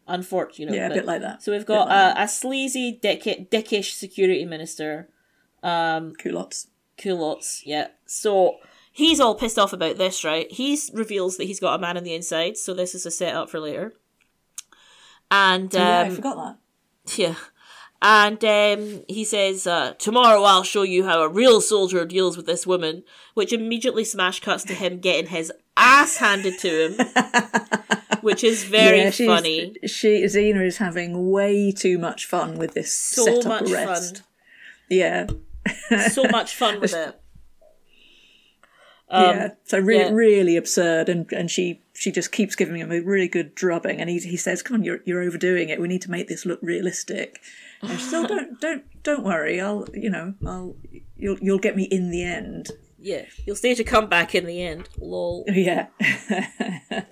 Unfortunately, 0.09 0.77
Yeah, 0.77 0.89
a 0.89 0.95
bit 0.95 1.05
like 1.07 1.21
that. 1.21 1.43
So 1.43 1.53
we've 1.53 1.65
got 1.67 1.89
like 1.89 2.17
a, 2.19 2.23
a 2.23 2.29
sleazy, 2.29 2.99
dick- 3.01 3.51
dickish 3.51 3.95
security 3.95 4.45
minister, 4.45 5.09
um, 5.63 6.15
Culottes. 6.15 6.69
culottes. 6.97 7.63
Yeah. 7.65 7.89
So 8.05 8.57
he's 8.91 9.21
all 9.21 9.35
pissed 9.37 9.59
off 9.59 9.73
about 9.73 9.99
this, 9.99 10.25
right? 10.25 10.51
He 10.51 10.79
reveals 10.93 11.37
that 11.37 11.45
he's 11.45 11.61
got 11.61 11.75
a 11.75 11.79
man 11.81 11.97
on 11.97 12.05
the 12.05 12.15
inside, 12.15 12.57
so 12.57 12.75
this 12.75 12.95
is 12.95 13.07
a 13.07 13.11
setup 13.11 13.49
for 13.49 13.61
later. 13.61 13.93
And 15.31 15.75
um, 15.75 15.81
yeah, 15.81 16.01
I 16.01 16.11
forgot 16.11 16.37
that. 16.37 17.19
yeah. 17.19 17.35
And 18.05 18.45
um, 18.45 19.05
he 19.09 19.25
says, 19.25 19.65
uh, 19.67 19.95
Tomorrow 19.97 20.43
I'll 20.43 20.65
show 20.65 20.83
you 20.83 21.05
how 21.05 21.23
a 21.23 21.29
real 21.29 21.61
soldier 21.61 22.05
deals 22.05 22.37
with 22.37 22.47
this 22.47 22.67
woman, 22.67 23.05
which 23.35 23.53
immediately 23.53 24.05
smash 24.05 24.41
cuts 24.41 24.65
to 24.65 24.75
him 24.75 24.99
getting 24.99 25.31
his 25.31 25.53
ass 25.77 26.17
handed 26.17 26.59
to 26.61 26.69
him, 26.69 27.07
which 28.21 28.45
is 28.45 28.65
very 28.65 29.03
yeah, 29.03 29.11
funny. 29.11 29.75
She 29.87 30.25
Xena 30.25 30.65
is 30.67 30.79
having 30.79 31.31
way 31.31 31.73
too 31.73 31.99
much 31.99 32.27
fun 32.27 32.59
with 32.59 32.75
this 32.75 32.93
So 32.95 33.25
setup 33.25 33.63
much 33.63 33.71
arrest. 33.71 34.23
Yeah. 34.89 35.27
So 36.11 36.25
much 36.25 36.55
fun 36.57 36.81
with 36.81 36.95
it. 36.95 37.19
Um, 39.13 39.37
yeah. 39.37 39.49
So 39.65 39.79
really, 39.79 40.05
yeah. 40.05 40.11
really 40.11 40.57
absurd, 40.57 41.11
and 41.11 41.31
and 41.33 41.51
she 41.51 41.83
she 41.93 42.11
just 42.11 42.33
keeps 42.33 42.57
giving 42.57 42.77
him 42.77 42.91
a 42.91 43.01
really 43.01 43.29
good 43.29 43.55
drubbing, 43.55 44.01
and 44.01 44.09
he 44.09 44.19
he 44.19 44.39
says, 44.39 44.63
"Come 44.63 44.77
on, 44.77 44.85
you're 44.85 45.01
you're 45.05 45.23
overdoing 45.23 45.69
it. 45.69 45.81
We 45.81 45.89
need 45.89 46.03
to 46.03 46.11
make 46.11 46.29
this 46.29 46.47
look 46.47 46.59
realistic." 46.63 47.39
And 47.83 47.91
she 47.91 47.99
says, 47.99 48.25
"Oh, 48.25 48.27
don't 48.27 48.61
don't 48.61 49.03
don't 49.03 49.23
worry. 49.23 49.61
I'll 49.61 49.87
you 49.93 50.09
know 50.09 50.35
I'll 50.47 50.77
you'll 51.17 51.39
you'll 51.41 51.59
get 51.59 51.77
me 51.77 51.85
in 51.85 52.11
the 52.11 52.25
end." 52.25 52.71
Yeah. 53.03 53.25
You'll 53.45 53.57
stage 53.57 53.81
a 53.81 53.85
comeback 53.85 54.35
in 54.35 54.47
the 54.47 54.63
end. 54.63 54.89
Lol. 54.99 55.45
Yeah. 55.53 55.87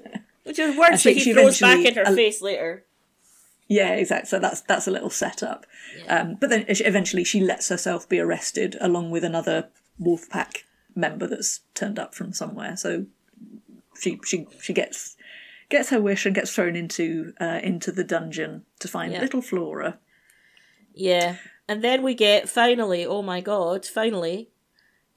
Which 0.44 0.58
is 0.58 0.76
worse 0.76 1.02
that 1.04 1.12
he 1.16 1.32
throws 1.32 1.60
back 1.60 1.84
in 1.84 1.94
her 1.94 2.06
face 2.14 2.40
later. 2.40 2.84
Yeah, 3.68 3.90
exactly. 3.90 4.28
So 4.28 4.38
that's 4.40 4.62
that's 4.62 4.88
a 4.88 4.90
little 4.90 5.10
setup. 5.10 5.64
Um, 6.08 6.36
but 6.40 6.50
then 6.50 6.64
eventually 6.68 7.22
she 7.24 7.40
lets 7.40 7.68
herself 7.68 8.08
be 8.08 8.18
arrested 8.18 8.76
along 8.80 9.10
with 9.10 9.22
another 9.22 9.68
Wolfpack 10.00 10.64
member 10.96 11.26
that's 11.28 11.60
turned 11.74 11.98
up 11.98 12.14
from 12.14 12.32
somewhere. 12.32 12.76
So 12.76 13.06
she 14.00 14.18
she 14.24 14.46
she 14.60 14.72
gets 14.72 15.16
gets 15.68 15.90
her 15.90 16.00
wish 16.00 16.26
and 16.26 16.34
gets 16.34 16.52
thrown 16.52 16.74
into 16.74 17.32
uh, 17.40 17.60
into 17.62 17.92
the 17.92 18.02
dungeon 18.02 18.64
to 18.80 18.88
find 18.88 19.12
Yeah. 19.12 19.20
little 19.20 19.42
Flora. 19.42 19.98
Yeah. 20.94 21.36
And 21.68 21.84
then 21.84 22.02
we 22.02 22.14
get, 22.14 22.48
finally, 22.48 23.06
oh 23.06 23.22
my 23.22 23.40
god, 23.40 23.86
finally, 23.86 24.49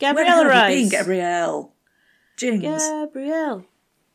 Gabrielle 0.04 0.42
you 0.44 0.48
arrives. 0.50 0.76
been, 0.76 0.90
Gabrielle? 0.90 1.74
Jings. 2.38 2.62
Gabrielle. 2.64 3.66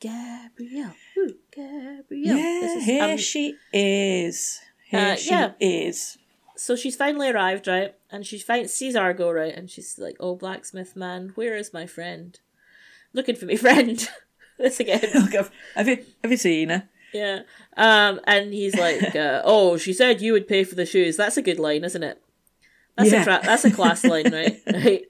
Gabrielle. 0.00 0.95
Ooh, 1.18 1.35
Gabrielle. 1.54 2.37
yeah, 2.37 2.59
This 2.62 2.76
is- 2.78 2.85
here 2.85 3.04
um, 3.04 3.16
she 3.18 3.57
is. 3.73 4.61
Here 4.85 5.00
uh, 5.00 5.16
she 5.16 5.30
yeah. 5.30 5.52
is. 5.61 6.18
so 6.57 6.75
she's 6.76 6.97
finally 6.97 7.28
arrived, 7.30 7.66
right? 7.66 7.95
And 8.11 8.25
she 8.26 8.38
finds 8.38 8.73
sees 8.73 8.97
Argo, 8.97 9.30
right? 9.30 9.54
And 9.54 9.68
she's 9.71 9.99
like, 9.99 10.16
"Oh, 10.18 10.35
blacksmith 10.35 10.97
man, 10.97 11.33
where 11.35 11.57
is 11.57 11.73
my 11.75 11.85
friend? 11.87 12.38
Looking 13.12 13.35
for 13.37 13.45
me 13.47 13.57
friend." 13.66 14.09
this 14.59 14.80
again. 14.80 15.02
Look, 15.14 15.33
have, 15.75 15.88
you 15.88 16.04
have 16.23 16.30
you 16.30 16.37
seen 16.38 16.71
her? 16.71 16.88
yeah. 17.12 17.40
Um, 17.76 18.21
and 18.25 18.52
he's 18.54 18.76
like, 18.76 19.14
uh, 19.14 19.42
"Oh, 19.45 19.76
she 19.76 19.92
said 19.92 20.23
you 20.23 20.33
would 20.33 20.49
pay 20.49 20.64
for 20.64 20.75
the 20.75 20.87
shoes. 20.87 21.16
That's 21.16 21.37
a 21.37 21.42
good 21.42 21.59
line, 21.59 21.85
isn't 21.85 22.02
it? 22.02 22.23
That's 22.97 23.12
Yeah. 23.12 23.21
a 23.21 23.25
cra- 23.25 23.40
that's 23.45 23.64
a 23.66 23.70
class 23.70 24.05
line, 24.05 24.33
right? 24.33 24.61
right." 24.72 25.03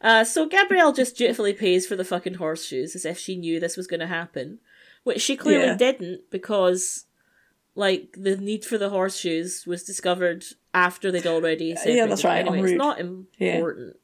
Uh, 0.00 0.22
so 0.24 0.46
Gabrielle 0.46 0.92
just 0.92 1.16
dutifully 1.16 1.52
pays 1.52 1.86
for 1.86 1.96
the 1.96 2.04
fucking 2.04 2.34
horseshoes 2.34 2.94
as 2.94 3.04
if 3.04 3.18
she 3.18 3.36
knew 3.36 3.58
this 3.58 3.76
was 3.76 3.86
going 3.88 4.00
to 4.00 4.06
happen, 4.06 4.58
which 5.04 5.20
she 5.20 5.36
clearly 5.36 5.66
Yeah. 5.66 5.76
didn't 5.76 6.30
because, 6.30 7.06
like, 7.74 8.14
the 8.16 8.36
need 8.36 8.64
for 8.64 8.78
the 8.78 8.90
horseshoes 8.90 9.66
was 9.66 9.82
discovered 9.82 10.44
after 10.72 11.10
they'd 11.10 11.26
already 11.26 11.74
separated. 11.74 12.10
that's 12.10 12.24
right, 12.24 12.46
Anyway, 12.46 12.70
it's 12.72 12.78
not 12.78 13.00
important. 13.00 13.96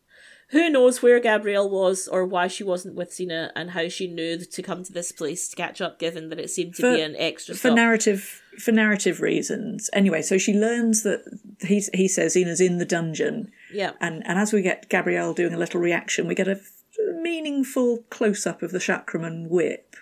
Who 0.48 0.68
knows 0.68 1.02
where 1.02 1.18
Gabrielle 1.20 1.70
was 1.70 2.06
or 2.06 2.24
why 2.26 2.48
she 2.48 2.62
wasn't 2.62 2.94
with 2.94 3.10
Xena 3.10 3.50
and 3.56 3.70
how 3.70 3.88
she 3.88 4.06
knew 4.06 4.36
to 4.38 4.62
come 4.62 4.84
to 4.84 4.92
this 4.92 5.10
place 5.10 5.48
to 5.48 5.56
catch 5.56 5.80
up, 5.80 5.98
given 5.98 6.28
that 6.28 6.38
it 6.38 6.50
seemed 6.50 6.74
to 6.76 6.82
For- 6.82 6.94
be 6.96 7.00
an 7.02 7.16
extra 7.16 7.54
for 7.54 7.58
stop. 7.68 7.76
narrative 7.76 8.42
for 8.58 8.70
narrative 8.70 9.20
reasons. 9.20 9.90
Anyway, 9.92 10.22
so 10.22 10.38
she 10.38 10.52
learns 10.52 11.02
that 11.02 11.22
he 11.62 11.82
he 11.94 12.06
says 12.06 12.36
Ina's 12.36 12.60
in 12.60 12.78
the 12.78 12.84
dungeon, 12.84 13.50
yeah. 13.74 13.92
and 14.00 14.22
and 14.26 14.38
as 14.38 14.52
we 14.52 14.62
get 14.62 14.88
Gabrielle 14.88 15.34
doing 15.34 15.52
a 15.54 15.58
little 15.58 15.80
reaction, 15.80 16.26
we 16.28 16.34
get 16.34 16.48
a 16.48 16.60
meaningful 17.20 18.04
close 18.10 18.46
up 18.46 18.62
of 18.62 18.70
the 18.70 18.78
Chakram 18.78 19.26
and 19.26 19.50
whip, 19.50 19.96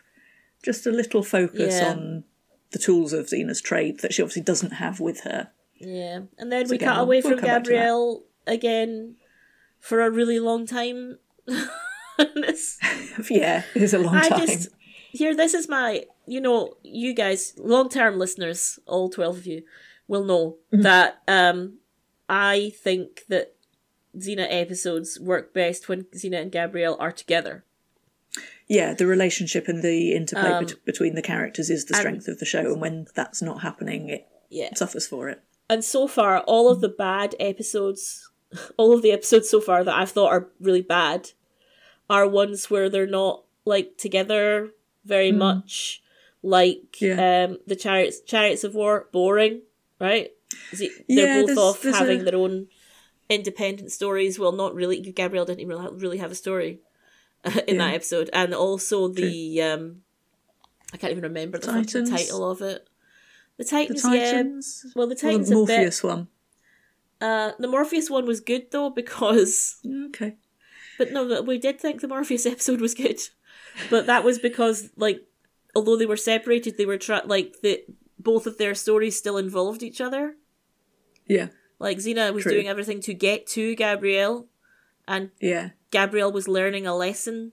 just 0.65 0.87
a 0.87 0.91
little 0.91 1.23
focus 1.23 1.75
Yeah. 1.81 1.91
on 1.93 2.25
the 2.71 2.79
tools 2.79 3.13
of 3.13 3.27
Xena's 3.27 3.61
trade 3.61 4.01
that 4.01 4.13
she 4.15 4.23
obviously 4.23 4.43
doesn't 4.43 4.73
have 4.75 5.01
with 5.01 5.21
her. 5.23 5.51
Yeah, 5.79 6.21
and 6.39 6.51
then 6.53 6.67
So 6.67 6.71
we 6.71 6.77
again, 6.77 6.89
cut 6.89 6.95
we'll- 6.97 7.05
away 7.05 7.21
we'll 7.23 7.33
from 7.33 7.41
back. 7.45 7.65
Gabrielle 7.65 8.25
again 8.47 9.17
for 9.81 10.01
a 10.01 10.11
really 10.11 10.39
long 10.39 10.67
time. 10.67 11.19
This- 12.37 12.79
yeah, 13.31 13.65
it's 13.75 13.93
a 13.95 13.99
long 13.99 14.15
I 14.15 14.29
time. 14.29 14.47
just 14.47 14.69
here. 15.11 15.35
This 15.35 15.55
is 15.55 15.69
my, 15.69 16.05
you 16.27 16.41
know, 16.41 16.75
you 16.83 17.15
guys, 17.15 17.55
long 17.59 17.89
term 17.89 18.19
listeners, 18.19 18.79
all 18.87 19.09
twelve 19.09 19.39
of 19.39 19.47
you, 19.47 19.63
will 20.07 20.25
know 20.25 20.59
Mm-hmm. 20.73 20.83
that 20.83 21.23
um, 21.27 21.79
I 22.29 22.73
think 22.83 23.23
that 23.29 23.52
Xena 24.17 24.47
episodes 24.51 25.19
work 25.21 25.53
best 25.55 25.89
when 25.89 26.05
Xena 26.05 26.41
and 26.43 26.53
Gabrielle 26.53 26.97
are 27.01 27.13
together. 27.13 27.65
Yeah, 28.69 28.95
the 28.95 29.07
relationship 29.07 29.69
and 29.69 29.83
the 29.83 30.15
interplay 30.15 30.51
Um, 30.51 30.67
bet- 30.67 30.85
between 30.85 31.15
the 31.15 31.23
characters 31.23 31.69
is 31.71 31.85
the 31.87 31.95
and- 31.95 32.01
strength 32.01 32.29
of 32.29 32.39
the 32.39 32.47
show, 32.47 32.73
and 32.73 32.81
when 32.81 33.07
that's 33.15 33.43
not 33.43 33.63
happening, 33.63 34.09
it 34.09 34.27
Yeah, 34.49 34.75
suffers 34.75 35.07
for 35.07 35.29
it. 35.29 35.41
and 35.69 35.85
so 35.85 36.07
far, 36.07 36.41
all 36.41 36.71
of 36.71 36.81
the 36.81 36.89
bad 36.89 37.35
episodes, 37.41 38.31
all 38.77 38.93
of 38.95 39.03
the 39.03 39.13
episodes 39.13 39.49
so 39.51 39.61
far 39.61 39.85
that 39.85 39.95
I've 39.95 40.11
thought 40.11 40.33
are 40.33 40.49
really 40.61 40.83
bad, 40.83 41.31
are 42.09 42.27
ones 42.29 42.71
where 42.71 42.89
they're 42.89 43.07
not 43.07 43.45
like 43.65 43.97
together 43.97 44.71
very 45.05 45.33
much. 45.33 46.03
Like. 46.43 47.01
Yeah. 47.01 47.45
um, 47.51 47.59
the 47.67 47.77
chariots, 47.77 48.21
chariots 48.21 48.65
of 48.65 48.75
war, 48.75 49.09
boring, 49.13 49.63
right? 50.01 50.33
It- 50.73 51.05
Yeah, 51.07 51.25
they're 51.25 51.39
both 51.41 51.47
there's- 51.47 51.59
off 51.59 51.83
there's 51.83 51.97
having 51.97 52.21
a- 52.21 52.25
their 52.25 52.37
own 52.37 52.69
independent 53.29 53.93
stories. 53.93 54.39
Well, 54.39 54.53
not 54.53 54.75
really. 54.75 55.01
Gabrielle 55.01 55.45
didn't 55.45 55.67
really 55.69 55.83
have, 55.83 56.01
really 56.03 56.19
have 56.19 56.31
a 56.31 56.35
story 56.37 56.81
in 57.67 57.79
that 57.79 57.95
episode, 57.95 58.31
and 58.33 58.55
also 58.55 59.09
the 59.09 59.63
um, 59.63 60.03
I 60.93 60.97
can't 60.97 61.11
even 61.13 61.23
remember 61.25 61.59
the 61.59 61.67
fucking 61.73 62.07
title 62.11 62.49
of 62.51 62.61
it. 62.63 62.89
The 63.59 63.65
Titans, 63.65 64.03
The 64.03 64.09
Titans, 64.09 64.83
yeah. 64.85 64.91
Well, 64.97 65.07
the 65.07 65.15
Titans 65.15 65.49
the 65.49 65.59
a 65.59 65.67
bit 65.67 65.77
Morpheus 65.77 66.03
one. 66.03 66.29
uh, 67.21 67.53
the 67.59 67.69
Morpheus 67.69 68.09
one 68.11 68.27
was 68.27 68.41
good 68.41 68.71
though 68.71 68.91
because, 69.03 69.77
Okay. 70.07 70.37
but 70.99 71.13
no, 71.13 71.43
we 71.43 71.59
did 71.59 71.81
think 71.81 72.01
the 72.01 72.09
Morpheus 72.09 72.47
episode 72.55 72.81
was 72.81 72.95
good, 72.95 73.21
but 73.91 74.07
that 74.07 74.25
was 74.25 74.39
because 74.39 74.91
like, 74.97 75.21
although 75.75 75.97
they 75.97 76.07
were 76.07 76.17
separated, 76.17 76.77
they 76.79 76.87
were 76.87 76.99
tra- 76.99 77.23
like 77.27 77.57
the 77.63 77.85
both 78.19 78.47
of 78.47 78.57
their 78.59 78.75
stories 78.75 79.17
still 79.19 79.37
involved 79.37 79.83
each 79.83 80.01
other. 80.01 80.37
Yeah. 81.27 81.49
Like 81.83 81.99
Xena 81.99 82.33
was 82.33 82.45
True. 82.45 82.53
doing 82.53 82.69
everything 82.69 83.01
to 83.03 83.13
get 83.13 83.47
to 83.49 83.75
Gabrielle, 83.75 84.47
and 85.09 85.31
Yeah. 85.41 85.71
Gabrielle 85.91 86.31
was 86.33 86.47
learning 86.49 86.87
a 86.87 86.95
lesson. 86.97 87.53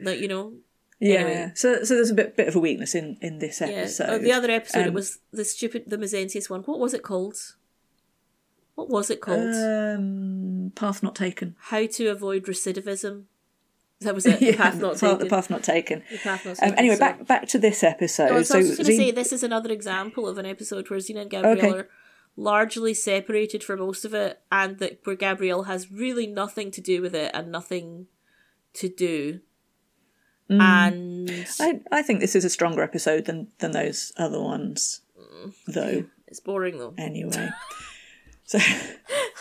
That 0.00 0.18
you 0.18 0.26
know, 0.28 0.54
Yeah. 0.98 1.14
Anyway. 1.20 1.52
So 1.54 1.84
so 1.84 1.94
there's 1.94 2.10
a 2.10 2.14
bit 2.14 2.36
bit 2.36 2.48
of 2.48 2.56
a 2.56 2.60
weakness 2.60 2.94
in 2.94 3.16
in 3.22 3.38
this 3.38 3.60
yeah. 3.60 3.68
episode. 3.68 4.08
Oh, 4.10 4.18
the 4.18 4.32
other 4.32 4.50
episode 4.50 4.80
it 4.86 4.88
Um, 4.88 4.94
was 4.94 5.18
the 5.32 5.44
stupid 5.44 5.84
the 5.86 5.96
Mezentius 5.96 6.50
one. 6.50 6.62
What 6.62 6.80
was 6.80 6.92
it 6.92 7.02
called? 7.02 7.36
What 8.74 8.88
was 8.90 9.08
it 9.10 9.20
called? 9.20 9.54
um, 9.54 10.72
path 10.74 11.00
not 11.02 11.14
taken. 11.14 11.54
How 11.70 11.86
to 11.86 12.06
avoid 12.08 12.44
recidivism. 12.46 13.24
That 14.00 14.16
was 14.16 14.26
it. 14.32 14.42
yeah, 14.42 14.56
path 14.56 14.80
not 14.80 14.94
the 14.94 15.00
taken. 15.06 15.18
the 15.20 15.26
path 15.26 15.48
not 15.50 15.62
taken. 15.62 16.02
The 16.10 16.18
path 16.18 16.44
not 16.44 16.50
Um, 16.60 16.70
taken, 16.70 16.78
anyway, 16.78 16.96
so- 16.96 17.00
back 17.00 17.26
back 17.28 17.46
to 17.48 17.58
this 17.60 17.84
episode. 17.84 18.30
Oh, 18.32 18.42
so, 18.42 18.54
so 18.54 18.54
I 18.54 18.58
was 18.58 18.68
just 18.70 18.78
going 18.82 18.98
to 18.98 19.04
say 19.04 19.10
this 19.12 19.32
is 19.32 19.44
another 19.44 19.70
example 19.70 20.26
of 20.26 20.36
an 20.38 20.46
episode 20.46 20.90
where 20.90 20.98
Xena 20.98 21.20
and 21.22 21.30
Gabrielle 21.30 21.58
Okay. 21.58 21.70
are 21.70 21.88
largely 22.36 22.94
separated 22.94 23.62
for 23.62 23.76
most 23.76 24.04
of 24.04 24.12
it, 24.14 24.40
and 24.50 24.78
that 24.78 25.00
where 25.04 25.16
Gabrielle 25.16 25.64
has 25.64 25.90
really 25.92 26.26
nothing 26.26 26.70
to 26.72 26.80
do 26.80 27.00
with 27.02 27.14
it 27.14 27.30
and 27.34 27.50
nothing 27.52 28.06
to 28.74 28.88
do. 28.88 29.40
And 30.50 31.28
Mm. 31.28 31.60
I, 31.60 31.80
I 31.98 32.02
think 32.02 32.20
this 32.20 32.36
is 32.36 32.44
a 32.44 32.50
stronger 32.50 32.82
episode 32.82 33.24
than 33.24 33.48
than 33.60 33.70
those 33.70 34.12
other 34.18 34.40
ones, 34.40 35.00
though. 35.66 36.04
it's 36.26 36.40
boring 36.40 36.76
though. 36.78 36.92
Anyway, 36.98 37.48
so 38.44 38.58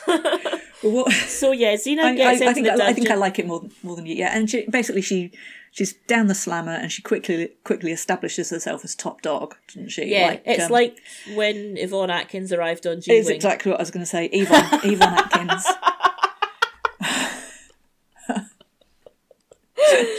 what? 0.82 1.12
So 1.12 1.52
yeah, 1.52 1.74
Xena 1.76 2.04
I, 2.04 2.10
I, 2.12 2.16
gets 2.16 2.42
I 2.42 2.54
think 2.54 2.68
the 2.68 2.74
I, 2.74 2.78
dungeon. 2.78 2.88
I 2.88 2.94
think 2.94 3.10
I 3.12 3.16
like 3.16 3.38
it 3.40 3.46
more 3.48 3.64
more 3.84 3.96
than 3.98 4.06
you. 4.06 4.16
Yeah, 4.16 4.36
and 4.38 4.50
she, 4.50 4.66
basically 4.70 5.02
she 5.02 5.32
she's 5.74 5.94
down 6.08 6.28
the 6.28 6.36
slammer 6.36 6.72
and 6.72 6.92
she 6.92 7.02
quickly 7.02 7.50
quickly 7.66 7.92
establishes 7.92 8.52
herself 8.52 8.86
as 8.86 8.96
top 8.96 9.22
dog, 9.22 9.56
doesn't 9.68 9.90
she? 9.90 10.06
yeah, 10.06 10.38
it's 10.46 10.66
um, 10.66 10.72
like 10.72 10.98
when 11.36 11.76
Yvonne 11.78 12.10
Atkins 12.10 12.54
arrived 12.54 12.88
on 12.88 13.02
G 13.02 13.14
Is 13.14 13.26
Wing. 13.26 13.36
exactly 13.36 13.72
what 13.72 13.80
I 13.80 13.84
was 13.84 13.92
going 13.92 14.06
to 14.06 14.10
say. 14.10 14.30
Yvonne, 14.32 14.80
Yvonne 14.84 15.18
Atkins. 15.18 15.66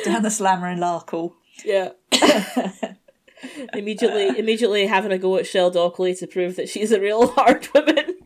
Down 0.05 0.23
the 0.23 0.31
slammer 0.31 0.69
in 0.69 0.79
Larkhall. 0.79 1.33
Yeah. 1.65 1.91
immediately, 3.75 4.39
immediately 4.39 4.87
having 4.87 5.13
a 5.13 5.19
go 5.19 5.37
at 5.37 5.47
Shell 5.47 5.73
Dockley 5.73 6.19
to 6.19 6.27
prove 6.27 6.57
that 6.57 6.69
she's 6.69 6.93
a 6.93 7.01
real 7.01 7.29
hard 7.29 7.67
woman. 7.75 8.19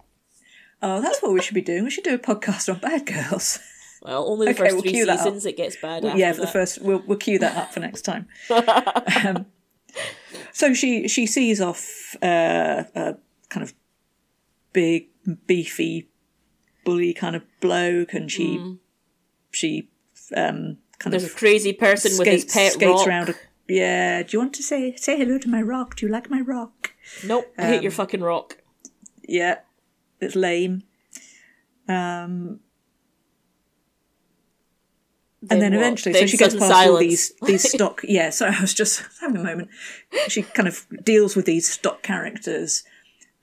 Oh, 0.82 1.00
that's 1.00 1.22
what 1.22 1.32
we 1.32 1.40
should 1.40 1.54
be 1.54 1.60
doing. 1.60 1.84
We 1.84 1.90
should 1.90 2.04
do 2.04 2.14
a 2.14 2.18
podcast 2.18 2.72
on 2.72 2.80
bad 2.80 3.06
girls. 3.06 3.58
Well, 4.02 4.28
only 4.28 4.46
the 4.46 4.50
Okay, 4.52 4.58
first 4.58 4.72
we'll 4.74 4.82
three 4.82 5.04
seasons 5.04 5.46
it 5.46 5.56
gets 5.56 5.76
bad. 5.76 6.04
After 6.04 6.18
yeah, 6.18 6.32
for 6.32 6.40
the 6.42 6.46
first, 6.46 6.80
we'll 6.82 7.02
we'll 7.06 7.18
cue 7.18 7.38
that 7.40 7.56
up 7.56 7.72
for 7.74 7.80
next 7.80 8.02
time. 8.02 8.28
um, 9.24 9.46
so 10.52 10.72
she 10.74 11.08
she 11.08 11.26
sees 11.26 11.60
off 11.60 12.16
uh, 12.22 12.84
a 12.94 13.16
kind 13.48 13.62
of 13.64 13.74
big 14.72 15.08
beefy 15.46 16.08
bully 16.84 17.12
kind 17.12 17.34
of 17.36 17.42
bloke, 17.60 18.14
and 18.14 18.30
she 18.30 18.76
she 19.50 19.88
um, 20.36 20.78
kind 20.98 21.12
There's 21.12 21.24
a 21.24 21.30
crazy 21.30 21.72
person 21.72 22.16
with 22.18 22.28
his 22.28 22.44
pet 22.44 22.72
skates 22.72 23.00
rock. 23.00 23.06
around. 23.08 23.28
A, 23.30 23.34
yeah, 23.66 24.22
do 24.22 24.28
you 24.36 24.38
want 24.38 24.54
to 24.54 24.62
say 24.62 24.94
say 24.96 25.16
hello 25.18 25.38
to 25.38 25.48
my 25.48 25.60
rock? 25.60 25.96
Do 25.96 26.06
you 26.06 26.12
like 26.12 26.30
my 26.30 26.40
rock? 26.40 26.92
Nope, 27.24 27.52
I 27.58 27.62
hate 27.66 27.82
your 27.82 27.90
Um, 27.92 27.96
fucking 27.96 28.20
rock. 28.20 28.58
Yeah, 29.26 29.56
it's 30.20 30.36
lame. 30.36 30.84
Um, 31.88 32.60
and 35.48 35.62
then 35.62 35.72
what? 35.72 35.80
eventually, 35.80 36.12
Then 36.12 36.22
so 36.22 36.26
she 36.26 36.36
goes 36.36 36.56
past 36.56 36.72
all 36.72 36.96
these 36.96 37.32
these 37.42 37.70
stock. 37.72 38.00
Yeah, 38.02 38.30
so 38.30 38.46
I 38.46 38.60
was 38.60 38.74
just 38.74 39.04
having 39.20 39.36
a 39.36 39.44
moment. 39.44 39.68
She 40.28 40.42
kind 40.42 40.66
of 40.66 40.86
deals 41.02 41.36
with 41.36 41.46
these 41.46 41.68
stock 41.70 42.02
characters, 42.02 42.82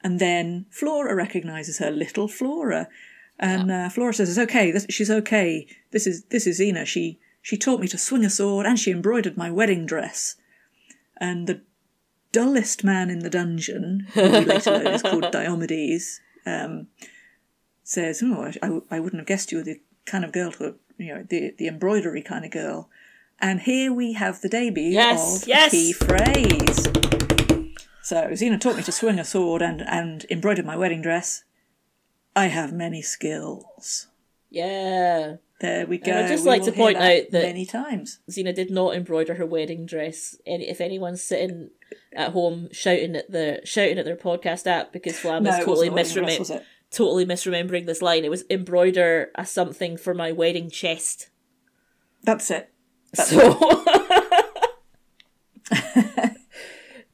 and 0.04 0.20
then 0.20 0.66
Flora 0.70 1.16
recognizes 1.16 1.78
her, 1.78 1.92
little 1.92 2.28
Flora, 2.28 2.90
and 3.40 3.72
uh, 3.72 3.90
Flora 3.90 4.14
says, 4.14 4.30
"It's 4.30 4.50
okay. 4.50 4.72
This, 4.72 4.86
she's 4.90 5.12
okay. 5.12 5.68
This 5.92 6.06
is 6.06 6.26
this 6.26 6.46
is 6.48 6.60
Xena. 6.60 6.86
She 6.86 7.20
she 7.42 7.58
taught 7.58 7.80
me 7.80 7.88
to 7.88 7.98
swing 7.98 8.26
a 8.26 8.30
sword, 8.30 8.66
and 8.66 8.78
she 8.78 8.92
embroidered 8.92 9.38
my 9.38 9.50
wedding 9.50 9.86
dress." 9.86 10.36
And 11.18 11.48
the 11.48 11.62
dullest 12.34 12.84
man 12.84 13.10
in 13.10 13.20
the 13.20 13.30
dungeon, 13.30 14.08
who 14.14 14.24
we 14.24 14.42
later 14.42 14.72
learn 14.84 14.88
is 14.88 15.02
called 15.02 15.32
Diomedes, 15.32 16.20
um, 16.46 16.88
says, 17.84 18.22
"Oh, 18.22 18.52
I, 18.62 18.68
I, 18.68 18.98
I 18.98 19.00
wouldn't 19.00 19.22
have 19.22 19.28
guessed 19.28 19.54
you 19.54 19.60
were 19.60 19.64
the 19.64 19.80
kind 20.06 20.26
of 20.26 20.34
girl 20.34 20.52
who, 20.52 20.76
you 20.98 21.14
know, 21.14 21.24
the 21.28 21.54
the 21.58 21.68
embroidery 21.68 22.22
kind 22.22 22.46
of 22.46 22.52
girl." 22.52 22.90
And 23.40 23.62
here 23.62 23.92
we 23.92 24.14
have 24.14 24.42
the 24.42 24.48
debut 24.50 24.92
Yes, 24.92 25.42
of 25.44 25.48
yes. 25.50 25.72
key 25.72 25.92
phrase. 25.94 26.86
So 28.02 28.28
Xena 28.32 28.60
taught 28.60 28.78
me 28.78 28.84
to 28.84 28.92
swing 28.92 29.20
a 29.20 29.26
sword 29.26 29.62
and 29.62 29.82
and 29.82 30.26
embroidered 30.30 30.66
my 30.66 30.78
wedding 30.78 31.02
dress. 31.02 31.44
I 32.36 32.48
have 32.48 32.72
many 32.74 33.02
skills. 33.02 34.08
Yeah. 34.50 35.38
There 35.62 35.86
we 35.88 35.98
go. 35.98 36.12
I'd 36.12 36.28
just 36.28 36.44
We 36.44 36.50
like 36.50 36.64
to 36.64 36.72
point 36.74 36.98
out 36.98 37.24
that- 37.32 37.44
many 37.44 37.66
times. 37.66 38.20
Xena 38.30 38.54
did 38.54 38.70
not 38.70 38.94
embroider 38.96 39.36
her 39.36 39.46
wedding 39.46 39.86
dress. 39.86 40.36
Any 40.46 40.68
if 40.70 40.80
anyone's 40.82 41.22
sitting 41.24 41.72
at 42.14 42.32
home 42.32 42.70
shouting 42.72 43.16
at 43.16 43.32
the 43.32 43.62
shouting 43.64 43.98
at 43.98 44.06
their 44.06 44.18
podcast 44.18 44.68
app 44.68 44.92
because 44.94 45.18
Flam 45.18 45.44
No, 45.44 45.52
is 45.52 45.58
totally 45.66 45.90
wasn't 45.90 46.18
a 46.20 46.22
wedding 46.24 46.38
dress, 46.38 46.50
misremembering 46.52 46.56
it? 46.58 46.66
Totally 46.92 47.26
misremembering 47.26 47.86
this 47.86 48.02
line. 48.02 48.26
It 48.26 48.32
was 48.32 48.44
embroider 48.50 49.32
a 49.36 49.46
something 49.46 49.98
for 49.98 50.14
my 50.14 50.32
wedding 50.32 50.70
chest. 50.70 51.30
That's 52.24 52.50
it. 52.52 52.72
That's 53.14 53.30
So 53.30 53.86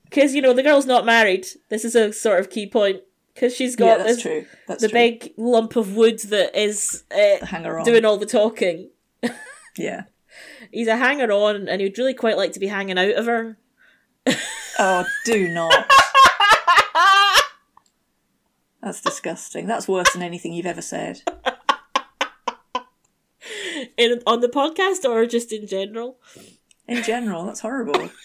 Because 0.04 0.36
you 0.36 0.42
know 0.42 0.54
the 0.54 0.64
girl's 0.64 0.86
not 0.86 1.06
married. 1.06 1.48
This 1.70 1.86
is 1.86 1.96
a 1.96 2.12
sort 2.12 2.40
of 2.40 2.50
key 2.50 2.68
point 2.68 3.02
because 3.34 3.56
she's 3.56 3.76
got 3.78 4.00
that's 4.00 4.16
this 4.16 4.22
true. 4.22 4.46
That's 4.68 4.82
the 4.82 4.90
true. 4.90 5.00
big 5.00 5.34
lump 5.38 5.76
of 5.78 5.96
wood 5.96 6.20
that 6.20 6.54
is 6.60 7.06
uh, 7.12 7.46
hanger 7.46 7.80
on. 7.80 7.86
doing 7.86 8.06
all 8.06 8.18
the 8.18 8.26
talking. 8.26 8.90
Yeah. 9.78 10.04
He's 10.70 10.90
a 10.90 10.98
hanger 10.98 11.32
on, 11.32 11.70
and 11.70 11.82
he'd 11.82 11.98
really 11.98 12.14
quite 12.14 12.36
like 12.36 12.52
to 12.52 12.60
be 12.60 12.68
hanging 12.68 12.98
out 12.98 13.16
of 13.16 13.26
her. 13.26 13.58
Oh, 14.78 15.06
do 15.26 15.48
not. 15.48 15.90
That's 18.82 19.02
disgusting. 19.02 19.68
That's 19.68 19.88
worse 19.88 20.12
than 20.14 20.24
anything 20.24 20.54
you've 20.54 20.66
ever 20.66 20.82
said. 20.82 21.22
In 23.98 24.22
on 24.26 24.42
the 24.42 24.48
podcast 24.48 25.08
or 25.08 25.26
just 25.26 25.52
in 25.52 25.66
general. 25.68 26.18
In 26.88 27.04
general, 27.04 27.46
that's 27.46 27.62
horrible. 27.62 28.10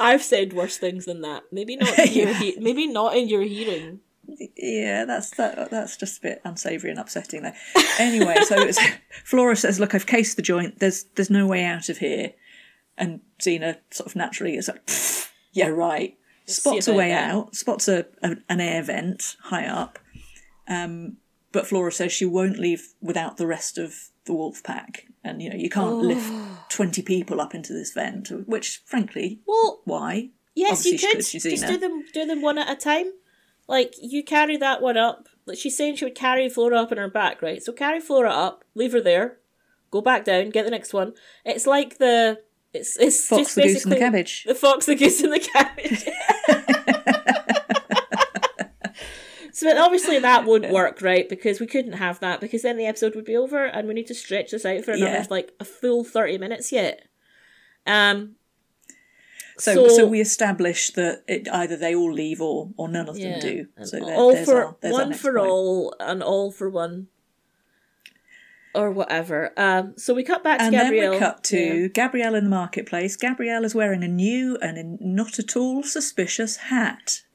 I've 0.00 0.22
said 0.22 0.52
worse 0.52 0.78
things 0.78 1.04
than 1.06 1.20
that. 1.22 1.42
Maybe 1.52 1.76
not. 1.76 1.98
In 1.98 2.12
your 2.12 2.34
he- 2.34 2.58
maybe 2.58 2.86
not 2.86 3.16
in 3.16 3.28
your 3.28 3.42
hearing. 3.42 4.00
Yeah, 4.56 5.04
that's 5.06 5.30
that. 5.30 5.70
That's 5.70 5.96
just 5.96 6.18
a 6.18 6.22
bit 6.22 6.40
unsavoury 6.44 6.90
and 6.90 7.00
upsetting, 7.00 7.42
though. 7.42 7.52
Anyway, 7.98 8.36
so 8.44 8.60
it's, 8.60 8.78
Flora 9.24 9.56
says, 9.56 9.80
"Look, 9.80 9.94
I've 9.94 10.06
cased 10.06 10.36
the 10.36 10.42
joint. 10.42 10.78
There's 10.78 11.04
there's 11.16 11.30
no 11.30 11.46
way 11.46 11.64
out 11.64 11.88
of 11.88 11.98
here." 11.98 12.32
And 12.96 13.20
Xena 13.40 13.78
sort 13.90 14.06
of 14.06 14.14
naturally 14.16 14.56
is 14.56 14.68
like, 14.68 14.88
"Yeah, 15.52 15.68
right." 15.68 16.16
Spots 16.50 16.88
a 16.88 16.92
way 16.94 17.12
out. 17.12 17.54
Spots 17.54 17.88
a, 17.88 18.06
a 18.22 18.36
an 18.48 18.60
air 18.60 18.82
vent 18.82 19.36
high 19.44 19.66
up. 19.66 19.98
Um, 20.68 21.16
but 21.52 21.66
Flora 21.66 21.90
says 21.92 22.12
she 22.12 22.26
won't 22.26 22.58
leave 22.58 22.94
without 23.00 23.36
the 23.36 23.46
rest 23.46 23.76
of 23.78 23.94
the 24.24 24.32
wolf 24.32 24.62
pack, 24.62 25.06
and 25.24 25.42
you 25.42 25.50
know 25.50 25.56
you 25.56 25.68
can't 25.70 25.96
lift 25.96 26.32
twenty 26.68 27.02
people 27.02 27.40
up 27.40 27.54
into 27.54 27.72
this 27.72 27.92
vent. 27.92 28.30
Which, 28.46 28.82
frankly, 28.84 29.40
Well, 29.46 29.80
why? 29.84 30.30
yes, 30.54 30.84
you 30.84 30.92
Obviously 30.94 30.98
she 30.98 31.06
could 31.06 31.42
could, 31.42 31.50
just 31.50 31.66
do 31.66 31.76
them 31.78 32.04
do 32.12 32.26
them 32.26 32.42
one 32.42 32.58
at 32.58 32.70
a 32.70 32.76
time. 32.76 33.06
Like 33.66 33.94
you 34.00 34.22
carry 34.22 34.56
that 34.58 34.80
one 34.82 34.96
up. 34.96 35.28
Like 35.46 35.58
she's 35.58 35.76
saying, 35.76 35.96
she 35.96 36.04
would 36.04 36.14
carry 36.14 36.48
Flora 36.48 36.82
up 36.82 36.92
on 36.92 36.98
her 36.98 37.08
back, 37.08 37.42
right? 37.42 37.62
So 37.62 37.72
carry 37.72 38.00
Flora 38.00 38.30
up, 38.30 38.64
leave 38.74 38.92
her 38.92 39.00
there, 39.00 39.38
go 39.90 40.00
back 40.00 40.24
down, 40.24 40.50
get 40.50 40.64
the 40.64 40.70
next 40.70 40.92
one. 40.92 41.14
It's 41.44 41.66
like 41.66 41.98
the 41.98 42.40
it's 42.72 42.96
it's 42.98 43.26
Fox 43.26 43.42
just 43.42 43.54
the 43.56 43.62
goose 43.62 43.72
basically 43.72 43.92
and 43.92 44.00
the 44.00 44.04
cabbage. 44.04 44.44
The 44.44 44.54
fox, 44.54 44.86
the 44.86 44.94
goose, 44.94 45.20
and 45.22 45.32
the 45.32 45.40
cabbage. 45.40 46.04
so 49.60 49.78
obviously 49.84 50.18
that 50.18 50.46
wouldn't 50.46 50.72
work, 50.80 51.02
right? 51.02 51.28
Because 51.28 51.60
we 51.60 51.66
couldn't 51.66 51.92
have 51.92 52.18
that 52.20 52.40
because 52.40 52.62
then 52.62 52.76
the 52.78 52.86
episode 52.86 53.14
would 53.14 53.24
be 53.26 53.36
over, 53.36 53.64
and 53.66 53.86
we 53.86 53.94
need 53.94 54.06
to 54.06 54.14
stretch 54.14 54.52
this 54.52 54.64
out 54.64 54.84
for 54.84 54.92
another 54.92 55.12
Yeah. 55.12 55.26
like 55.28 55.52
a 55.60 55.64
full 55.64 56.02
thirty 56.04 56.38
minutes 56.38 56.72
yet. 56.72 57.06
Um. 57.86 58.36
So, 59.58 59.88
so, 59.88 60.06
we 60.06 60.22
establish 60.22 60.88
that 60.92 61.22
it, 61.28 61.46
either 61.52 61.76
they 61.76 61.94
all 61.94 62.10
leave 62.10 62.40
or, 62.40 62.70
or 62.78 62.88
none 62.88 63.10
of 63.10 63.18
yeah, 63.18 63.32
them 63.32 63.40
do. 63.40 63.66
So 63.84 63.98
there, 64.02 64.14
all 64.16 64.34
for 64.46 64.64
our, 64.64 64.76
one 64.80 65.12
for 65.12 65.34
point. 65.34 65.46
all 65.50 65.94
and 66.00 66.22
all 66.22 66.50
for 66.50 66.70
one, 66.70 67.08
or 68.74 68.90
whatever. 68.90 69.52
Um. 69.58 69.92
So 69.98 70.14
we 70.14 70.22
cut 70.24 70.42
back 70.42 70.60
to 70.60 70.64
And 70.64 70.72
Gabrielle. 70.72 71.10
then 71.10 71.10
we 71.10 71.18
cut 71.18 71.44
to 71.44 71.90
Gabrielle 71.90 72.34
in 72.36 72.44
the 72.44 72.50
marketplace. 72.50 73.16
Gabrielle 73.16 73.64
is 73.66 73.74
wearing 73.74 74.02
a 74.02 74.08
new 74.08 74.56
and 74.62 74.78
in- 74.78 74.98
not 75.00 75.38
at 75.38 75.54
all 75.56 75.82
suspicious 75.82 76.56
hat. 76.56 77.20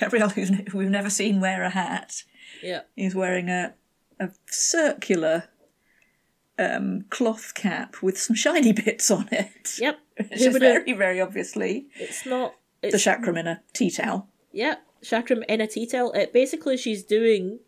Gabrielle, 0.00 0.28
who's 0.34 0.50
ne- 0.50 0.66
we've 0.72 0.88
never 0.90 1.10
seen 1.10 1.40
wear 1.40 1.62
a 1.62 1.70
hat, 1.70 2.24
yeah. 2.62 2.80
is 2.96 3.14
wearing 3.14 3.48
a, 3.48 3.74
a 4.18 4.30
circular 4.46 5.44
um, 6.58 7.04
cloth 7.10 7.52
cap 7.54 7.96
with 8.02 8.18
some 8.18 8.34
shiny 8.36 8.72
bits 8.84 9.10
on 9.10 9.28
it. 9.30 9.78
Yep. 9.78 9.98
Which 10.16 10.40
Who 10.40 10.48
is 10.48 10.56
very, 10.58 10.92
very 10.92 11.20
obviously 11.20 11.86
It's 11.94 12.26
not. 12.26 12.54
the 12.82 12.88
chakram 12.90 13.38
in 13.38 13.46
a 13.46 13.62
tea 13.72 13.90
towel. 13.90 14.28
Yeah, 14.52 14.76
chakram 15.02 15.44
in 15.48 15.60
a 15.60 15.66
tea 15.66 15.86
towel. 15.86 16.12
It 16.12 16.32
basically 16.32 16.76
she's 16.76 17.02
doing, 17.02 17.60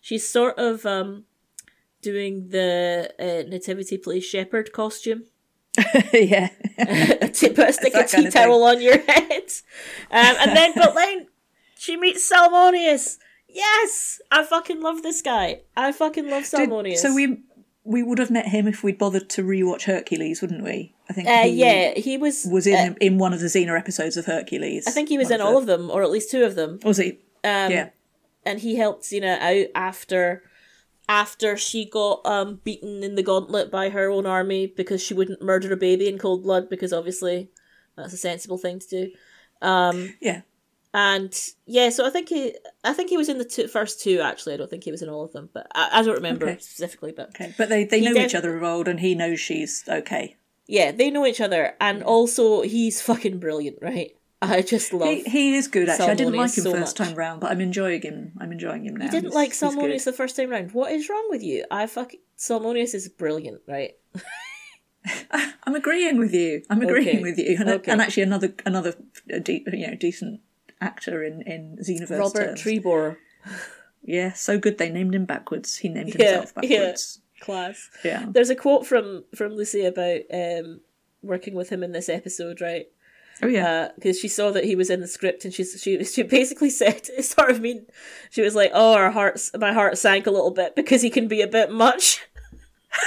she's 0.00 0.26
sort 0.26 0.58
of 0.58 0.86
um, 0.86 1.24
doing 2.00 2.48
the 2.48 3.12
uh, 3.18 3.48
nativity 3.48 3.98
play 3.98 4.20
shepherd 4.20 4.72
costume. 4.72 5.24
yeah. 6.12 6.48
to 6.48 7.50
put 7.54 7.68
a 7.68 7.72
stick 7.72 7.94
of 7.94 8.10
kind 8.10 8.24
tea 8.24 8.30
towel 8.30 8.64
on 8.64 8.80
your 8.80 8.98
head, 8.98 9.44
um, 10.10 10.34
and 10.40 10.56
then 10.56 10.72
but 10.74 10.92
then 10.94 11.27
she 11.78 11.96
meets 11.96 12.30
Salmoneus. 12.30 13.18
Yes, 13.48 14.20
I 14.30 14.44
fucking 14.44 14.82
love 14.82 15.02
this 15.02 15.22
guy. 15.22 15.60
I 15.76 15.92
fucking 15.92 16.28
love 16.28 16.48
Did- 16.50 16.98
so 16.98 17.14
we 17.14 17.38
we 17.84 18.02
would 18.02 18.18
have 18.18 18.30
met 18.30 18.48
him 18.48 18.68
if 18.68 18.84
we'd 18.84 18.98
bothered 18.98 19.30
to 19.30 19.42
rewatch 19.42 19.84
Hercules, 19.84 20.42
wouldn't 20.42 20.62
we? 20.62 20.94
I 21.08 21.14
think 21.14 21.28
uh, 21.28 21.44
he 21.44 21.50
yeah, 21.50 21.94
he 21.94 22.18
was. 22.18 22.46
was 22.50 22.66
in 22.66 22.92
uh, 22.92 22.94
in 23.00 23.16
one 23.16 23.32
of 23.32 23.40
the 23.40 23.46
Xena 23.46 23.78
episodes 23.78 24.18
of 24.18 24.26
Hercules. 24.26 24.86
I 24.86 24.90
think 24.90 25.08
he 25.08 25.16
was 25.16 25.30
in 25.30 25.40
all 25.40 25.56
of 25.56 25.64
them, 25.66 25.90
or 25.90 26.02
at 26.02 26.10
least 26.10 26.30
two 26.30 26.44
of 26.44 26.54
them. 26.54 26.78
Was 26.84 26.98
he? 26.98 27.12
Um, 27.44 27.70
yeah. 27.70 27.88
and 28.44 28.58
he 28.60 28.76
helped 28.76 29.04
Xena 29.04 29.38
out 29.40 29.66
after 29.74 30.42
after 31.08 31.56
she 31.56 31.86
got 31.86 32.20
um 32.26 32.60
beaten 32.64 33.02
in 33.02 33.14
the 33.14 33.22
gauntlet 33.22 33.70
by 33.70 33.88
her 33.88 34.10
own 34.10 34.26
army 34.26 34.66
because 34.66 35.02
she 35.02 35.14
wouldn't 35.14 35.40
murder 35.40 35.72
a 35.72 35.76
baby 35.76 36.08
in 36.08 36.18
cold 36.18 36.42
blood 36.42 36.68
because 36.68 36.92
obviously 36.92 37.48
that's 37.96 38.12
a 38.12 38.18
sensible 38.18 38.58
thing 38.58 38.78
to 38.80 38.88
do. 38.88 39.12
Um 39.62 40.14
Yeah. 40.20 40.42
And 40.94 41.38
yeah, 41.66 41.90
so 41.90 42.06
I 42.06 42.10
think 42.10 42.28
he 42.30 42.54
I 42.82 42.92
think 42.94 43.10
he 43.10 43.16
was 43.18 43.28
in 43.28 43.38
the 43.38 43.44
two, 43.44 43.68
first 43.68 44.00
two 44.00 44.20
actually. 44.20 44.54
I 44.54 44.56
don't 44.56 44.70
think 44.70 44.84
he 44.84 44.90
was 44.90 45.02
in 45.02 45.08
all 45.08 45.24
of 45.24 45.32
them, 45.32 45.50
but 45.52 45.66
I, 45.74 45.90
I 45.98 46.02
don't 46.02 46.14
remember 46.14 46.46
Okay. 46.48 46.58
specifically. 46.60 47.12
But 47.12 47.28
Okay. 47.30 47.54
But 47.58 47.68
they, 47.68 47.84
they 47.84 48.00
know 48.00 48.14
def- 48.14 48.26
each 48.26 48.34
other 48.34 48.56
of 48.56 48.62
old 48.62 48.88
and 48.88 49.00
he 49.00 49.14
knows 49.14 49.38
she's 49.38 49.84
okay. 49.88 50.36
yeah, 50.66 50.90
they 50.92 51.10
know 51.10 51.26
each 51.26 51.40
other, 51.40 51.74
and 51.80 52.02
also 52.02 52.62
he's 52.62 53.02
fucking 53.02 53.38
brilliant, 53.38 53.78
right? 53.82 54.12
I 54.40 54.62
just 54.62 54.92
love. 54.92 55.08
He, 55.08 55.22
he 55.24 55.56
is 55.56 55.66
good 55.68 55.88
actually. 55.88 56.10
I 56.10 56.14
didn't 56.14 56.34
like 56.36 56.56
him 56.56 56.62
so 56.64 56.72
first 56.72 56.98
much. 56.98 57.08
time 57.08 57.16
round, 57.18 57.40
but 57.40 57.50
I'm 57.50 57.60
enjoying 57.60 58.02
him. 58.02 58.32
I'm 58.40 58.52
enjoying 58.52 58.84
him 58.86 58.96
now. 58.96 59.06
You 59.06 59.10
didn't 59.10 59.32
He's- 59.32 59.34
like. 59.34 59.50
Salmoneus 59.52 60.04
the 60.04 60.12
first 60.12 60.36
time 60.36 60.48
round. 60.50 60.72
What 60.72 60.92
is 60.92 61.08
wrong 61.10 61.26
with 61.28 61.42
you? 61.42 61.64
I 61.70 61.86
fuck 61.86 62.12
Salmoneus 62.38 62.94
is 62.94 63.08
brilliant, 63.08 63.60
right? 63.66 63.92
I'm 65.64 65.74
agreeing 65.74 66.18
with 66.18 66.32
you. 66.34 66.62
I'm 66.70 66.82
agreeing 66.82 67.08
Okay. 67.18 67.22
with 67.22 67.38
you. 67.38 67.56
And, 67.58 67.68
Okay. 67.68 67.90
and 67.92 68.00
actually, 68.00 68.22
another 68.24 68.54
another 68.66 68.94
uh, 69.32 69.38
de- 69.38 69.64
you 69.72 69.86
know 69.86 69.94
decent 69.94 70.40
actor 70.80 71.22
in 71.22 71.42
in 71.42 71.78
Xenoverse. 71.80 72.18
Robert 72.18 72.46
terms. 72.56 72.62
Trebor. 72.62 73.16
Yeah, 74.02 74.32
so 74.32 74.58
good 74.58 74.78
they 74.78 74.90
named 74.90 75.14
him 75.14 75.24
backwards. 75.24 75.76
He 75.76 75.88
named 75.88 76.14
Yeah, 76.18 76.26
himself 76.42 76.54
backwards. 76.54 77.20
Class. 77.40 77.90
Yeah. 78.04 78.26
There's 78.28 78.50
a 78.50 78.56
quote 78.56 78.86
from 78.86 79.24
from 79.34 79.52
Lucy 79.54 79.84
about 79.84 80.20
um 80.32 80.80
working 81.22 81.54
with 81.54 81.70
him 81.70 81.82
in 81.82 81.92
this 81.92 82.08
episode, 82.08 82.60
right? 82.60 82.86
Oh 83.40 83.46
yeah. 83.46 83.90
because 83.94 84.18
she 84.18 84.26
saw 84.26 84.50
that 84.50 84.64
he 84.64 84.74
was 84.74 84.90
in 84.90 85.00
the 85.00 85.06
script 85.06 85.44
and 85.44 85.54
she 85.54 85.62
she 85.64 86.02
she 86.04 86.22
basically 86.24 86.70
said 86.82 87.08
it 87.16 87.24
sort 87.24 87.50
of 87.50 87.60
mean 87.60 87.86
she 88.30 88.40
was 88.42 88.56
like 88.56 88.72
oh 88.74 88.94
our 88.94 89.12
hearts 89.12 89.52
my 89.56 89.72
heart 89.72 89.96
sank 89.96 90.26
a 90.26 90.32
little 90.32 90.50
bit 90.50 90.74
because 90.74 91.02
he 91.02 91.10
can 91.10 91.28
be 91.28 91.40
a 91.40 91.46
bit 91.46 91.70
much 91.70 92.26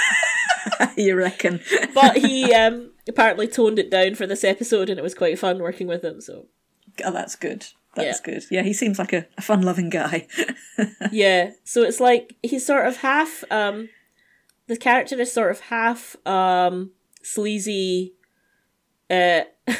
you 0.96 1.14
reckon? 1.16 1.60
but 1.94 2.16
he 2.16 2.52
um 2.54 2.92
apparently 3.08 3.46
toned 3.46 3.78
it 3.78 3.90
down 3.90 4.14
for 4.14 4.26
this 4.26 4.42
episode 4.44 4.88
and 4.88 4.98
it 4.98 5.02
was 5.02 5.14
quite 5.14 5.38
fun 5.38 5.58
working 5.58 5.86
with 5.86 6.02
him 6.02 6.18
so 6.20 6.46
oh, 7.04 7.12
that's 7.12 7.36
good. 7.36 7.66
That's 7.94 8.20
Yeah. 8.20 8.32
good. 8.34 8.44
Yeah, 8.50 8.62
he 8.62 8.72
seems 8.72 8.98
like 8.98 9.12
a, 9.12 9.26
a 9.36 9.42
fun-loving 9.42 9.90
guy. 9.90 10.26
yeah 11.12 11.50
so 11.64 11.82
it's 11.82 12.00
like 12.00 12.34
he's 12.42 12.64
sort 12.64 12.86
of 12.86 12.96
half 12.98 13.44
um 13.50 13.88
the 14.66 14.76
character 14.76 15.20
is 15.20 15.30
sort 15.32 15.50
of 15.50 15.60
half 15.60 16.16
um 16.26 16.92
sleazy 17.22 18.14
uh 19.10 19.42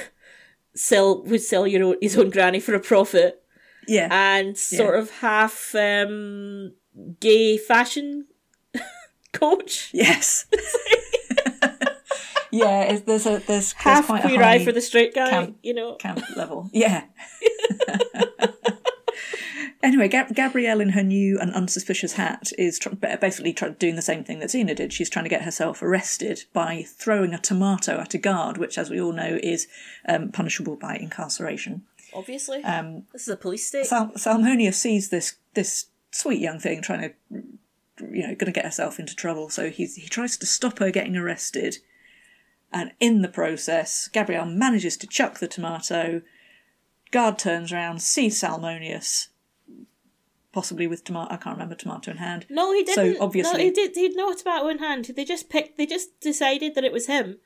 sell 0.75 1.23
would 1.25 1.41
sell 1.41 1.67
your 1.67 1.85
own, 1.85 1.97
his 2.03 2.17
own 2.19 2.29
granny 2.31 2.61
for 2.61 2.75
a 2.75 2.81
profit 2.81 3.43
yeah. 3.89 4.09
and 4.11 4.57
sort 4.59 4.99
of 4.99 5.11
half 5.21 5.75
um 5.75 6.73
gay 7.21 7.57
fashion 7.57 8.27
coach 9.33 9.91
yes. 9.95 10.47
Yeah. 12.53 12.83
It's, 12.83 13.03
there's 13.03 13.27
a 13.27 13.31
there's, 13.31 13.47
there's 13.47 13.73
half 13.73 14.07
quite 14.07 14.23
queer 14.23 14.41
a 14.41 14.45
high 14.45 14.53
eye 14.55 14.65
for 14.65 14.73
the 14.73 14.81
straight 14.81 15.15
guy 15.15 15.31
camp- 15.31 15.59
you 15.63 15.75
know 15.75 15.95
camp 15.97 16.21
level. 16.37 16.71
Yeah. 16.73 17.05
anyway, 19.83 20.09
Gab- 20.09 20.35
Gabrielle 20.35 20.81
in 20.81 20.91
her 20.91 21.03
new 21.03 21.39
and 21.39 21.53
unsuspicious 21.55 22.15
hat 22.15 22.53
is 22.59 22.79
tr- 22.79 22.91
basically 22.91 23.53
try- 23.53 23.71
doing 23.71 23.97
the 23.97 24.03
same 24.03 24.25
thing 24.25 24.39
that 24.41 24.51
Xena 24.51 24.75
did. 24.77 24.93
She's 24.93 25.11
trying 25.11 25.25
to 25.25 25.29
get 25.29 25.43
herself 25.43 25.83
arrested 25.83 26.45
by 26.53 26.85
throwing 26.87 27.35
a 27.35 27.39
tomato 27.39 27.99
at 27.99 28.15
a 28.15 28.19
guard, 28.19 28.59
which, 28.59 28.79
as 28.79 28.91
we 28.91 29.01
all 29.01 29.13
know, 29.13 29.39
is 29.43 29.67
um, 30.09 30.31
punishable 30.31 30.77
by 30.77 30.97
incarceration. 30.97 31.83
obviously 32.15 32.63
Um, 32.65 33.05
this 33.13 33.23
is 33.23 33.29
a 33.29 33.37
police 33.37 33.67
state 33.67 33.87
Sal- 33.87 34.13
Salmonia 34.17 34.73
sees 34.75 35.09
this 35.11 35.37
this 35.55 35.87
sweet 36.11 36.41
young 36.41 36.59
thing 36.59 36.83
trying 36.83 37.01
to, 37.01 37.13
you 38.11 38.23
know, 38.27 38.35
going 38.35 38.47
to 38.47 38.53
get 38.53 38.65
herself 38.65 38.99
into 38.99 39.15
trouble. 39.17 39.49
So 39.51 39.71
he's, 39.71 39.97
he 39.97 40.09
tries 40.09 40.37
to 40.39 40.47
stop 40.47 40.79
her 40.79 40.91
getting 40.91 41.17
arrested, 41.17 41.79
and 42.73 42.93
in 43.01 43.23
the 43.23 43.29
process, 43.29 44.09
Gabrielle 44.09 44.47
manages 44.47 44.97
to 44.99 45.07
chuck 45.07 45.39
the 45.39 45.49
tomato. 45.49 46.23
Guard 47.11 47.39
turns 47.39 47.73
around, 47.73 48.01
sees 48.03 48.41
Salmoneus, 48.41 49.29
possibly 50.53 50.87
with 50.87 51.05
tomato. 51.05 51.33
I 51.33 51.37
can't 51.37 51.57
remember 51.57 51.75
tomato 51.75 52.11
in 52.11 52.17
hand. 52.19 52.47
no 52.51 52.73
he 52.73 52.83
didn't 52.85 53.17
So 53.17 53.23
obviously- 53.23 53.59
no 53.59 53.65
he 53.65 53.71
did 53.71 53.95
he 53.95 54.03
had 54.05 54.13
no 54.15 54.33
tobacco 54.35 54.69
in 54.69 54.79
hand 54.79 55.11
they 55.17 55.25
just 55.25 55.49
picked 55.49 55.79
they 55.79 55.87
just 55.87 56.19
decided 56.21 56.75
that 56.75 56.85
it 56.85 56.93
was 56.93 57.07
him 57.07 57.39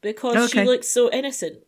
because 0.00 0.50
she 0.50 0.64
looked 0.64 0.84
so 0.84 1.10
innocent 1.10 1.58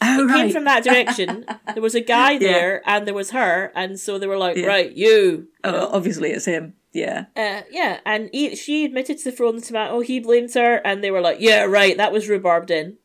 Oh 0.00 0.18
came 0.18 0.28
right. 0.28 0.52
from 0.52 0.64
that 0.64 0.84
direction 0.84 1.44
there 1.74 1.82
was 1.82 1.94
a 1.94 2.00
guy 2.00 2.32
Yeah. 2.32 2.38
there 2.38 2.82
and 2.88 3.06
there 3.06 3.14
was 3.14 3.30
her 3.32 3.72
and 3.74 3.98
so 3.98 4.18
they 4.18 4.26
were 4.26 4.38
like 4.38 4.56
Yeah. 4.56 4.66
right 4.66 4.92
you 4.92 5.48
Oh, 5.64 5.88
obviously 5.92 6.30
it's 6.30 6.44
him. 6.46 6.74
Yeah. 6.92 7.26
Uh, 7.36 7.62
yeah, 7.70 8.00
and 8.06 8.30
he, 8.32 8.56
she 8.56 8.84
admitted 8.84 9.18
to 9.18 9.24
the 9.24 9.32
throwing 9.32 9.56
the 9.56 9.60
tomato. 9.62 10.00
He 10.00 10.20
blamed 10.20 10.54
her, 10.54 10.76
and 10.84 11.04
they 11.04 11.10
were 11.10 11.20
like, 11.20 11.38
"Yeah, 11.40 11.64
right, 11.64 11.96
that 11.96 12.12
was 12.12 12.28
rhubarbed 12.28 12.70
in." 12.70 12.96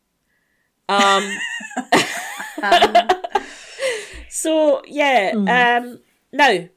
Um. 0.90 1.30
so 4.30 4.82
yeah, 4.88 5.32
um. 5.36 6.00
Now 6.32 6.68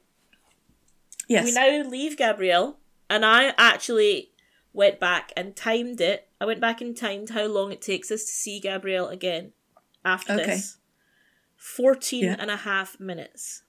Yes. 1.29 1.45
we 1.45 1.51
now 1.53 1.89
leave 1.89 2.15
Gabrielle, 2.17 2.79
and 3.09 3.25
I 3.25 3.53
actually 3.57 4.31
went 4.71 4.99
back 4.99 5.31
and 5.35 5.55
timed 5.55 5.99
it. 5.99 6.29
I 6.39 6.45
went 6.45 6.61
back 6.61 6.79
and 6.81 6.95
timed 6.95 7.31
how 7.31 7.45
long 7.47 7.71
it 7.71 7.81
takes 7.81 8.11
us 8.11 8.21
to 8.23 8.31
see 8.31 8.59
Gabrielle 8.61 9.07
again 9.09 9.51
after 10.05 10.33
Okay. 10.33 10.45
this. 10.45 10.77
14 11.57 12.23
Yeah. 12.23 12.35
and 12.39 12.49
a 12.51 12.55
half 12.57 12.99
minutes 12.99 13.63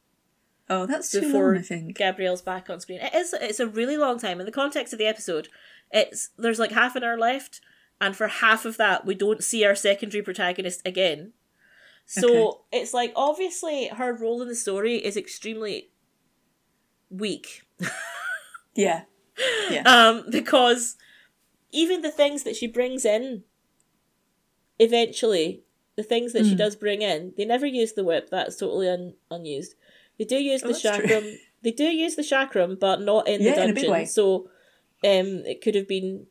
oh, 0.70 0.86
that's 0.86 1.10
too 1.10 1.20
before 1.20 1.48
long. 1.52 1.58
I 1.58 1.62
think. 1.62 1.96
Gabrielle's 1.96 2.42
back 2.42 2.68
on 2.70 2.80
screen. 2.80 3.00
It 3.00 3.14
is 3.14 3.32
it's 3.32 3.60
a 3.60 3.66
really 3.66 3.96
long 3.96 4.18
time. 4.18 4.40
In 4.40 4.46
the 4.46 4.52
context 4.52 4.92
of 4.92 4.98
the 4.98 5.06
episode, 5.06 5.48
it's 5.90 6.30
there's 6.38 6.58
like 6.58 6.72
half 6.72 6.96
an 6.96 7.04
hour 7.04 7.16
left, 7.18 7.60
and 8.00 8.16
for 8.16 8.28
half 8.28 8.64
of 8.64 8.76
that 8.76 9.04
we 9.06 9.14
don't 9.14 9.42
see 9.42 9.64
our 9.64 9.74
secondary 9.74 10.22
protagonist 10.22 10.82
again. 10.86 11.32
So 12.06 12.62
it's 12.72 12.94
like 12.94 13.12
obviously 13.14 13.88
her 13.88 14.14
role 14.14 14.40
in 14.40 14.48
the 14.48 14.54
story 14.54 14.96
is 14.96 15.16
extremely 15.16 15.90
weak. 17.10 17.62
Yeah. 18.74 19.02
Yeah. 19.70 19.82
Um, 19.82 20.26
because 20.30 20.96
even 21.72 22.00
the 22.02 22.12
things 22.12 22.44
that 22.44 22.54
she 22.54 22.68
brings 22.68 23.04
in 23.04 23.42
eventually, 24.78 25.64
the 25.96 26.02
things 26.02 26.32
that 26.32 26.44
she 26.44 26.52
Hmm. 26.52 26.56
does 26.58 26.76
bring 26.76 27.02
in, 27.02 27.34
they 27.36 27.44
never 27.44 27.66
use 27.66 27.92
the 27.94 28.04
whip, 28.04 28.30
that's 28.30 28.56
totally 28.56 28.88
un- 28.88 29.14
unused. 29.30 29.74
They 30.18 30.24
do 30.24 30.36
use 30.36 30.62
Oh, 30.62 30.68
the 30.68 30.72
that's 30.72 30.82
true. 30.82 31.06
chakram. 31.06 31.36
They 31.62 31.72
do 31.72 31.84
use 31.84 32.14
the 32.14 32.22
chakram, 32.22 32.78
but 32.78 33.00
not 33.00 33.26
in 33.26 33.42
Yeah, 33.42 33.54
the 33.56 33.62
in 33.64 33.74
dungeon. 33.74 33.90
way. 33.90 34.04
So 34.04 34.48
um 35.04 35.42
it 35.46 35.60
could 35.60 35.74
have 35.74 35.88
been 35.88 36.26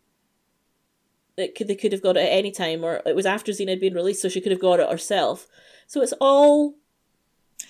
it 1.35 1.53
could 1.55 1.67
they 1.67 1.75
could 1.75 1.91
have 1.91 2.01
got 2.01 2.15
it 2.17 2.21
at 2.21 2.31
any 2.31 2.51
time 2.51 2.83
or 2.83 3.01
it 3.05 3.15
was 3.15 3.25
after 3.25 3.51
Xena 3.51 3.69
had 3.69 3.79
been 3.81 3.93
released 3.93 4.21
so 4.21 4.29
she 4.29 4.39
could 4.41 4.51
have 4.53 4.61
got 4.61 4.79
it 4.79 4.89
herself. 4.89 5.47
So 5.85 6.01
it's 6.01 6.13
all 6.21 6.75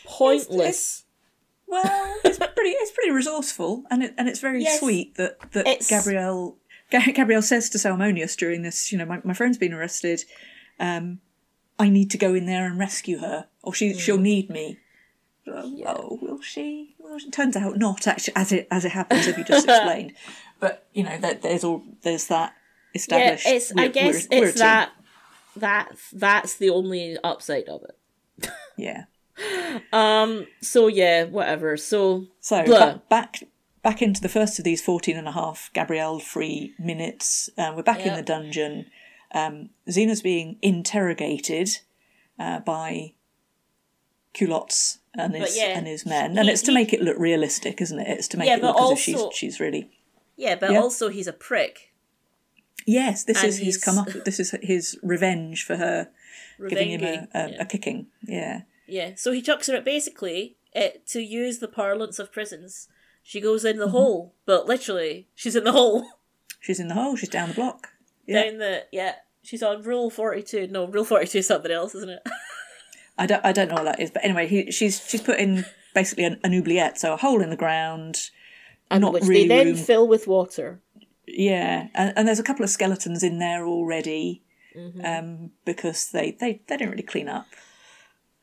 pointless. 0.06 1.06
Well, 1.66 1.84
it's 2.24 2.38
pretty. 2.56 2.70
It's 2.70 2.92
pretty 2.92 3.12
resourceful, 3.12 3.84
and 3.92 4.04
it 4.04 4.14
and 4.18 4.30
it's 4.30 4.40
very 4.40 4.64
Yes. 4.64 4.80
sweet 4.80 5.16
that 5.16 5.40
that 5.52 5.68
It's- 5.68 5.90
Gabrielle 5.90 6.58
Gabrielle 6.90 7.42
says 7.42 7.70
to 7.72 7.78
Salmoneus 7.78 8.38
during 8.38 8.62
this. 8.62 8.92
You 8.92 8.98
know, 8.98 9.06
my, 9.06 9.20
my 9.26 9.34
friend's 9.34 9.58
been 9.58 9.74
arrested. 9.74 10.24
Um, 10.80 11.20
I 11.78 11.90
need 11.90 12.10
to 12.12 12.18
go 12.18 12.34
in 12.34 12.46
there 12.46 12.66
and 12.66 12.80
rescue 12.80 13.18
her, 13.18 13.48
or 13.64 13.74
she 13.74 13.92
Mm. 13.94 14.00
she'll 14.00 14.18
need 14.18 14.50
me. 14.50 14.78
Oh, 15.48 15.84
oh, 15.86 16.20
will 16.22 16.42
she? 16.42 16.96
Well, 17.00 17.16
it 17.18 17.32
turns 17.32 17.56
out 17.56 17.78
not 17.78 18.06
actually, 18.08 18.36
as 18.36 18.52
it 18.52 18.68
as 18.72 18.86
it 18.86 18.92
happens, 18.92 19.28
as 19.28 19.38
you 19.38 19.44
just 19.44 19.68
explained. 19.70 20.14
But 20.60 20.88
you 20.94 21.04
know, 21.04 21.18
that 21.20 21.42
there's 21.42 21.64
all 21.64 21.84
there's 22.02 22.28
that 22.28 22.54
yeah, 22.94 23.00
established. 23.00 23.48
it's 23.48 23.72
I 23.72 23.76
we're- 23.76 23.90
guess 23.90 24.28
we're- 24.30 24.42
we're 24.42 24.48
it's 24.50 24.60
that 24.60 24.92
that 25.56 25.90
that's 26.14 26.56
the 26.56 26.70
only 26.70 27.18
upside 27.24 27.68
of 27.70 27.82
it. 27.84 28.50
Yeah. 28.78 29.06
Um. 29.92 30.46
So 30.62 30.88
yeah, 30.88 31.24
whatever. 31.26 31.78
So 31.78 32.26
So 32.40 32.64
Blah. 32.64 32.94
ba- 32.94 33.02
back 33.10 33.44
back 33.84 34.02
into 34.02 34.22
the 34.22 34.30
first 34.30 34.60
of 34.60 34.66
these 34.66 34.82
14 34.82 35.16
and 35.18 35.28
a 35.28 35.32
half 35.32 35.70
Gabrielle 35.74 36.20
free 36.20 36.74
minutes. 36.78 37.50
Um, 37.58 37.76
we're 37.76 37.84
back 37.84 38.06
in 38.06 38.14
the 38.16 38.22
dungeon. 38.22 38.86
Um, 39.34 39.70
Xena's 39.90 40.22
being 40.22 40.58
interrogated 40.62 41.70
uh, 42.40 42.60
by 42.60 43.14
Culottes 44.34 45.00
and 45.18 45.36
his, 45.36 45.58
yeah, 45.58 45.78
and 45.78 45.88
his 45.88 46.06
men. 46.06 46.34
he- 46.34 46.40
And 46.40 46.50
it's 46.50 46.62
to 46.64 46.72
he- 46.72 46.76
make 46.76 46.94
it 46.94 47.02
look 47.02 47.18
realistic, 47.18 47.82
isn't 47.82 48.00
it? 48.00 48.08
It's 48.08 48.28
to 48.30 48.38
make 48.38 48.48
Yeah, 48.48 48.58
it 48.58 48.64
look 48.64 48.80
as 48.80 48.92
if 48.92 49.00
she's, 49.00 49.22
she's 49.34 49.60
really. 49.60 49.90
yeah, 50.36 50.56
but 50.56 50.72
Yeah. 50.72 50.80
also 50.80 51.10
he's 51.10 51.28
a 51.28 51.34
prick. 51.34 51.94
Yes, 52.86 53.24
this 53.24 53.38
And 53.40 53.48
is 53.50 53.58
he's 53.58 53.76
he's- 53.76 53.84
come 53.84 53.98
up. 53.98 54.08
This 54.26 54.40
is 54.40 54.56
his 54.62 54.98
revenge 55.04 55.64
for 55.66 55.76
her 55.78 56.10
giving 56.70 56.90
him 56.92 57.04
a, 57.04 57.28
a, 57.34 57.50
yeah. 57.50 57.62
a 57.62 57.66
kicking. 57.66 58.08
Yeah, 58.24 58.62
Yeah, 58.88 59.12
so 59.16 59.32
he 59.32 59.42
chucks 59.42 59.68
her 59.68 59.76
at 59.76 59.86
basically 59.86 60.56
it, 60.74 61.06
to 61.08 61.22
use 61.22 61.60
the 61.60 61.68
parlance 61.68 62.20
of 62.20 62.32
prisons. 62.32 62.88
She 63.24 63.42
goes 63.42 63.66
in 63.66 63.74
Mm-hmm. 63.74 63.80
the 63.82 63.90
hole, 63.90 64.34
but 64.46 64.66
literally 64.68 65.28
she's 65.36 65.56
in 65.56 65.64
the 65.66 65.74
hole 65.74 66.06
she's 66.62 66.80
in 66.80 66.88
the 66.88 66.94
hole. 66.94 67.16
She's 67.16 67.30
down 67.30 67.50
the 67.50 67.56
block. 67.56 67.90
Yeah. 68.26 68.44
down 68.44 68.58
the 68.60 68.86
yeah. 68.92 69.16
She's 69.44 69.64
on 69.64 69.82
rule 69.84 70.10
forty 70.10 70.42
two. 70.44 70.68
No, 70.68 70.86
rule 70.88 71.04
forty 71.06 71.28
two 71.28 71.40
is 71.40 71.48
something 71.48 71.72
else, 71.72 71.94
isn't 71.96 72.10
it? 72.10 72.22
I 73.18 73.26
don't, 73.26 73.44
I 73.46 73.52
don't 73.52 73.68
know 73.70 73.76
what 73.76 73.86
that 73.86 74.00
is, 74.00 74.12
but 74.12 74.24
anyway, 74.24 74.48
he, 74.48 74.72
she's 74.72 75.06
she's 75.08 75.22
put 75.22 75.40
in 75.40 75.66
basically 75.96 76.24
an, 76.26 76.40
an 76.44 76.54
oubliette, 76.54 77.00
so 77.00 77.14
a 77.14 77.18
hole 77.18 77.42
in 77.42 77.50
the 77.50 77.56
ground. 77.56 78.30
And 78.90 79.02
Not 79.02 79.14
which 79.14 79.24
really 79.24 79.48
they 79.48 79.58
then 79.64 79.68
room- 79.68 79.76
fill 79.76 80.08
with 80.08 80.28
water. 80.28 80.80
Yeah, 81.28 81.88
and, 81.94 82.14
and 82.16 82.28
there's 82.28 82.40
a 82.40 82.44
couple 82.44 82.64
of 82.64 82.70
skeletons 82.70 83.24
in 83.24 83.40
there 83.40 83.66
already, 83.68 84.44
Mm-hmm. 84.76 85.04
um, 85.04 85.52
because 85.66 86.12
they, 86.12 86.38
they, 86.40 86.62
they 86.68 86.78
didn't 86.78 86.92
really 86.92 87.02
clean 87.02 87.28
up. 87.28 87.48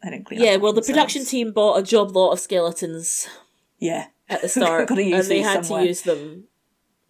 They 0.02 0.10
didn't 0.10 0.26
clean 0.26 0.40
Yeah, 0.42 0.54
up. 0.54 0.62
well, 0.62 0.72
the 0.72 0.80
themselves. 0.80 0.98
production 0.98 1.24
team 1.24 1.52
bought 1.52 1.78
a 1.78 1.82
job 1.84 2.14
lot 2.16 2.32
of 2.32 2.40
skeletons 2.40 3.28
Yeah, 3.78 4.06
at 4.28 4.42
the 4.42 4.48
start, 4.58 4.90
and 4.90 4.98
they 4.98 5.40
had 5.42 5.64
somewhere. 5.64 5.82
to 5.84 5.88
use 5.88 6.02
them. 6.02 6.44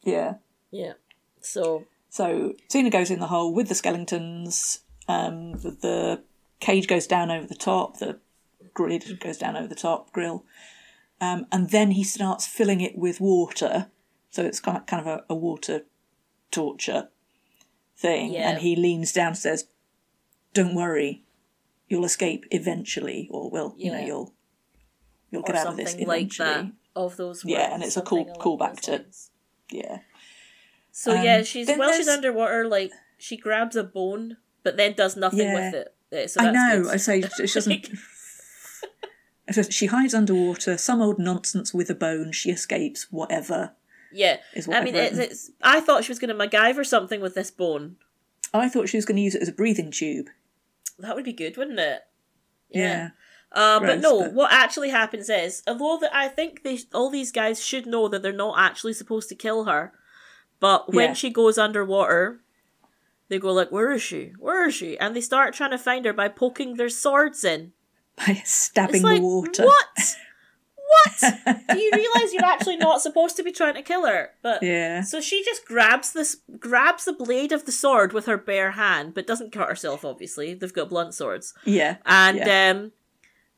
yeah. 0.03 0.35
Yeah, 0.71 0.93
so 1.41 1.87
So 2.11 2.53
Xena 2.71 2.91
goes 2.93 3.11
in 3.11 3.19
the 3.21 3.29
hole 3.29 3.55
with 3.55 3.69
the 3.69 3.75
skeletons. 3.75 4.81
Um, 5.09 5.53
the, 5.53 5.71
the 5.71 6.23
cage 6.61 6.87
goes 6.87 7.07
down 7.07 7.31
over 7.31 7.47
the 7.47 7.55
top. 7.55 7.99
The 7.99 8.19
grid 8.73 9.19
goes 9.21 9.39
down 9.39 9.57
over 9.57 9.67
the 9.69 9.75
top 9.75 10.13
grill, 10.13 10.45
um, 11.21 11.47
and 11.53 11.71
then 11.71 11.93
he 11.93 12.05
starts 12.05 12.47
filling 12.47 12.81
it 12.81 12.97
with 12.99 13.21
water. 13.21 13.91
So 14.31 14.43
it's 14.45 14.61
kind 14.61 14.79
of, 14.79 14.87
kind 14.87 15.01
of 15.01 15.07
a, 15.07 15.25
a 15.31 15.35
water 15.35 15.83
torture. 16.51 17.09
thing, 17.97 18.33
Yeah. 18.33 18.51
and 18.51 18.59
he 18.59 18.75
leans 18.75 19.13
down 19.13 19.29
and 19.29 19.39
says, 19.39 19.69
"Don't 20.53 20.75
worry, 20.75 21.23
you'll 21.89 22.05
escape 22.05 22.45
eventually, 22.51 23.29
or 23.31 23.49
well, 23.51 23.75
you 23.79 23.93
know, 23.93 24.01
you'll 24.01 24.35
you'll 25.31 25.43
or 25.43 25.47
get 25.47 25.55
out 25.57 25.67
of 25.69 25.77
this 25.77 25.91
something 25.91 26.09
like 26.09 26.19
eventually." 26.23 26.49
that 26.49 26.73
of 26.97 27.17
those. 27.17 27.45
Yeah, 27.45 27.73
and 27.73 27.85
it's 27.85 27.97
a 27.97 28.03
call- 28.03 28.25
along 28.25 28.35
call 28.41 28.57
back 28.57 28.75
those 28.75 28.85
to- 28.87 28.93
lines. 28.93 29.31
Yeah, 29.71 29.99
So 30.91 31.17
Um, 31.17 31.25
yeah, 31.25 31.43
she's 31.45 31.69
while 31.71 31.93
she's 31.93 32.09
underwater, 32.09 32.67
like 32.69 32.91
she 33.17 33.37
grabs 33.37 33.77
a 33.77 33.85
bone, 33.85 34.39
but 34.65 34.77
then 34.77 34.95
does 34.95 35.17
nothing 35.17 35.39
Yeah. 35.47 35.55
with 35.55 35.75
it. 35.75 35.95
Uh, 36.15 36.27
So 36.29 36.41
I 36.41 36.51
know. 36.51 36.83
good. 36.83 36.93
I 36.95 36.97
say 36.97 37.23
she 37.23 37.47
doesn't. 37.55 37.89
She 39.71 39.87
hides 39.87 40.15
underwater, 40.15 40.79
some 40.79 41.03
old 41.03 41.19
nonsense 41.19 41.75
with 41.75 41.91
a 41.91 41.95
bone. 41.95 42.33
She 42.33 42.51
escapes, 42.51 43.09
whatever. 43.11 43.73
yeah, 44.13 44.39
is 44.55 44.67
what 44.67 44.79
I 44.79 44.85
mean, 44.85 44.95
it's, 44.95 45.19
it's. 45.19 45.51
I 45.63 45.81
thought 45.81 46.05
she 46.05 46.11
was 46.13 46.19
going 46.19 46.37
to 46.37 46.47
MacGyver 46.49 46.85
something 46.87 47.21
with 47.21 47.35
this 47.35 47.51
bone. 47.51 47.97
I 48.55 48.69
thought 48.69 48.89
she 48.89 48.97
was 48.97 49.05
going 49.05 49.17
to 49.17 49.23
use 49.23 49.35
it 49.35 49.43
as 49.43 49.49
a 49.49 49.53
breathing 49.53 49.91
tube. 49.91 50.29
That 50.99 51.15
would 51.15 51.25
be 51.25 51.33
good, 51.33 51.57
wouldn't 51.57 51.79
it? 51.79 52.03
Yeah. 52.71 53.11
Uh, 53.53 53.81
but 53.81 54.01
no, 54.01 54.23
but- 54.23 54.33
what 54.33 54.53
actually 54.53 54.91
happens 54.91 55.29
is, 55.29 55.63
although 55.67 55.99
that 56.01 56.15
I 56.17 56.29
think 56.29 56.63
they 56.63 56.79
all 56.95 57.11
these 57.11 57.31
guys 57.31 57.63
should 57.63 57.87
know 57.87 58.09
that 58.09 58.23
they're 58.23 58.33
not 58.33 58.59
actually 58.59 58.95
supposed 58.95 59.29
to 59.29 59.35
kill 59.35 59.65
her, 59.65 59.93
but 60.59 60.93
when 60.95 61.11
Yeah. 61.11 61.15
she 61.15 61.31
goes 61.31 61.59
underwater, 61.59 62.41
they 63.35 63.41
go 63.41 63.53
like, 63.53 63.71
"Where 63.73 63.91
is 63.93 64.03
she? 64.03 64.33
Where 64.39 64.69
is 64.69 64.75
she?" 64.75 64.99
And 64.99 65.15
they 65.15 65.21
start 65.21 65.55
trying 65.55 65.73
to 65.73 65.79
find 65.79 66.05
her 66.07 66.13
by 66.13 66.29
poking 66.29 66.75
their 66.77 66.89
swords 66.89 67.45
in. 67.45 67.73
By 68.17 68.43
stabbing 68.45 69.03
like, 69.03 69.17
the 69.21 69.27
water. 69.27 69.65
what? 69.65 70.17
What? 70.77 71.35
Do 71.71 71.79
you 71.79 71.91
realize 71.93 72.33
you're 72.33 72.45
actually 72.45 72.77
not 72.77 73.01
supposed 73.03 73.37
to 73.37 73.43
be 73.43 73.51
trying 73.51 73.75
to 73.75 73.83
kill 73.83 74.07
her? 74.07 74.31
But 74.43 74.63
Yeah. 74.63 75.01
so 75.03 75.21
she 75.21 75.43
just 75.45 75.65
grabs 75.67 76.13
this, 76.13 76.37
grabs 76.59 77.05
the 77.07 77.13
blade 77.13 77.51
of 77.53 77.65
the 77.65 77.73
sword 77.73 78.13
with 78.13 78.27
her 78.27 78.37
bare 78.39 78.73
hand, 78.73 79.15
but 79.15 79.27
doesn't 79.27 79.51
cut 79.53 79.69
herself. 79.69 80.05
Obviously, 80.05 80.55
they've 80.55 80.73
got 80.73 80.91
blunt 80.91 81.15
swords 81.15 81.55
Yeah. 81.65 81.97
and 82.07 82.37
Yeah. 82.39 82.71
um, 82.71 82.93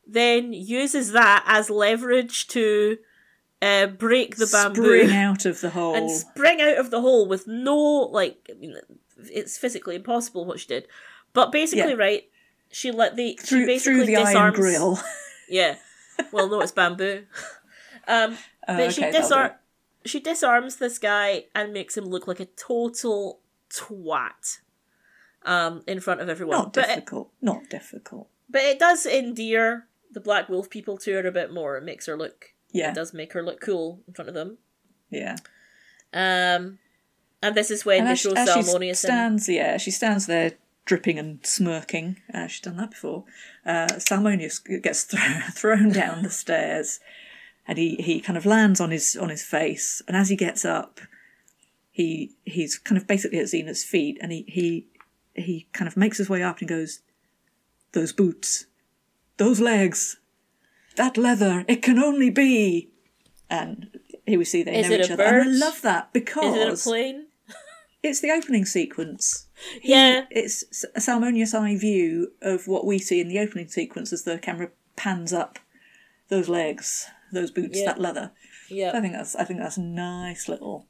then 0.06 0.52
uses 0.54 1.12
that 1.12 1.44
as 1.46 1.68
leverage 1.68 2.46
to 2.48 2.96
uh, 3.60 3.86
break 3.88 4.36
the 4.36 4.46
bamboo 4.46 4.82
Spring 4.84 5.10
out 5.16 5.44
of 5.46 5.60
the 5.60 5.70
hole. 5.70 5.94
and 5.94 6.10
spring 6.10 6.60
out 6.60 6.78
of 6.78 6.90
the 6.90 7.00
hole 7.00 7.26
with 7.26 7.46
no 7.46 7.76
like. 7.76 8.48
It's 9.18 9.56
physically 9.58 9.96
impossible 9.96 10.44
what 10.44 10.60
she 10.60 10.66
did, 10.66 10.86
but 11.32 11.50
basically, 11.52 11.90
Yeah. 11.92 11.96
right? 11.98 12.30
She 12.70 12.90
let 12.90 13.16
the 13.16 13.38
she 13.44 13.64
basically 13.64 13.78
through 13.78 14.06
the 14.06 14.14
disarms. 14.16 14.36
iron 14.36 14.52
grill. 14.54 14.98
Yeah, 15.48 15.76
well, 16.32 16.48
no, 16.48 16.60
it's 16.60 16.72
bamboo. 16.72 17.24
Um, 18.08 18.36
Oh, 18.68 18.76
but 18.76 18.92
she 18.94 19.00
okay, 19.02 19.12
that'll 19.12 19.28
disar- 19.30 19.54
she 20.04 20.20
disarms 20.20 20.76
this 20.76 20.98
guy 20.98 21.44
and 21.54 21.72
makes 21.72 21.96
him 21.96 22.04
look 22.04 22.26
like 22.28 22.38
a 22.40 22.44
total 22.46 23.40
twat. 23.70 24.58
Um, 25.44 25.82
in 25.86 26.00
front 26.00 26.20
of 26.20 26.28
everyone, 26.28 26.56
Not 26.58 26.72
but 26.72 26.84
it, 26.84 26.88
difficult. 26.88 27.30
Not 27.40 27.68
difficult. 27.70 28.28
but 28.50 28.62
it 28.62 28.78
does 28.80 29.06
endear 29.06 29.86
the 30.10 30.18
Black 30.20 30.48
Wolf 30.48 30.68
people 30.70 30.98
to 30.98 31.12
her 31.14 31.26
a 31.26 31.30
bit 31.32 31.52
more. 31.52 31.76
It 31.76 31.84
makes 31.84 32.06
her 32.06 32.16
look. 32.16 32.54
Yeah. 32.72 32.90
It 32.90 32.94
does 32.96 33.14
make 33.14 33.32
her 33.34 33.42
look 33.44 33.60
cool 33.60 34.00
in 34.08 34.14
front 34.14 34.28
of 34.28 34.34
them. 34.34 34.58
Yeah. 35.10 35.36
Um, 36.12 36.78
and 37.46 37.54
this 37.54 37.70
is 37.70 37.84
when 37.84 38.00
And 38.00 38.08
as, 38.08 38.20
show 38.20 38.32
as 38.32 38.52
she 38.52 38.60
Salmoneus 38.60 38.96
stands, 38.96 39.48
yeah, 39.48 39.76
she 39.76 39.90
stands 39.90 40.26
there 40.26 40.52
dripping 40.84 41.18
and 41.18 41.44
smirking. 41.44 42.16
Uh, 42.32 42.46
she's 42.46 42.60
done 42.60 42.76
that 42.78 42.90
before. 42.90 43.24
Uh, 43.66 43.88
Salmoneus 43.98 44.82
gets 44.82 45.02
thro- 45.02 45.20
thrown 45.52 45.90
down 45.90 46.22
the 46.22 46.30
stairs, 46.30 47.00
and 47.68 47.76
he, 47.76 47.96
he 47.96 48.20
kind 48.20 48.36
of 48.36 48.46
lands 48.46 48.80
on 48.80 48.90
his 48.90 49.16
on 49.16 49.28
his 49.28 49.42
face. 49.42 50.00
And 50.08 50.16
as 50.16 50.30
he 50.30 50.36
gets 50.36 50.64
up, 50.64 51.00
he 51.90 52.34
he's 52.44 52.78
kind 52.78 52.96
of 52.96 53.06
basically 53.06 53.38
at 53.38 53.46
Xena's 53.46 53.84
feet, 53.84 54.18
and 54.20 54.32
he 54.32 54.44
he 54.48 54.86
he 55.34 55.66
kind 55.72 55.88
of 55.88 55.96
makes 55.96 56.18
his 56.18 56.30
way 56.30 56.42
up 56.42 56.60
and 56.60 56.68
goes, 56.68 57.00
"Those 57.92 58.12
boots, 58.12 58.66
those 59.36 59.60
legs, 59.60 60.18
that 60.96 61.16
leather. 61.16 61.64
It 61.68 61.82
can 61.82 61.98
only 61.98 62.30
be." 62.30 62.90
And 63.48 63.98
here 64.26 64.38
we 64.38 64.44
see 64.44 64.62
they 64.62 64.80
Is 64.80 64.90
know 64.90 64.96
each 64.96 65.10
other, 65.10 65.22
and 65.24 65.48
I 65.48 65.66
love 65.66 65.82
that 65.82 66.12
because 66.12 66.56
Is 66.56 66.84
it 66.84 66.88
a 66.88 66.90
plane? 66.90 67.25
It's 68.06 68.20
the 68.20 68.30
opening 68.30 68.64
sequence. 68.64 69.46
Yeah. 69.82 70.24
It's 70.30 70.84
a 70.94 71.00
Salmoneus 71.00 71.54
eye 71.54 71.76
view 71.76 72.32
of 72.42 72.66
what 72.68 72.86
we 72.86 72.98
see 72.98 73.20
in 73.20 73.28
the 73.28 73.38
opening 73.38 73.68
sequence 73.68 74.12
as 74.12 74.22
the 74.24 74.38
camera 74.38 74.70
pans 74.96 75.32
up 75.32 75.58
those 76.28 76.48
legs, 76.48 77.06
those 77.32 77.50
boots, 77.50 77.78
Yeah. 77.78 77.86
that 77.86 78.00
leather. 78.00 78.32
Yeah, 78.68 78.92
I 78.94 79.00
think 79.00 79.12
that's 79.12 79.36
I 79.36 79.44
think 79.44 79.60
that's 79.60 79.78
nice 79.78 80.48
little, 80.48 80.86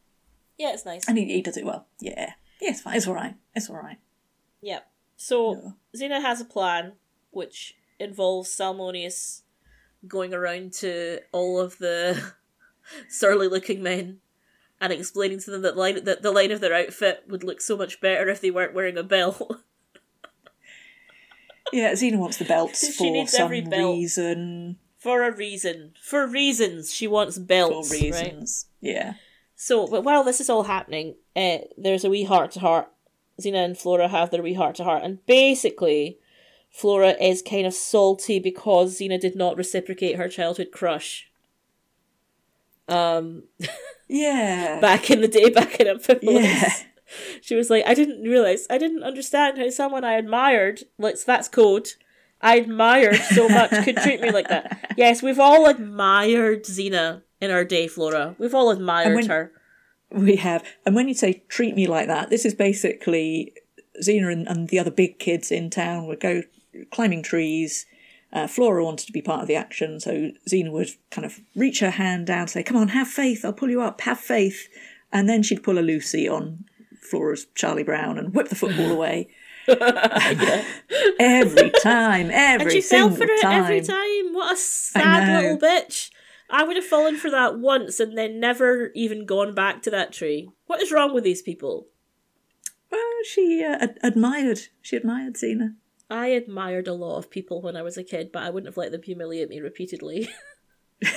Yeah, 0.59 0.73
it's 0.73 0.85
nice. 0.87 1.07
and 1.09 1.19
he, 1.19 1.25
he 1.27 1.43
does 1.43 1.57
it 1.59 1.65
well. 1.67 1.87
Yeah, 2.01 2.33
yeah, 2.61 2.71
it's 2.71 2.81
fine. 2.81 2.97
It's 2.97 3.07
all 3.07 3.15
right. 3.15 3.35
It's 3.55 3.69
all 3.69 3.77
right. 3.77 3.99
Yeah. 4.63 4.81
So 5.17 5.75
Yeah. 5.93 6.09
Xena 6.09 6.21
has 6.23 6.41
a 6.41 6.45
plan 6.47 6.93
which 7.31 7.77
involves 7.99 8.49
Salmoneus 8.51 9.43
going 10.07 10.33
around 10.33 10.73
to 10.75 11.21
all 11.33 11.61
of 11.61 11.77
the 11.79 12.33
surly 13.09 13.49
looking 13.49 13.83
men 13.83 14.21
and 14.81 14.93
explaining 14.93 15.41
to 15.41 15.51
them 15.51 15.63
that 15.63 15.77
line 15.77 16.05
that 16.05 16.23
the 16.23 16.31
line 16.33 16.51
of 16.51 16.61
their 16.61 16.75
outfit 16.75 17.25
would 17.29 17.43
look 17.45 17.61
so 17.61 17.77
much 17.77 18.01
better 18.01 18.29
if 18.29 18.41
they 18.41 18.51
weren't 18.51 18.75
wearing 18.75 18.97
a 18.99 19.03
belt. 19.03 19.61
Yeah, 21.73 21.93
Xena 21.95 22.17
wants 22.19 22.37
the 22.37 22.45
belts 22.45 22.87
She 22.87 22.93
for 22.93 23.11
needs 23.13 23.33
some 23.33 23.43
every 23.47 23.61
belt. 23.61 23.97
reason. 23.97 24.77
For 24.99 25.25
a 25.25 25.35
reason. 25.35 25.95
For 26.01 26.25
reasons 26.27 26.95
she 26.95 27.09
wants 27.09 27.39
belts. 27.39 27.89
For 27.89 27.95
Right? 27.95 28.03
reasons. 28.05 28.67
Yeah. 28.81 29.15
So, 29.57 29.87
but 29.89 30.05
while 30.05 30.23
this 30.23 30.41
is 30.41 30.49
all 30.49 30.63
happening, 30.65 31.17
uh, 31.35 31.59
there's 31.77 32.05
a 32.05 32.11
wee 32.11 32.23
heart 32.23 32.53
to 32.53 32.61
heart. 32.61 32.89
Xena 33.41 33.65
and 33.65 33.77
Flora 33.77 34.07
have 34.07 34.31
their 34.31 34.43
wee 34.43 34.55
heart 34.55 34.77
to 34.77 34.85
heart, 34.85 35.03
and 35.03 35.25
basically, 35.27 36.19
Flora 36.71 37.11
is 37.21 37.43
kind 37.43 37.67
of 37.67 37.75
salty 37.75 38.39
because 38.39 39.01
Xena 39.01 39.19
did 39.21 39.35
not 39.35 39.57
reciprocate 39.57 40.17
her 40.17 40.29
childhood 40.29 40.69
crush. 40.73 41.31
Um, 42.89 43.43
Yeah. 44.09 44.81
back 44.81 45.11
in 45.11 45.21
the 45.21 45.29
day, 45.29 45.51
back 45.61 45.81
in 45.81 45.87
Amphipolis. 45.87 46.43
Yeah. 46.43 46.73
She 47.41 47.55
was 47.55 47.71
like, 47.71 47.85
I 47.87 47.95
didn't 47.95 48.23
realize, 48.23 48.67
I 48.69 48.79
didn't 48.79 49.05
understand 49.05 49.59
how 49.59 49.71
someone 49.71 50.05
I 50.05 50.15
admired, 50.15 50.81
like, 50.99 51.17
that's 51.25 51.49
code, 51.49 51.91
I 52.41 52.57
admired 52.57 53.17
so 53.17 53.49
much 53.49 53.71
could 53.85 53.97
treat 53.99 54.21
me 54.21 54.31
like 54.31 54.49
that. 54.49 54.83
Yes, 54.97 55.23
we've 55.23 55.39
all 55.39 55.67
admired 55.67 56.65
Xena 56.65 57.23
in 57.41 57.51
our 57.51 57.65
day, 57.65 57.87
Flora. 57.87 58.35
We've 58.39 58.55
all 58.55 58.71
admired 58.71 59.15
when- 59.15 59.27
her. 59.29 59.53
We 60.11 60.37
have. 60.37 60.65
And 60.87 60.95
when 60.95 61.09
you 61.09 61.15
say 61.15 61.43
treat 61.49 61.75
me 61.75 61.87
like 61.87 62.07
that, 62.07 62.31
this 62.31 62.45
is 62.45 62.55
basically 62.55 63.53
Xena 64.03 64.33
and, 64.33 64.47
and 64.49 64.69
the 64.69 64.79
other 64.79 64.91
big 64.91 65.19
kids 65.19 65.51
in 65.51 65.69
town 65.69 66.07
would 66.07 66.21
go 66.21 66.43
climbing 66.93 67.23
trees. 67.23 67.85
Uh, 68.37 68.47
Flora 68.47 68.85
wanted 68.85 69.07
to 69.07 69.13
be 69.13 69.23
part 69.23 69.41
of 69.41 69.49
the 69.49 69.55
action, 69.57 69.99
so 69.99 70.31
Xena 70.47 70.71
would 70.71 70.91
kind 71.11 71.25
of 71.25 71.41
reach 71.55 71.81
her 71.81 71.89
hand 71.89 72.27
down, 72.27 72.49
say, 72.49 72.63
Come 72.63 72.77
on, 72.77 72.89
have 72.89 73.09
faith, 73.09 73.47
I'll 73.47 73.55
pull 73.55 73.71
you 73.71 73.81
up, 73.81 74.03
have 74.03 74.21
faith. 74.21 74.69
And 75.11 75.27
then 75.27 75.43
she'd 75.43 75.63
pull 75.63 75.79
a 75.79 75.81
Lucy 75.81 76.29
on 76.29 76.67
Flora's 77.01 77.47
Charlie 77.55 77.83
Brown 77.83 78.19
and 78.19 78.35
whip 78.35 78.51
the 78.51 78.55
football 78.55 78.93
away. 78.93 79.29
every 81.19 81.71
time, 81.81 82.31
every 82.31 82.33
And 82.65 82.73
she 82.73 82.83
fell 82.83 83.11
for 83.11 83.25
it 83.25 83.41
time. 83.41 83.63
every 83.65 83.81
time. 83.81 84.35
What 84.35 84.53
a 84.53 84.57
sad 84.59 85.43
little 85.43 85.57
bitch. 85.59 86.11
I 86.51 86.63
would 86.63 86.77
have 86.77 86.85
fallen 86.85 87.17
for 87.17 87.31
that 87.31 87.59
once 87.59 87.99
and 87.99 88.19
then 88.19 88.39
never 88.39 88.91
even 88.95 89.25
gone 89.25 89.55
back 89.55 89.81
to 89.85 89.91
that 89.93 90.13
tree. 90.13 90.51
What 90.67 90.83
is 90.83 90.93
wrong 90.93 91.15
with 91.15 91.25
these 91.25 91.41
people? 91.41 91.87
Well, 92.93 93.01
she 93.25 93.65
uh, 93.65 93.79
ad- 93.81 93.99
admired, 94.03 94.61
she 94.83 94.97
admired 94.97 95.37
Xena. 95.37 95.77
I 96.09 96.29
admired 96.29 96.87
a 96.89 96.93
lot 96.93 97.19
of 97.19 97.31
people 97.31 97.61
when 97.63 97.77
I 97.77 97.83
was 97.83 97.97
a 97.97 98.05
kid, 98.05 98.31
but 98.33 98.43
I 98.43 98.51
wouldn't 98.51 98.69
have 98.69 98.77
let 98.77 98.93
them 98.93 99.03
humiliate 99.03 99.49
me 99.49 99.61
repeatedly. 99.61 100.29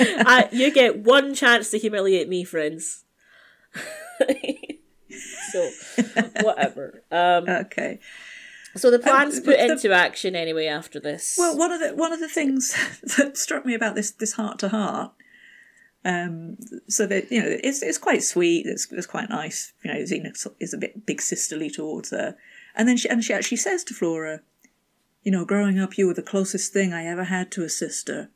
I, 0.00 0.48
you 0.52 0.70
get 0.72 0.98
one 0.98 1.34
chance 1.34 1.70
to 1.70 1.78
humiliate 1.78 2.28
me, 2.28 2.44
friends. 2.44 3.04
so, 5.52 5.70
whatever. 6.42 7.02
Um, 7.10 7.48
Okay. 7.48 7.98
so 8.76 8.90
the 8.90 8.98
plan's 8.98 9.40
but 9.40 9.46
put 9.46 9.58
the- 9.58 9.72
into 9.72 9.92
action 9.92 10.34
anyway 10.36 10.66
after 10.66 11.00
this. 11.00 11.36
Well, 11.38 11.56
one 11.56 11.72
of 11.72 11.80
the 11.80 11.94
one 11.94 12.12
of 12.12 12.20
the 12.20 12.28
things 12.28 12.74
that 13.16 13.36
struck 13.36 13.64
me 13.64 13.74
about 13.74 13.94
this 13.94 14.10
this 14.10 14.32
heart 14.34 14.58
to 14.60 14.68
heart, 14.68 15.12
um, 16.04 16.56
so 16.88 17.06
that 17.06 17.30
you 17.30 17.40
know, 17.42 17.56
it's 17.62 17.82
it's 17.82 17.98
quite 17.98 18.22
sweet. 18.22 18.66
It's 18.66 18.90
it's 18.92 19.06
quite 19.06 19.28
nice. 19.30 19.72
You 19.82 19.92
know, 19.92 20.00
Xena 20.00 20.32
is 20.60 20.74
a 20.74 20.78
bit 20.78 21.06
big 21.06 21.20
sisterly 21.20 21.70
towards 21.70 22.10
her, 22.10 22.36
and 22.74 22.88
then 22.88 22.96
she 22.96 23.08
and 23.08 23.22
she 23.24 23.32
actually 23.32 23.56
says 23.58 23.84
to 23.84 23.94
Flora, 23.94 24.40
you 25.22 25.32
know, 25.32 25.44
growing 25.44 25.78
up, 25.78 25.96
you 25.98 26.06
were 26.06 26.14
the 26.14 26.22
closest 26.22 26.72
thing 26.72 26.92
I 26.92 27.06
ever 27.06 27.24
had 27.24 27.50
to 27.52 27.64
a 27.64 27.68
sister. 27.68 28.30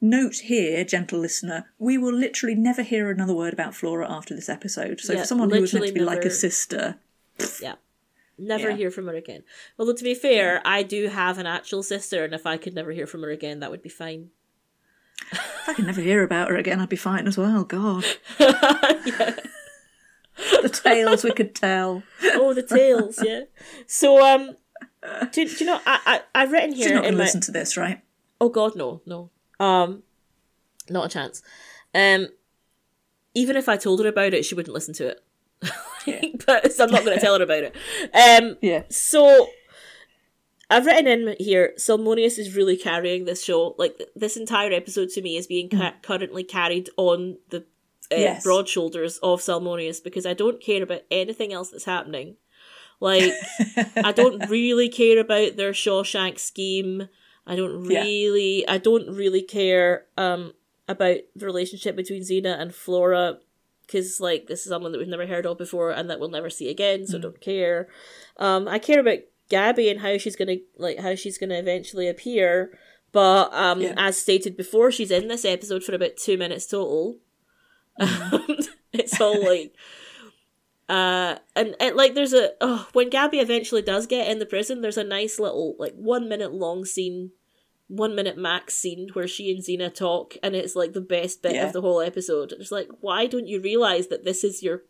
Note 0.00 0.36
here, 0.44 0.84
gentle 0.84 1.20
listener, 1.20 1.66
we 1.78 1.96
will 1.96 2.12
literally 2.12 2.56
never 2.56 2.82
hear 2.82 3.08
another 3.10 3.34
word 3.34 3.52
about 3.52 3.74
Flora 3.74 4.10
after 4.10 4.34
this 4.34 4.48
episode. 4.48 5.00
So 5.00 5.12
Yeah, 5.12 5.20
for 5.20 5.26
someone 5.26 5.50
who 5.50 5.60
was 5.60 5.72
meant 5.72 5.86
to 5.86 5.92
be 5.92 6.00
literally 6.00 6.16
like 6.16 6.24
a 6.26 6.30
sister, 6.30 6.96
Yeah. 7.60 7.74
Never 8.38 8.70
Yeah. 8.70 8.76
hear 8.76 8.90
from 8.90 9.06
her 9.06 9.14
again. 9.14 9.44
Although 9.78 9.92
to 9.94 10.02
be 10.02 10.14
fair, 10.14 10.60
I 10.64 10.82
do 10.82 11.06
have 11.08 11.38
an 11.38 11.46
actual 11.46 11.84
sister, 11.84 12.24
and 12.24 12.34
if 12.34 12.46
I 12.46 12.56
could 12.56 12.74
never 12.74 12.90
hear 12.90 13.06
from 13.06 13.22
her 13.22 13.30
again, 13.30 13.60
that 13.60 13.70
would 13.70 13.82
be 13.82 13.88
fine. 13.88 14.30
if 15.30 15.68
I 15.68 15.74
could 15.74 15.86
never 15.86 16.00
hear 16.00 16.24
about 16.24 16.48
her 16.48 16.56
again, 16.56 16.80
I'd 16.80 16.88
be 16.88 16.96
fine 16.96 17.28
as 17.28 17.38
well. 17.38 17.62
God. 17.62 18.04
yeah. 18.40 19.36
The 20.62 20.68
tales 20.68 21.24
we 21.24 21.32
could 21.32 21.54
tell. 21.54 22.02
oh, 22.24 22.54
the 22.54 22.62
tales, 22.62 23.18
yeah. 23.22 23.42
So, 23.86 24.24
um, 24.24 24.56
do, 25.32 25.44
do 25.48 25.56
you 25.58 25.66
know? 25.66 25.80
I, 25.86 26.00
I 26.34 26.42
I've 26.42 26.52
written 26.52 26.72
here. 26.72 26.84
She's 26.88 26.92
not 26.94 27.02
going 27.02 27.08
in 27.08 27.12
to 27.14 27.18
my. 27.18 27.24
listen 27.24 27.40
to 27.42 27.52
this, 27.52 27.76
right? 27.76 28.00
Oh 28.40 28.48
God, 28.48 28.76
no, 28.76 29.00
no. 29.06 29.30
Um, 29.60 30.02
not 30.90 31.06
a 31.06 31.08
chance. 31.08 31.42
Um, 31.94 32.28
even 33.34 33.56
if 33.56 33.68
I 33.68 33.76
told 33.76 34.00
her 34.00 34.08
about 34.08 34.34
it, 34.34 34.44
she 34.44 34.54
wouldn't 34.54 34.74
listen 34.74 34.94
to 34.94 35.08
it. 35.08 35.20
but 36.46 36.72
so 36.72 36.84
I'm 36.84 36.90
not 36.90 37.04
going 37.04 37.16
to 37.16 37.24
tell 37.24 37.36
her 37.38 37.44
about 37.44 37.62
it. 37.64 37.74
Um, 38.14 38.56
Yeah. 38.60 38.82
so 38.90 39.46
I've 40.68 40.86
written 40.86 41.06
in 41.06 41.36
here, 41.38 41.72
Salmoneus 41.78 42.38
is 42.38 42.56
really 42.56 42.76
carrying 42.76 43.24
this 43.26 43.44
show. 43.44 43.74
Like 43.78 44.00
this 44.16 44.36
entire 44.36 44.72
episode 44.72 45.10
to 45.10 45.22
me 45.22 45.36
is 45.36 45.46
being 45.46 45.68
ca- 45.68 45.94
currently 46.02 46.42
carried 46.44 46.90
on 46.96 47.38
the 47.50 47.64
uh, 48.12 48.18
Yes. 48.20 48.42
broad 48.44 48.68
shoulders 48.68 49.18
of 49.18 49.40
Salmoneus 49.40 50.02
because 50.02 50.26
I 50.26 50.34
don't 50.34 50.60
care 50.62 50.82
about 50.82 51.02
anything 51.10 51.52
else 51.52 51.70
that's 51.70 51.84
happening. 51.84 52.36
Like 53.00 53.32
I 53.96 54.12
don't 54.12 54.48
really 54.48 54.88
care 54.88 55.18
about 55.18 55.56
their 55.56 55.72
Shawshank 55.72 56.38
scheme. 56.38 57.08
I 57.46 57.56
don't 57.56 57.90
Yeah. 57.90 58.02
really 58.02 58.66
I 58.68 58.78
don't 58.78 59.08
really 59.14 59.42
care 59.42 60.06
um 60.16 60.52
about 60.88 61.18
the 61.34 61.46
relationship 61.46 61.96
between 61.96 62.22
Xena 62.22 62.60
and 62.60 62.74
Flora 62.74 63.38
because 63.86 64.20
like 64.20 64.46
this 64.46 64.60
is 64.62 64.68
someone 64.68 64.92
that 64.92 64.98
we've 64.98 65.08
never 65.08 65.26
heard 65.26 65.46
of 65.46 65.58
before 65.58 65.90
and 65.90 66.08
that 66.10 66.20
we'll 66.20 66.28
never 66.30 66.50
see 66.50 66.68
again, 66.68 67.00
Mm. 67.02 67.08
so 67.08 67.18
don't 67.18 67.40
care. 67.40 67.88
Um 68.36 68.68
I 68.68 68.78
care 68.78 69.00
about 69.00 69.18
Gabby 69.48 69.88
and 69.90 70.00
how 70.00 70.16
she's 70.18 70.36
gonna 70.36 70.56
like 70.78 70.98
how 71.00 71.14
she's 71.16 71.38
gonna 71.38 71.58
eventually 71.58 72.08
appear. 72.08 72.78
But 73.10 73.52
um 73.52 73.80
Yeah. 73.82 73.94
as 73.96 74.16
stated 74.16 74.56
before, 74.56 74.92
she's 74.92 75.10
in 75.10 75.26
this 75.28 75.44
episode 75.44 75.82
for 75.82 75.94
about 75.94 76.16
two 76.16 76.38
minutes 76.38 76.66
total. 76.66 77.18
Mm. 78.00 78.66
it's 78.92 79.20
all 79.20 79.42
like 79.44 79.74
uh 80.88 81.36
and, 81.54 81.74
and 81.80 81.96
like 81.96 82.14
there's 82.14 82.32
a 82.32 82.50
oh 82.60 82.88
when 82.92 83.08
Gabby 83.10 83.38
eventually 83.38 83.82
does 83.82 84.06
get 84.06 84.28
in 84.30 84.38
the 84.38 84.46
prison, 84.46 84.80
there's 84.80 84.98
a 84.98 85.04
nice 85.04 85.38
little 85.38 85.76
like 85.78 85.94
one 85.94 86.28
minute 86.28 86.52
long 86.52 86.84
scene, 86.84 87.30
one 87.88 88.14
minute 88.14 88.36
max 88.36 88.74
scene 88.74 89.08
where 89.12 89.28
she 89.28 89.50
and 89.52 89.62
Xena 89.62 89.94
talk, 89.94 90.36
and 90.42 90.54
it's 90.56 90.74
like 90.76 90.92
the 90.92 91.00
best 91.00 91.42
bit 91.42 91.54
Yeah. 91.54 91.66
of 91.66 91.72
the 91.72 91.80
whole 91.82 92.00
episode. 92.00 92.52
It's 92.52 92.72
like 92.72 92.88
why 93.00 93.26
don't 93.26 93.46
you 93.46 93.60
realize 93.60 94.08
that 94.08 94.24
this 94.24 94.42
is 94.44 94.62
your 94.62 94.82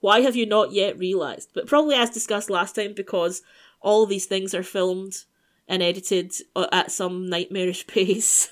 why 0.00 0.20
have 0.20 0.36
you 0.36 0.46
not 0.46 0.72
yet 0.72 0.98
realized? 0.98 1.50
But 1.54 1.66
probably 1.68 1.94
as 1.94 2.10
discussed 2.10 2.50
last 2.50 2.74
time 2.74 2.92
because 2.94 3.42
all 3.80 4.04
these 4.04 4.26
things 4.26 4.52
are 4.54 4.64
filmed 4.64 5.24
and 5.68 5.82
edited 5.82 6.32
uh, 6.56 6.66
at 6.72 6.90
some 6.92 7.28
nightmarish 7.28 7.86
pace. 7.86 8.48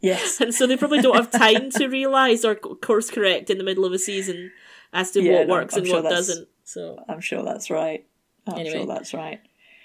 Yes. 0.00 0.40
And 0.40 0.54
so 0.54 0.66
they 0.66 0.76
probably 0.76 1.00
don't 1.02 1.14
have 1.16 1.30
time 1.30 1.70
to 1.72 1.86
realise 1.88 2.44
or 2.44 2.54
course 2.54 3.10
correct 3.10 3.50
in 3.50 3.58
the 3.58 3.64
middle 3.64 3.84
of 3.84 3.92
a 3.92 3.98
season 3.98 4.50
as 4.92 5.10
to 5.12 5.22
Yeah, 5.22 5.32
what 5.40 5.48
no, 5.48 5.54
works 5.54 5.74
I'm 5.74 5.80
and 5.80 5.88
sure 5.88 6.02
what 6.02 6.10
doesn't. 6.10 6.48
So 6.64 7.04
I'm 7.08 7.20
sure 7.20 7.42
that's 7.42 7.70
right. 7.70 8.06
I'm 8.46 8.58
Anyway. 8.58 8.76
sure 8.78 8.86
that's 8.86 9.12
right. 9.12 9.40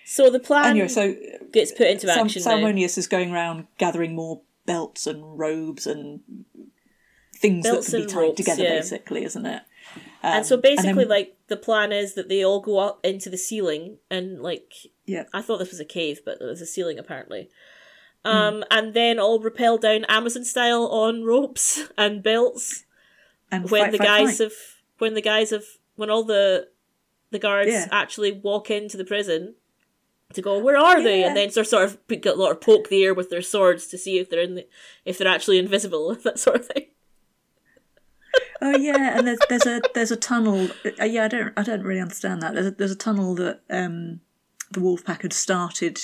so 0.05 0.29
the 0.29 0.39
plan 0.39 0.65
Anyway, 0.71 0.87
so 0.87 1.15
gets 1.51 1.71
put 1.71 1.87
into 1.87 2.07
Sam- 2.07 2.25
action 2.25 2.41
now. 2.43 2.51
Salmoneus 2.51 2.97
is 2.97 3.07
going 3.07 3.31
around 3.33 3.67
gathering 3.77 4.15
more 4.15 4.41
belts 4.65 5.05
and 5.05 5.37
robes 5.37 5.85
and 5.85 6.21
things 7.35 7.65
Belts 7.65 7.87
that 7.87 7.97
can 7.97 8.07
be 8.07 8.13
tied 8.13 8.19
ropes, 8.21 8.37
together, 8.37 8.63
yeah. 8.63 8.69
basically, 8.79 9.23
isn't 9.25 9.45
it? 9.45 9.63
and 10.23 10.45
so 10.45 10.55
Um, 10.55 10.61
basically, 10.61 10.93
then- 11.03 11.09
like 11.09 11.35
the 11.47 11.57
plan 11.57 11.91
is 11.91 12.13
that 12.15 12.29
they 12.29 12.43
all 12.43 12.59
go 12.61 12.77
up 12.79 13.05
into 13.05 13.29
the 13.29 13.37
ceiling 13.37 13.97
and 14.09 14.41
like 14.41 14.73
yeah, 15.05 15.25
I 15.33 15.41
thought 15.41 15.59
this 15.59 15.71
was 15.71 15.79
a 15.79 15.85
cave, 15.85 16.21
but 16.25 16.39
there's 16.39 16.61
a 16.61 16.65
ceiling 16.65 16.97
apparently. 16.97 17.49
Um, 18.25 18.63
and 18.71 18.93
then 18.93 19.19
all 19.19 19.39
rappel 19.39 19.77
down 19.77 20.03
Amazon 20.05 20.43
style 20.43 20.87
on 20.87 21.23
ropes 21.23 21.83
and 21.97 22.23
belts. 22.23 22.83
and 23.51 23.69
when 23.69 23.83
fight, 23.83 23.91
the 23.91 23.97
fight, 23.99 24.07
guys 24.07 24.37
fight. 24.37 24.43
have 24.45 24.53
when 24.97 25.13
the 25.13 25.21
guys 25.21 25.51
have 25.51 25.63
when 25.95 26.09
all 26.09 26.23
the 26.23 26.69
the 27.31 27.39
guards 27.39 27.69
Yeah. 27.71 27.87
actually 27.91 28.31
walk 28.31 28.71
into 28.71 28.97
the 28.97 29.05
prison 29.05 29.55
to 30.33 30.41
go 30.41 30.57
where 30.57 30.77
are 30.77 31.01
they 31.03 31.19
Yeah. 31.21 31.27
and 31.27 31.37
then 31.37 31.51
sort 31.51 31.65
of, 31.65 31.69
sort 31.69 31.83
of 31.83 32.07
pick- 32.07 32.25
lot 32.25 32.51
of 32.51 32.61
poke 32.61 32.89
the 32.89 33.03
air 33.03 33.13
with 33.13 33.29
their 33.29 33.41
swords 33.43 33.87
to 33.87 33.97
see 33.97 34.17
if 34.19 34.29
they're 34.29 34.41
in 34.41 34.55
the, 34.55 34.67
if 35.05 35.17
they're 35.17 35.27
actually 35.27 35.59
invisible 35.59 36.15
that 36.23 36.39
sort 36.39 36.57
of 36.61 36.67
thing 36.67 36.87
Oh 38.61 38.75
yeah, 38.77 39.17
and 39.17 39.27
there's 39.27 39.39
there's 39.49 39.65
a 39.65 39.81
there's 39.93 40.11
a 40.11 40.15
tunnel. 40.17 40.69
Uh, 40.99 41.03
yeah, 41.05 41.25
I 41.25 41.27
don't 41.27 41.53
I 41.57 41.61
don't 41.63 41.83
really 41.83 41.99
understand 41.99 42.41
that. 42.41 42.53
There's 42.53 42.67
a, 42.67 42.71
there's 42.71 42.91
a 42.91 42.95
tunnel 42.95 43.35
that 43.35 43.61
um 43.69 44.21
the 44.71 44.79
Wolfpack 44.79 45.21
had 45.21 45.33
started 45.33 45.99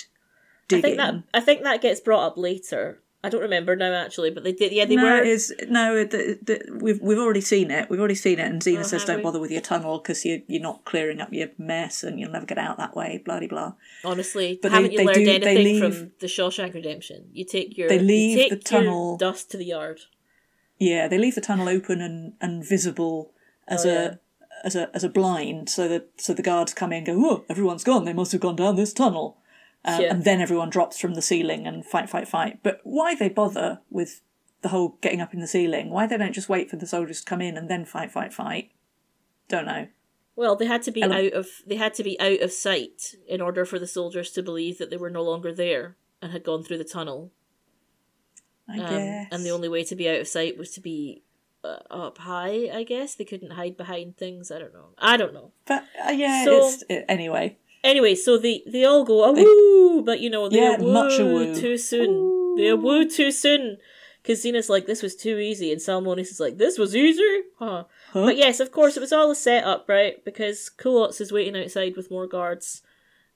I 0.78 0.82
think 0.82 0.98
that 0.98 1.14
I 1.34 1.40
think 1.42 1.64
that 1.64 1.82
gets 1.82 2.00
brought 2.00 2.26
up 2.26 2.38
later 2.38 3.02
I 3.24 3.30
don't 3.30 3.42
remember 3.42 3.76
now 3.76 3.94
actually 3.94 4.32
but 4.32 4.44
they 4.44 4.52
did 4.52 4.72
yeah 4.72 4.86
they 4.86 4.96
no, 4.96 5.04
were 5.04 5.18
it 5.22 5.28
is 5.28 5.54
no. 5.70 6.04
The, 6.04 6.40
the, 6.42 6.80
we've 6.82 7.00
we've 7.02 7.20
already 7.20 7.42
seen 7.42 7.70
it. 7.70 7.88
We've 7.88 8.00
already 8.00 8.16
seen 8.16 8.40
it, 8.40 8.48
and 8.48 8.60
Xena 8.64 8.80
Oh, 8.80 8.82
says, 8.82 9.06
"Don't 9.06 9.18
we? 9.18 9.24
bother 9.24 9.40
with 9.40 9.52
your 9.52 9.62
tunnel 9.62 10.00
because 10.00 10.26
you 10.26 10.42
you're 10.48 10.60
not 10.62 10.86
clearing 10.86 11.22
up 11.22 11.32
your 11.32 11.50
mess, 11.60 12.02
and 12.04 12.20
you'll 12.20 12.32
never 12.32 12.48
get 12.48 12.58
out 12.58 12.78
that 12.80 12.96
way." 12.96 13.22
Blah 13.24 13.40
de 13.42 13.48
blah. 13.48 13.74
honestly 14.04 14.58
But 14.60 14.72
haven't 14.72 14.94
you 14.94 14.98
they 14.98 15.06
learned 15.06 15.26
do- 15.26 15.32
anything 15.32 15.64
leave- 15.64 15.96
from 15.98 16.12
the 16.20 16.26
Shawshank 16.26 16.74
Redemption 16.74 17.30
you 17.32 17.46
take 17.46 17.78
your 17.78 17.90
They 17.90 17.98
you 18.00 18.02
leave 18.02 18.38
take 18.40 18.50
the 18.50 18.56
tunnel- 18.58 19.18
dust 19.18 19.52
to 19.52 19.58
the 19.58 19.66
yard 19.66 20.00
Yeah, 20.80 21.08
they 21.08 21.20
leave 21.20 21.36
the 21.36 21.42
tunnel 21.42 21.70
open 21.70 22.02
and, 22.02 22.34
and 22.42 22.68
visible 22.68 23.34
as 23.68 23.86
Oh, 23.86 23.90
a 23.90 23.94
yeah. 23.94 24.14
as 24.64 24.76
a 24.76 24.90
as 24.96 25.04
a 25.04 25.10
blind, 25.10 25.70
so 25.70 25.88
that 25.88 26.10
so 26.18 26.34
the 26.34 26.42
guards 26.42 26.74
come 26.74 26.92
in 26.92 27.04
and 27.04 27.06
go, 27.06 27.30
"Oh, 27.30 27.46
everyone's 27.50 27.84
gone. 27.84 28.06
They 28.06 28.14
must 28.14 28.32
have 28.32 28.42
gone 28.42 28.56
down 28.56 28.78
this 28.78 28.94
tunnel." 28.94 29.38
Um, 29.84 30.02
Yeah. 30.02 30.12
And 30.14 30.24
then 30.24 30.42
everyone 30.42 30.70
drops 30.70 31.00
from 31.00 31.14
the 31.16 31.22
ceiling 31.22 31.66
and 31.68 31.86
fight, 31.86 32.10
fight, 32.10 32.28
fight. 32.28 32.60
But 32.64 32.80
why 32.84 33.16
they 33.16 33.30
bother 33.30 33.82
with 33.90 34.22
the 34.62 34.70
whole 34.70 34.98
getting 35.02 35.22
up 35.22 35.34
in 35.34 35.40
the 35.40 35.48
ceiling? 35.48 35.90
Why 35.90 36.06
they 36.08 36.18
don't 36.18 36.34
just 36.34 36.50
wait 36.50 36.70
for 36.70 36.76
the 36.78 36.86
soldiers 36.88 37.20
to 37.22 37.26
come 37.26 37.42
in 37.42 37.58
and 37.58 37.70
then 37.70 37.86
fight, 37.86 38.12
fight, 38.12 38.34
fight? 38.34 38.72
Don't 39.48 39.66
know. 39.66 39.88
Well, 40.36 40.56
they 40.56 40.66
had 40.66 40.84
to 40.84 40.92
be 40.92 41.04
out 41.04 41.34
of 41.34 41.48
they 41.68 41.76
had 41.76 41.94
to 41.96 42.04
be 42.04 42.20
out 42.20 42.40
of 42.42 42.52
sight 42.54 43.16
in 43.28 43.42
order 43.42 43.66
for 43.66 43.78
the 43.80 43.88
soldiers 43.88 44.32
to 44.32 44.42
believe 44.44 44.78
that 44.78 44.90
they 44.90 44.98
were 44.98 45.10
no 45.10 45.24
longer 45.24 45.54
there 45.54 45.98
and 46.22 46.32
had 46.32 46.44
gone 46.44 46.64
through 46.64 46.78
the 46.78 46.84
tunnel. 46.84 47.32
I 48.70 48.80
Um, 48.80 48.90
guess. 48.90 49.28
and 49.32 49.44
the 49.46 49.52
only 49.52 49.68
way 49.68 49.84
to 49.84 49.96
be 49.96 50.08
out 50.10 50.22
of 50.22 50.28
sight 50.28 50.58
was 50.58 50.72
to 50.72 50.82
be 50.82 51.24
uh, 51.64 51.80
up 51.90 52.20
high. 52.20 52.70
I 52.74 52.84
guess 52.84 53.16
they 53.16 53.26
couldn't 53.26 53.52
hide 53.52 53.76
behind 53.78 54.18
things. 54.18 54.52
I 54.52 54.60
don't 54.60 54.74
know. 54.74 54.90
I 54.98 55.18
don't 55.18 55.34
know. 55.34 55.52
But 55.66 55.84
uh, 56.08 56.12
yeah, 56.12 56.46
So- 56.46 56.68
it's 56.68 56.84
it, 56.90 57.06
anyway. 57.10 57.58
Anyway, 57.84 58.14
so 58.16 58.38
they 58.38 58.64
they 58.68 58.86
all 58.86 59.04
go 59.04 59.24
a 59.24 59.32
woo, 59.32 60.04
but 60.04 60.20
you 60.20 60.30
know 60.30 60.48
they 60.50 60.58
Yeah, 60.58 60.78
woo 60.78 60.92
much 60.94 61.20
a 61.20 61.26
woo. 61.26 61.56
too 61.56 61.78
soon. 61.78 62.56
They're 62.58 62.78
woo 62.78 63.10
too 63.10 63.32
soon. 63.32 63.78
Because 64.22 64.44
Xena's 64.46 64.70
like, 64.70 64.86
this 64.86 65.02
was 65.02 65.16
too 65.16 65.40
easy, 65.40 65.72
and 65.72 65.82
Salmoneus 65.82 66.30
is 66.30 66.40
like, 66.40 66.60
this 66.60 66.78
was 66.78 66.96
easy? 66.96 67.42
Huh. 67.58 67.86
Huh? 68.14 68.26
But 68.26 68.38
yes, 68.38 68.60
of 68.60 68.72
course, 68.72 68.96
it 68.96 69.00
was 69.00 69.12
all 69.12 69.32
a 69.32 69.36
setup, 69.36 69.90
right? 69.90 70.24
Because 70.24 70.70
Kulots 70.78 71.20
is 71.20 71.32
waiting 71.32 71.60
outside 71.60 71.96
with 71.98 72.12
more 72.12 72.28
guards. 72.28 72.84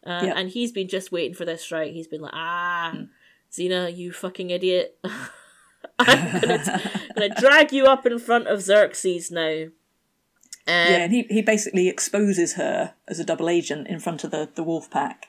Uh, 0.06 0.22
Yeah. 0.26 0.34
And 0.36 0.50
he's 0.52 0.72
been 0.72 0.88
just 0.88 1.12
waiting 1.12 1.34
for 1.34 1.44
this, 1.44 1.72
right? 1.72 1.92
He's 1.92 2.06
been 2.08 2.22
like, 2.22 2.36
ah, 2.36 2.92
Hmm. 2.94 3.04
Xena, 3.52 3.96
you 3.98 4.12
fucking 4.12 4.52
idiot. 4.52 4.96
I'm 6.00 6.42
gonna, 6.42 6.82
gonna 7.16 7.36
drag 7.40 7.72
you 7.74 7.86
up 7.86 8.06
in 8.06 8.20
front 8.20 8.46
of 8.48 8.62
Xerxes 8.62 9.32
now. 9.32 9.68
Um, 10.68 10.74
yeah, 10.74 10.98
and 11.04 11.14
he, 11.14 11.24
he 11.30 11.42
basically 11.42 11.88
exposes 11.90 12.54
her 12.54 12.96
as 13.08 13.20
a 13.20 13.24
double 13.24 13.50
agent 13.50 13.88
in 13.88 14.00
front 14.00 14.24
of 14.24 14.32
the, 14.32 14.50
the 14.56 14.64
wolf 14.64 14.90
pack. 14.90 15.28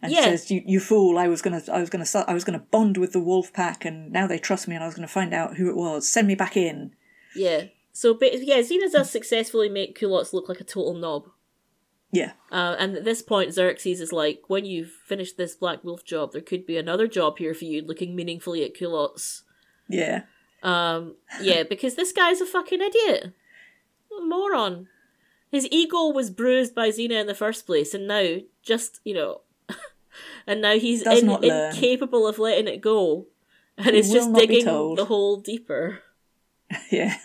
And 0.00 0.12
Yeah. 0.12 0.24
says, 0.24 0.50
"You 0.50 0.62
you 0.66 0.80
fool! 0.80 1.18
I 1.18 1.28
was 1.28 1.42
gonna 1.42 1.62
I 1.72 1.80
was 1.80 1.90
gonna 1.90 2.06
I 2.28 2.34
was 2.34 2.44
gonna 2.44 2.58
bond 2.70 2.96
with 2.98 3.12
the 3.12 3.20
wolf 3.20 3.52
pack, 3.52 3.84
and 3.84 4.10
now 4.12 4.26
they 4.26 4.38
trust 4.38 4.66
me, 4.68 4.74
and 4.74 4.82
I 4.82 4.86
was 4.86 4.94
gonna 4.96 5.06
find 5.08 5.32
out 5.32 5.56
who 5.56 5.68
it 5.68 5.76
was. 5.76 6.08
Send 6.08 6.26
me 6.28 6.34
back 6.34 6.56
in." 6.56 6.94
Yeah. 7.34 7.64
So, 7.92 8.14
but 8.14 8.42
yeah, 8.42 8.58
Xena 8.60 8.90
does 8.90 9.10
successfully 9.10 9.68
make 9.68 9.98
Kulots 9.98 10.32
look 10.32 10.48
like 10.48 10.60
a 10.60 10.64
total 10.64 10.94
knob. 10.94 11.28
Yeah, 12.10 12.32
Uh, 12.50 12.76
and 12.78 12.96
at 12.96 13.04
this 13.04 13.22
point, 13.22 13.54
Xerxes 13.54 14.00
is 14.00 14.12
like, 14.12 14.42
when 14.48 14.66
you've 14.66 14.90
finished 14.90 15.38
this 15.38 15.54
Black 15.54 15.82
Wolf 15.82 16.04
job, 16.04 16.32
there 16.32 16.42
could 16.42 16.66
be 16.66 16.76
another 16.76 17.06
job 17.06 17.38
here 17.38 17.54
for 17.54 17.64
you, 17.64 17.80
looking 17.80 18.14
meaningfully 18.14 18.62
at 18.64 18.74
Kulots. 18.74 19.42
yeah, 19.88 20.22
Um, 20.62 21.16
yeah, 21.40 21.62
because 21.62 21.94
this 21.94 22.12
guy's 22.12 22.40
a 22.42 22.46
fucking 22.46 22.82
idiot. 22.82 23.32
Moron. 24.28 24.88
His 25.50 25.68
ego 25.70 26.08
was 26.08 26.30
bruised 26.30 26.74
by 26.74 26.88
Xena 26.88 27.20
in 27.20 27.26
the 27.26 27.34
first 27.34 27.66
place, 27.66 27.92
and 27.92 28.08
now, 28.08 28.36
just, 28.62 29.00
you 29.04 29.14
know, 29.14 29.42
and 30.46 30.62
now 30.62 30.78
he's 30.78 31.02
in, 31.02 31.28
incapable 31.28 32.26
of 32.26 32.38
letting 32.38 32.68
it 32.68 32.80
go. 32.80 33.26
And 33.76 33.90
He 33.90 33.98
it's 33.98 34.10
just 34.10 34.32
digging 34.32 34.64
the 34.64 35.04
hole 35.06 35.36
deeper. 35.38 36.00
yeah. 36.90 37.16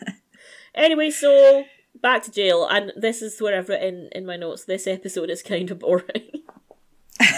Anyway, 0.75 1.09
so 1.09 1.63
back 2.01 2.23
to 2.23 2.31
jail, 2.31 2.67
and 2.67 2.91
this 2.95 3.21
is 3.21 3.41
where 3.41 3.57
I've 3.57 3.69
written 3.69 4.09
in 4.11 4.25
my 4.25 4.35
notes. 4.35 4.65
This 4.65 4.87
episode 4.87 5.29
is 5.29 5.41
kind 5.41 5.71
of 5.71 5.79
boring. 5.79 6.31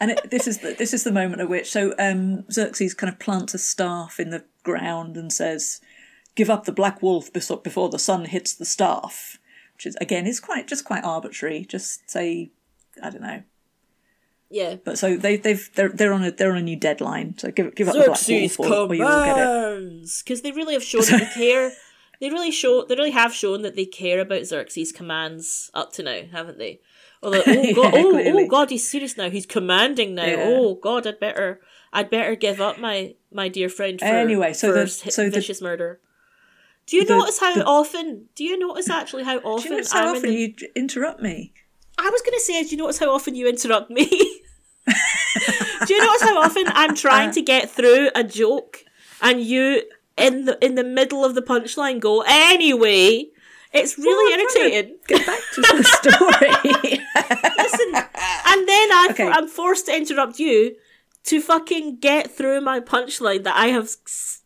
And 0.00 0.12
it, 0.12 0.30
this 0.30 0.48
is 0.48 0.58
the, 0.58 0.72
this 0.72 0.94
is 0.94 1.04
the 1.04 1.12
moment 1.12 1.42
at 1.42 1.50
which 1.50 1.70
so 1.70 1.94
um, 1.98 2.50
Xerxes 2.50 2.94
kind 2.94 3.12
of 3.12 3.18
plants 3.18 3.52
a 3.52 3.58
staff 3.58 4.18
in 4.18 4.30
the 4.30 4.44
ground 4.62 5.18
and 5.18 5.30
says, 5.30 5.82
"Give 6.40 6.50
up 6.54 6.64
the 6.64 6.72
black 6.72 7.02
wolf 7.02 7.24
before 7.32 7.88
the 7.90 7.98
sun 7.98 8.24
hits 8.24 8.52
the 8.54 8.64
staff," 8.76 9.38
which 9.74 9.84
is 9.86 9.96
again 10.00 10.26
is 10.26 10.40
quite 10.40 10.66
just 10.72 10.84
quite 10.90 11.04
arbitrary. 11.04 11.60
Just 11.68 12.08
say, 12.10 12.50
I 13.02 13.10
don't 13.10 13.22
know. 13.22 13.42
yeah. 14.50 14.76
But 14.86 14.98
so 14.98 15.16
they 15.16 15.36
they've 15.36 15.70
they're 15.74 15.90
they're 15.98 16.12
on 16.14 16.24
a 16.24 16.30
they're 16.30 16.52
on 16.52 16.58
a 16.58 16.62
new 16.70 16.76
deadline. 16.76 17.36
So 17.38 17.50
give 17.50 17.74
give 17.74 17.88
up 17.88 17.94
the 17.94 18.04
black 18.06 18.28
wolf 18.28 18.60
or, 18.60 18.66
or 18.88 18.94
you 18.94 19.04
will 19.04 19.24
get 19.24 19.38
it. 19.38 20.10
because 20.24 20.40
they 20.42 20.52
really 20.52 20.74
have 20.74 20.82
shown 20.82 21.02
that 21.02 21.18
they 21.20 21.34
care. 21.46 21.72
They 22.20 22.30
really 22.30 22.50
show. 22.50 22.84
They 22.84 22.96
really 22.96 23.10
have 23.22 23.32
shown 23.34 23.62
that 23.62 23.76
they 23.76 23.86
care 23.86 24.20
about 24.20 24.44
Xerxes' 24.46 24.92
commands 24.92 25.70
up 25.74 25.92
to 25.94 26.02
now, 26.02 26.20
haven't 26.32 26.58
they? 26.58 26.80
Although, 27.22 27.42
oh 27.46 27.52
Yeah, 27.62 27.72
god, 27.72 27.94
oh, 27.96 28.18
oh 28.18 28.46
god, 28.46 28.70
he's 28.70 28.90
serious 28.90 29.16
now. 29.16 29.30
He's 29.30 29.46
commanding 29.46 30.14
now. 30.14 30.26
Yeah. 30.26 30.44
Oh 30.46 30.74
god, 30.74 31.06
I'd 31.06 31.20
better, 31.20 31.60
I'd 31.92 32.10
better 32.10 32.34
give 32.34 32.60
up 32.60 32.78
my 32.78 33.14
my 33.32 33.48
dear 33.48 33.68
friend 33.68 33.98
for 34.00 34.04
Anyway, 34.06 34.52
so 34.54 34.72
the- 34.72 34.86
so 34.88 35.24
the- 35.24 35.30
vicious 35.30 35.60
murder. 35.62 36.00
Do 36.86 36.96
you 36.96 37.04
the- 37.04 37.16
notice 37.18 37.38
how 37.38 37.54
the- 37.54 37.64
often? 37.64 38.28
Do 38.34 38.44
you 38.44 38.58
notice 38.58 38.88
actually 38.90 39.24
how 39.24 39.38
Do 39.38 39.46
often 39.46 39.70
you 39.70 39.76
notice 39.78 39.92
how 39.92 40.08
I'm 40.10 40.16
often 40.16 40.32
you 40.32 40.54
interrupt 40.74 41.20
me? 41.20 41.52
I 41.98 42.08
was 42.10 42.22
going 42.22 42.32
to 42.34 42.40
say, 42.40 42.62
do 42.62 42.70
you 42.70 42.76
notice 42.78 42.98
how 42.98 43.12
often 43.14 43.34
you 43.34 43.46
interrupt 43.48 43.90
me? 43.90 44.06
do 45.86 45.94
you 45.94 46.00
notice 46.04 46.22
how 46.22 46.40
often 46.40 46.64
I'm 46.68 46.94
trying 46.96 47.28
uh. 47.30 47.32
to 47.32 47.42
get 47.42 47.70
through 47.70 48.10
a 48.14 48.24
joke 48.24 48.84
and 49.22 49.40
you 49.42 49.82
in 50.16 50.46
the 50.46 50.58
in 50.64 50.74
the 50.74 50.84
middle 50.84 51.24
of 51.24 51.34
the 51.34 51.42
punchline 51.42 52.00
go 52.00 52.22
anyway? 52.26 53.26
It's 53.72 53.96
really 53.96 54.32
to 54.32 54.58
irritating. 54.58 54.96
Get 55.06 55.24
back 55.26 55.38
to 55.54 55.60
the 55.60 55.84
story. 55.84 57.00
Listen, 57.58 57.94
and 57.94 58.68
then 58.68 58.92
I 58.92 59.08
Okay. 59.10 59.28
I'm 59.28 59.46
forced 59.46 59.86
to 59.86 59.96
interrupt 59.96 60.40
you 60.40 60.74
to 61.24 61.40
fucking 61.40 61.98
get 61.98 62.30
through 62.34 62.62
my 62.62 62.80
punchline 62.80 63.44
that 63.44 63.54
I 63.56 63.68
have 63.68 63.90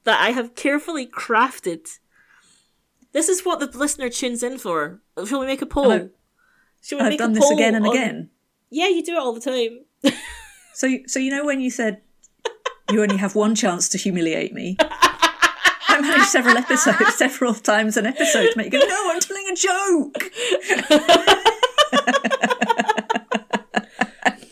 that 0.04 0.20
I 0.20 0.30
have 0.32 0.54
carefully 0.54 1.06
crafted. 1.06 1.88
This 3.14 3.28
is 3.30 3.42
what 3.44 3.60
the 3.60 3.66
listener 3.78 4.10
tunes 4.10 4.42
in 4.42 4.58
for. 4.58 5.00
Shall 5.26 5.40
we 5.40 5.46
make 5.46 5.62
a 5.62 5.66
poll? 5.66 5.90
I've- 5.90 6.10
Shall 6.82 6.98
we 6.98 7.04
I've 7.04 7.10
make 7.12 7.18
done 7.20 7.30
a 7.30 7.34
this 7.34 7.50
again 7.50 7.74
and 7.74 7.86
on- 7.86 7.96
again. 7.96 8.30
Yeah, 8.70 8.88
you 8.88 9.02
do 9.02 9.12
it 9.14 9.18
all 9.18 9.32
the 9.32 9.40
time. 9.40 9.86
So, 10.76 10.88
so 11.06 11.20
you 11.20 11.30
know 11.30 11.44
when 11.44 11.60
you 11.60 11.70
said 11.70 12.00
you 12.90 13.00
only 13.00 13.16
have 13.16 13.36
one 13.36 13.54
chance 13.54 13.88
to 13.90 13.96
humiliate 13.96 14.52
me. 14.52 14.76
I 14.80 16.00
managed 16.00 16.26
several 16.30 16.56
episodes, 16.58 17.14
several 17.14 17.54
times 17.54 17.96
an 17.96 18.06
episode 18.06 18.50
to 18.50 18.56
make 18.58 18.72
you 18.72 18.80
go, 18.80 18.86
no, 18.88 19.10
I'm 19.12 19.20
telling 19.20 19.46
a 19.52 19.54
joke. 19.54 20.32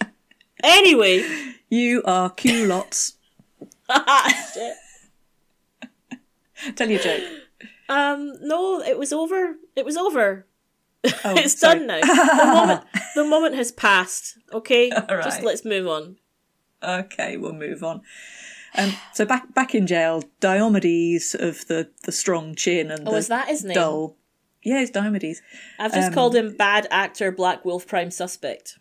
Anyway, 0.65 1.25
You 1.69 2.03
are 2.05 2.31
culottes. 2.31 3.15
Tell 6.77 6.89
you 6.89 6.99
a 6.99 7.03
joke. 7.03 7.23
Um, 7.89 8.33
no, 8.41 8.81
it 8.81 8.99
was 8.99 9.13
over. 9.13 9.57
It 9.77 9.85
was 9.85 9.97
over. 9.97 10.47
Oh, 11.05 11.11
it's 11.37 11.59
sorry. 11.59 11.79
done 11.81 11.87
now. 11.89 12.01
The 12.01 12.45
moment, 12.55 12.85
the 13.17 13.25
moment 13.25 13.55
has 13.57 13.73
passed. 13.73 14.39
Okay, 14.53 14.91
just 14.91 15.43
let's 15.43 15.65
move 15.65 15.89
on. 15.89 16.17
Okay, 16.83 17.37
we'll 17.37 17.53
move 17.53 17.83
on. 17.83 18.03
Um, 18.75 18.95
so 19.13 19.25
back 19.25 19.53
back 19.55 19.75
in 19.75 19.87
jail, 19.87 20.23
Diomedes 20.41 21.35
of 21.35 21.67
the, 21.69 21.91
the 22.05 22.13
strong 22.13 22.55
chin 22.55 22.91
and 22.91 23.07
Oh, 23.07 23.13
the 23.13 23.17
is 23.19 23.29
that 23.29 23.49
his 23.49 23.65
name? 23.65 23.75
dull. 23.75 24.17
Yeah, 24.63 24.81
it's 24.81 24.91
Diomedes. 24.93 25.39
I've 25.79 25.93
just 25.93 26.09
Um, 26.09 26.15
called 26.15 26.35
him 26.37 26.57
bad 26.57 26.87
actor, 26.91 27.31
Black 27.33 27.65
Wolf 27.65 27.87
Prime 27.87 28.11
Suspect. 28.11 28.79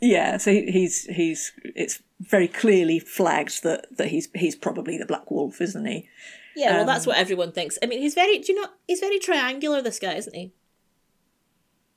Yeah, 0.00 0.36
so 0.36 0.52
he, 0.52 0.70
he's 0.70 1.04
he's 1.06 1.52
it's 1.74 2.02
very 2.20 2.46
clearly 2.48 2.98
flagged 2.98 3.62
that, 3.62 3.86
that 3.96 4.08
he's 4.08 4.28
he's 4.34 4.54
probably 4.54 4.98
the 4.98 5.06
Black 5.06 5.30
Wolf, 5.30 5.60
isn't 5.62 5.86
he? 5.86 6.08
Yeah, 6.56 6.72
well, 6.72 6.80
Um, 6.82 6.86
that's 6.86 7.06
what 7.06 7.16
everyone 7.16 7.52
thinks. 7.52 7.78
I 7.82 7.86
mean, 7.86 8.00
he's 8.00 8.14
very. 8.14 8.38
Do 8.38 8.52
you 8.52 8.60
know? 8.60 8.68
He's 8.86 9.00
very 9.00 9.18
triangular. 9.18 9.82
This 9.82 9.98
guy, 9.98 10.14
isn't 10.14 10.34
he? 10.34 10.52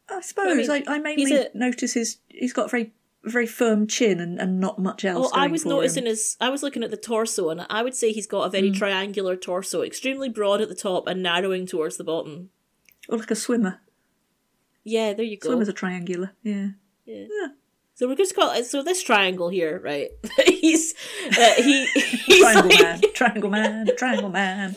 I 0.10 0.22
suppose 0.22 0.70
I, 0.70 0.80
mean, 0.80 0.84
I, 0.88 1.00
mainly 1.00 1.36
a- 1.36 1.50
notice 1.54 1.94
his 1.94 2.18
he's 2.30 2.54
got 2.54 2.68
a 2.68 2.70
very 2.70 2.94
very 3.24 3.46
firm 3.48 3.88
chin 3.88 4.20
and, 4.22 4.40
and 4.40 4.60
not 4.60 4.80
much 4.80 5.04
else. 5.04 5.30
Oh, 5.34 5.38
I 5.38 5.48
was 5.48 5.66
noticing 5.66 6.04
him. 6.04 6.10
his. 6.10 6.38
I 6.40 6.50
was 6.50 6.64
looking 6.64 6.84
at 6.84 6.92
the 6.92 6.98
torso, 6.98 7.50
and 7.50 7.66
I 7.70 7.84
would 7.84 7.96
say 7.96 8.12
he's 8.14 8.28
got 8.28 8.44
a 8.44 8.50
very 8.50 8.72
triangular 8.72 9.36
torso, 9.36 9.82
extremely 9.82 10.30
broad 10.30 10.62
at 10.62 10.70
the 10.70 10.76
top 10.76 11.08
and 11.08 11.22
narrowing 11.22 11.66
towards 11.66 11.98
the 11.98 12.04
bottom. 12.04 12.50
or 13.10 13.18
like 13.18 13.32
a 13.32 13.36
swimmer. 13.36 13.82
Yeah, 14.84 15.14
there 15.14 15.26
you 15.26 15.38
go. 15.38 15.50
Swimmers 15.50 15.68
are 15.68 15.74
triangular. 15.74 16.32
Yeah. 16.42 16.70
Yeah. 17.06 17.26
So 17.98 18.08
we're 18.08 18.14
just 18.14 18.36
going 18.36 18.50
to 18.50 18.54
call 18.54 18.62
it 18.62 18.66
so 18.68 18.84
this 18.84 19.02
triangle 19.02 19.50
here, 19.50 19.82
right? 19.84 20.10
he's 20.46 20.94
uh, 21.36 21.54
he 21.56 21.86
he's 21.96 22.42
Triangle 22.42 22.70
like, 22.70 22.80
man, 22.80 23.02
triangle 23.16 23.50
man, 23.50 23.90
triangle 23.98 24.30
man. 24.30 24.76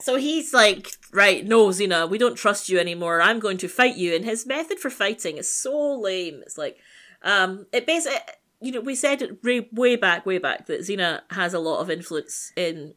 so 0.00 0.16
he's 0.16 0.52
like 0.52 0.90
right, 1.12 1.46
no, 1.46 1.68
Xena, 1.68 2.10
we 2.10 2.18
don't 2.18 2.34
trust 2.34 2.68
you 2.68 2.80
anymore. 2.80 3.22
I'm 3.22 3.38
going 3.38 3.56
to 3.58 3.68
fight 3.68 3.96
you. 3.96 4.16
And 4.16 4.24
his 4.24 4.48
method 4.48 4.80
for 4.80 4.90
fighting 4.90 5.36
is 5.36 5.52
so 5.52 5.94
lame. 5.94 6.42
It's 6.44 6.58
like, 6.58 6.78
um, 7.22 7.66
it 7.72 7.86
basically, 7.86 8.18
you 8.60 8.72
know, 8.72 8.80
we 8.80 8.96
said 8.96 9.22
it 9.22 9.44
way, 9.44 9.68
way 9.70 9.94
back, 9.94 10.26
way 10.26 10.38
back 10.38 10.66
that 10.66 10.80
Xena 10.80 11.20
has 11.30 11.54
a 11.54 11.60
lot 11.60 11.80
of 11.80 11.88
influence 11.88 12.52
in 12.56 12.94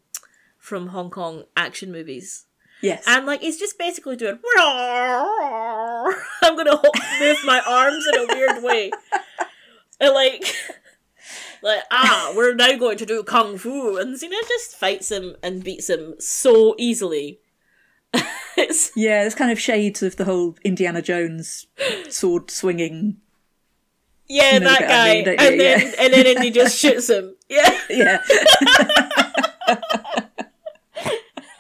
from 0.58 0.88
Hong 0.88 1.12
Kong 1.12 1.44
action 1.56 1.92
movies. 1.92 2.48
Yes. 2.82 3.04
And 3.08 3.26
like 3.26 3.42
he's 3.42 3.58
just 3.60 3.78
basically 3.78 4.16
doing 4.16 4.40
I'm 4.58 6.56
gonna 6.56 6.80
move 7.20 7.38
my 7.46 7.62
arms 7.68 8.06
in 8.14 8.20
a 8.22 8.26
weird 8.36 8.64
way. 8.64 8.92
And 10.00 10.14
like 10.14 10.56
like 11.62 11.84
ah, 11.92 12.34
we're 12.36 12.56
now 12.56 12.76
going 12.78 12.98
to 12.98 13.06
do 13.06 13.22
kung 13.24 13.58
fu 13.58 13.98
and 13.98 14.16
Xena 14.20 14.42
just 14.48 14.76
fights 14.76 15.12
him 15.12 15.36
and 15.44 15.64
beats 15.64 15.90
him 15.90 16.16
so 16.20 16.74
easily. 16.80 17.40
it's 18.58 18.92
yeah, 18.96 19.22
there's 19.22 19.36
kind 19.36 19.52
of 19.52 19.60
shades 19.60 20.02
of 20.04 20.16
the 20.18 20.26
whole 20.26 20.56
Indiana 20.64 21.02
Jones 21.02 21.68
sword 22.10 22.50
swinging. 22.52 23.18
yeah, 24.28 24.60
that 24.60 24.80
bit 24.80 24.90
I 24.90 24.92
guy. 24.92 25.14
mean, 25.14 25.28
and 25.40 25.52
you? 25.56 25.58
then 25.58 25.80
Yeah. 25.82 25.94
and 26.00 26.14
then 26.14 26.42
he 26.42 26.52
just 26.52 26.78
shoots 26.80 27.10
him. 27.10 27.36
Yeah, 27.48 27.78
Yeah. 27.90 28.18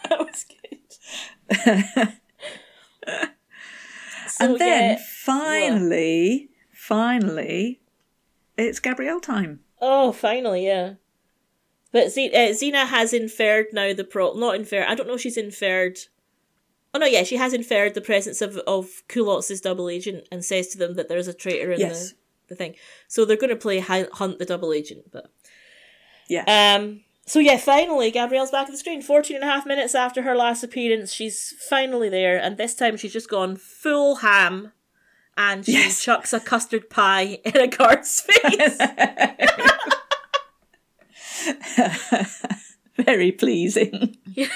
that 0.09 0.19
was 0.19 0.45
good. 0.45 1.50
So, 4.27 4.45
and 4.45 4.59
then 4.59 4.91
yeah. 4.91 5.03
finally, 5.23 6.49
finally, 6.71 7.81
it's 8.57 8.79
Gabrielle 8.79 9.19
time. 9.19 9.59
Oh, 9.81 10.11
finally, 10.13 10.65
yeah. 10.65 10.93
But 11.91 12.11
Z- 12.11 12.31
uh, 12.33 12.51
Xena 12.53 12.87
has 12.87 13.11
inferred 13.11 13.67
now 13.73 13.93
the 13.93 14.05
pro. 14.05 14.33
Not 14.33 14.55
inferred. 14.55 14.85
I 14.87 14.95
don't 14.95 15.07
know 15.07 15.15
if 15.15 15.21
she's 15.21 15.35
inferred. 15.37 15.97
Oh 16.93 16.99
no, 16.99 17.05
yeah, 17.07 17.23
she 17.23 17.35
has 17.35 17.51
inferred 17.53 17.93
the 17.93 18.01
presence 18.01 18.41
of 18.41 18.55
of 18.59 19.03
Kulotz's 19.09 19.59
double 19.59 19.89
agent 19.89 20.27
and 20.31 20.45
says 20.45 20.69
to 20.69 20.77
them 20.77 20.95
that 20.95 21.09
there's 21.09 21.27
a 21.27 21.33
traitor 21.33 21.73
in 21.73 21.79
Yes. 21.81 22.11
the 22.11 22.15
the 22.49 22.55
thing. 22.55 22.75
So 23.09 23.25
they're 23.25 23.35
going 23.37 23.49
to 23.49 23.55
play 23.57 23.79
hunt 23.79 24.39
the 24.39 24.45
double 24.45 24.71
agent. 24.71 25.11
But 25.11 25.29
Yeah. 26.29 26.75
um, 26.77 27.01
so 27.31 27.39
yeah, 27.39 27.55
finally 27.57 28.11
Gabrielle's 28.11 28.51
back 28.51 28.65
on 28.65 28.71
the 28.73 28.77
screen. 28.77 29.01
14 29.01 29.35
and 29.37 29.45
a 29.45 29.47
half 29.47 29.65
minutes 29.65 29.95
after 29.95 30.23
her 30.23 30.35
last 30.35 30.63
appearance, 30.63 31.13
she's 31.13 31.53
finally 31.69 32.09
there, 32.09 32.37
and 32.37 32.57
this 32.57 32.75
time 32.75 32.97
she's 32.97 33.13
just 33.13 33.29
gone 33.29 33.55
full 33.55 34.15
ham. 34.17 34.73
And 35.37 35.65
she 35.65 35.71
Yes. 35.71 36.03
chucks 36.03 36.33
a 36.33 36.41
custard 36.41 36.89
pie 36.89 37.39
in 37.45 37.55
a 37.55 37.67
guard's 37.67 38.19
face. 38.27 38.77
Very 42.97 43.31
pleasing. 43.31 44.17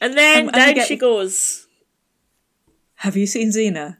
And 0.00 0.16
then 0.16 0.46
Um, 0.46 0.52
down 0.52 0.74
get- 0.74 0.86
she 0.86 0.94
goes. 0.96 1.66
Have 3.02 3.16
you 3.16 3.26
seen 3.26 3.50
Xena? 3.50 3.96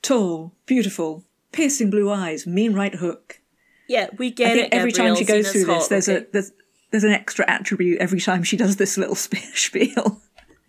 Tall, 0.00 0.54
beautiful, 0.66 1.24
piercing 1.50 1.90
blue 1.90 2.08
eyes, 2.10 2.46
mean 2.46 2.74
right 2.74 2.94
hook. 2.94 3.40
Yeah, 3.88 4.08
we 4.18 4.30
get 4.30 4.50
I 4.50 4.54
think 4.54 4.66
it. 4.72 4.76
every 4.76 4.92
time 4.92 5.16
she 5.16 5.24
goes 5.24 5.50
through 5.52 5.64
this, 5.64 5.88
there's 5.88 6.08
okay? 6.08 6.24
a 6.24 6.32
there's 6.32 6.52
there's 6.90 7.04
an 7.04 7.12
extra 7.12 7.44
attribute 7.50 7.98
every 8.00 8.20
time 8.20 8.42
she 8.42 8.56
does 8.56 8.76
this 8.76 8.96
little 8.96 9.14
sp- 9.26 9.52
spiel. 9.54 10.20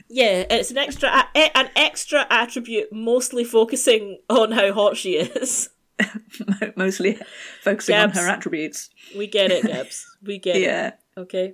yeah, 0.09 0.45
it's 0.49 0.71
an 0.71 0.77
extra 0.77 1.09
a- 1.35 1.57
an 1.57 1.69
extra 1.75 2.25
attribute, 2.29 2.91
mostly 2.91 3.43
focusing 3.43 4.19
on 4.29 4.51
how 4.51 4.73
hot 4.73 4.97
she 4.97 5.13
is. 5.17 5.69
Mostly 6.75 7.19
focusing 7.61 7.93
Gabs. 7.93 8.17
on 8.17 8.23
her 8.25 8.29
attributes. 8.29 8.89
We 9.15 9.27
get 9.27 9.51
it, 9.51 9.63
Gabs. 9.63 10.05
We 10.23 10.39
get 10.39 10.55
it. 10.55 10.63
Yeah. 10.63 10.93
Okay. 11.15 11.53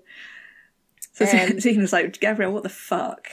So 1.12 1.26
Um, 1.26 1.86
like, 1.92 2.20
Gabrielle, 2.22 2.54
what 2.54 2.64
the 2.64 2.70
fuck? 2.70 3.28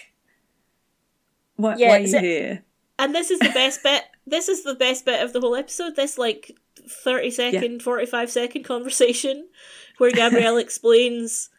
Why, 1.55 1.77
Yeah, 1.77 1.89
why 1.91 1.97
are 1.97 2.01
you 2.01 2.07
so- 2.09 2.19
here? 2.19 2.65
And 2.99 3.15
this 3.15 3.31
is 3.31 3.39
the 3.39 3.51
best 3.51 3.83
bit. 3.85 4.03
This 4.27 4.49
is 4.49 4.65
the 4.65 4.75
best 4.75 5.05
bit 5.05 5.23
of 5.23 5.33
the 5.33 5.41
whole 5.41 5.55
episode. 5.55 5.95
This 5.95 6.19
like 6.19 6.57
30 6.89 7.31
second, 7.31 7.83
45 7.83 8.31
second 8.31 8.65
conversation 8.65 9.49
where 9.99 10.11
Gabrielle 10.13 10.59
explains 10.59 11.51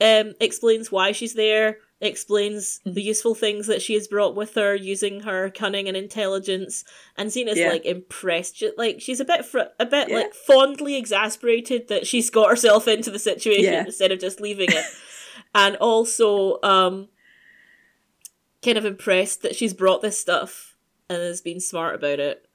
um 0.00 0.34
explains 0.40 0.92
why 0.92 1.12
she's 1.12 1.34
there, 1.34 1.78
explains 2.02 2.80
Mm. 2.86 2.94
the 2.94 3.02
useful 3.02 3.34
things 3.34 3.66
that 3.66 3.80
she 3.80 3.94
has 3.94 4.06
brought 4.06 4.36
with 4.36 4.54
her 4.54 4.74
using 4.74 5.20
her 5.20 5.48
cunning 5.50 5.88
and 5.88 5.96
intelligence. 5.96 6.84
And 7.16 7.30
Xena's 7.30 7.56
Yeah. 7.58 7.70
like 7.70 7.86
impressed. 7.86 8.62
Like 8.76 9.00
she's 9.00 9.20
a 9.20 9.24
bit 9.24 9.44
fr- 9.46 9.72
a 9.80 9.86
bit 9.86 10.08
Yeah. 10.10 10.16
like 10.16 10.34
fondly 10.34 10.96
exasperated 10.96 11.88
that 11.88 12.06
she's 12.06 12.28
got 12.28 12.50
herself 12.50 12.86
into 12.86 13.10
the 13.10 13.18
situation 13.18 13.72
Yeah. 13.72 13.84
instead 13.86 14.12
of 14.12 14.18
just 14.20 14.40
leaving 14.40 14.70
it. 14.70 14.84
and 15.54 15.76
also 15.76 16.58
um 16.62 17.08
kind 18.62 18.76
of 18.78 18.84
impressed 18.84 19.42
that 19.42 19.54
she's 19.56 19.72
brought 19.74 20.02
this 20.02 20.20
stuff 20.20 20.76
and 21.08 21.22
has 21.22 21.40
been 21.40 21.60
smart 21.60 21.94
about 21.94 22.18
it. 22.20 22.45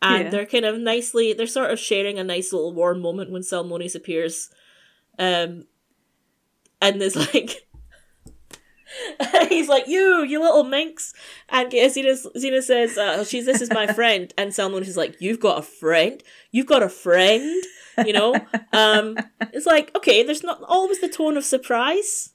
And 0.00 0.24
Yeah. 0.24 0.30
they're 0.30 0.46
kind 0.46 0.64
of 0.64 0.78
nicely, 0.78 1.32
they're 1.32 1.46
sort 1.46 1.70
of 1.70 1.78
sharing 1.78 2.18
a 2.18 2.24
nice 2.24 2.52
little 2.52 2.72
warm 2.72 3.00
moment 3.00 3.30
when 3.30 3.42
Salmoneus 3.42 3.94
appears. 3.96 4.50
Um, 5.18 5.66
and 6.80 7.00
there's 7.00 7.16
like, 7.34 7.66
he's 9.48 9.68
like, 9.68 9.86
"You, 9.88 10.22
you 10.24 10.40
little 10.40 10.64
minx," 10.64 11.12
and 11.48 11.70
Xena, 11.70 12.16
Xena 12.36 12.62
says, 12.62 12.96
uh, 12.96 13.24
"She's 13.24 13.44
this 13.46 13.60
is 13.60 13.70
my 13.70 13.86
friend," 13.92 14.32
and 14.38 14.52
Salmoneus 14.52 14.96
like, 14.96 15.20
"You've 15.20 15.40
got 15.40 15.58
a 15.58 15.62
friend? 15.62 16.22
You've 16.52 16.66
got 16.66 16.82
a 16.82 16.88
friend?" 16.88 17.64
You 18.06 18.12
know, 18.12 18.34
um, 18.72 19.16
it's 19.52 19.66
like 19.66 19.94
okay, 19.96 20.22
there's 20.22 20.44
not 20.44 20.62
always 20.68 21.00
the 21.00 21.08
tone 21.08 21.36
of 21.36 21.44
surprise. 21.44 22.30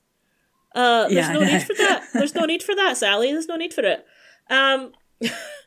Uh, 0.76 1.08
there's 1.08 1.28
Yeah, 1.28 1.34
no 1.34 1.42
I 1.42 1.46
need 1.46 1.64
for 1.64 1.74
that. 1.76 2.04
There's 2.14 2.36
no 2.36 2.46
need 2.46 2.62
for 2.64 2.76
that, 2.76 2.98
Sally. 2.98 3.32
There's 3.32 3.48
no 3.48 3.56
need 3.56 3.74
for 3.74 3.82
it. 3.86 4.06
Um, 4.50 4.92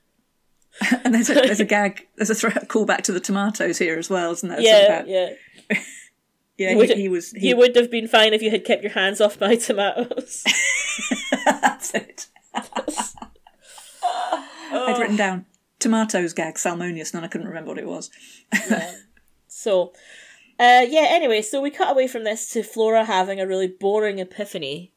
and 1.04 1.14
there's 1.14 1.30
a, 1.30 1.34
there's 1.34 1.60
a 1.60 1.64
gag, 1.76 2.06
there's 2.16 2.30
a 2.30 2.34
threat 2.34 2.68
callback 2.68 3.02
to 3.02 3.12
the 3.12 3.20
tomatoes 3.20 3.78
here 3.78 3.98
as 3.98 4.10
well, 4.10 4.32
isn't 4.32 4.48
there? 4.48 4.60
yeah, 4.60 5.04
yeah. 5.06 5.30
yeah. 6.58 6.74
He, 6.74 6.94
he 6.94 7.08
was. 7.08 7.32
He, 7.32 7.48
You 7.48 7.56
would 7.56 7.76
have 7.76 7.90
been 7.90 8.08
fine 8.08 8.34
if 8.34 8.42
you 8.42 8.50
had 8.50 8.64
kept 8.64 8.82
your 8.82 8.92
hands 8.92 9.20
off 9.20 9.40
my 9.40 9.56
tomatoes. 9.56 10.44
that's 11.44 11.94
it. 11.94 12.26
Oh. 14.72 14.86
I'd 14.88 14.98
written 14.98 15.16
down 15.16 15.46
tomatoes 15.78 16.32
gag 16.32 16.54
Salmoneus, 16.56 17.12
and 17.12 17.20
then 17.20 17.24
I 17.24 17.28
couldn't 17.28 17.48
remember 17.48 17.70
what 17.70 17.78
it 17.78 17.86
was. 17.86 18.10
So, 19.56 19.92
uh, 20.60 20.84
yeah, 20.86 21.06
anyway, 21.08 21.40
so 21.40 21.62
we 21.62 21.70
cut 21.70 21.90
away 21.90 22.06
from 22.08 22.24
this 22.24 22.50
to 22.50 22.62
Flora 22.62 23.04
having 23.04 23.40
a 23.40 23.46
really 23.46 23.68
boring 23.68 24.18
epiphany. 24.18 24.92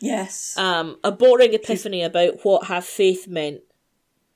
Yes. 0.00 0.56
Um, 0.58 0.98
a 1.04 1.12
boring 1.12 1.54
epiphany 1.54 2.02
about 2.02 2.44
what 2.44 2.66
have 2.66 2.84
faith 2.84 3.28
meant. 3.28 3.60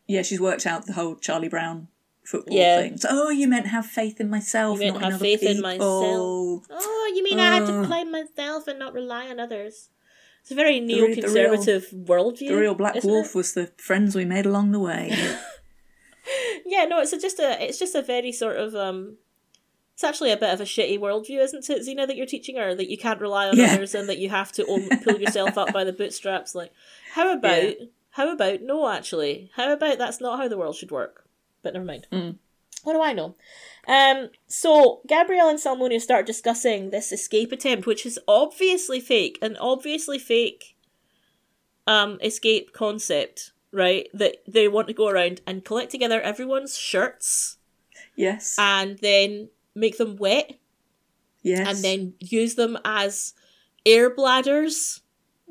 Yeah, 0.06 0.22
she's 0.22 0.40
worked 0.40 0.66
out 0.66 0.86
the 0.86 0.92
whole 0.94 1.16
Charlie 1.16 1.48
Brown 1.48 1.88
football 2.24 2.56
Yeah. 2.56 2.80
thing. 2.82 2.96
So, 2.98 3.08
oh, 3.10 3.30
you 3.30 3.48
meant 3.48 3.66
have 3.68 3.86
faith 3.86 4.20
in 4.20 4.28
myself, 4.30 4.78
You 4.78 4.86
meant 4.86 4.94
not 5.00 5.02
have 5.04 5.10
in 5.12 5.14
other 5.16 5.24
faith 5.24 5.42
in 5.42 5.60
myself. 5.60 6.66
Oh, 6.70 7.12
you 7.14 7.22
mean 7.24 7.40
I 7.40 7.56
had 7.56 7.66
to 7.66 7.80
Ugh. 7.80 7.86
play 7.86 8.04
myself 8.04 8.66
and 8.68 8.78
not 8.78 8.92
rely 8.94 9.26
on 9.28 9.40
others? 9.40 9.88
It's 10.42 10.50
a 10.50 10.54
very 10.54 10.80
re- 10.80 11.14
the 11.14 11.28
real- 11.28 11.56
worldview. 11.56 12.48
The 12.48 12.56
real 12.56 12.74
Black 12.74 13.02
Wolf 13.04 13.28
it? 13.28 13.34
was 13.34 13.54
the 13.54 13.70
friends 13.76 14.14
we 14.16 14.24
made 14.24 14.44
along 14.46 14.72
the 14.72 14.80
way. 14.80 15.14
Yeah, 16.64 16.84
no, 16.84 17.00
it's 17.00 17.12
a, 17.12 17.18
just 17.18 17.40
a 17.40 17.62
it's 17.62 17.78
just 17.78 17.94
a 17.96 18.02
very 18.02 18.30
sort 18.32 18.56
of 18.56 18.74
um. 18.76 19.16
It's 19.94 20.04
actually 20.04 20.30
a 20.32 20.36
bit 20.36 20.54
of 20.54 20.60
a 20.60 20.64
shitty 20.64 20.98
worldview, 20.98 21.38
isn't 21.42 21.68
it, 21.68 21.82
Xena, 21.86 22.06
that 22.06 22.16
you're 22.16 22.26
teaching 22.26 22.56
her 22.56 22.74
that 22.74 22.88
you 22.88 22.96
can't 22.96 23.20
rely 23.20 23.48
on 23.48 23.56
Yeah. 23.58 23.74
others 23.74 23.94
and 23.94 24.08
that 24.08 24.18
you 24.18 24.30
have 24.30 24.50
to 24.52 24.66
own, 24.66 24.88
pull 25.02 25.20
yourself 25.20 25.58
up 25.58 25.72
by 25.72 25.84
the 25.84 25.92
bootstraps. 25.92 26.54
Like, 26.54 26.72
how 27.12 27.30
about 27.36 27.74
how 28.12 28.32
about 28.32 28.62
no? 28.62 28.88
Actually, 28.88 29.50
how 29.56 29.72
about 29.72 29.98
that's 29.98 30.20
not 30.20 30.38
how 30.38 30.48
the 30.48 30.58
world 30.58 30.76
should 30.76 30.90
work? 30.90 31.26
But 31.62 31.74
never 31.74 31.84
mind. 31.84 32.06
Mm. 32.12 32.36
What 32.84 32.94
do 32.94 33.02
I 33.02 33.12
know? 33.12 33.36
Um, 33.86 34.30
so 34.46 35.00
Gabrielle 35.06 35.48
and 35.48 35.58
Salmoneus 35.58 36.02
start 36.02 36.26
discussing 36.26 36.90
this 36.90 37.12
escape 37.12 37.52
attempt, 37.52 37.86
which 37.86 38.04
is 38.04 38.18
obviously 38.26 39.00
fake, 39.00 39.38
an 39.42 39.56
obviously 39.56 40.18
fake 40.18 40.76
um 41.86 42.18
escape 42.22 42.72
concept, 42.72 43.52
right? 43.72 44.08
That 44.12 44.36
they 44.46 44.68
want 44.68 44.88
to 44.88 44.94
go 44.94 45.08
around 45.08 45.40
and 45.46 45.64
collect 45.64 45.90
together 45.90 46.20
everyone's 46.20 46.78
shirts 46.78 47.58
yes. 48.16 48.56
and 48.58 48.98
then 48.98 49.48
make 49.74 49.98
them 49.98 50.16
wet 50.16 50.58
yes. 51.42 51.66
and 51.66 51.84
then 51.84 52.14
use 52.18 52.54
them 52.54 52.78
as 52.84 53.34
air 53.86 54.14
bladders 54.14 55.00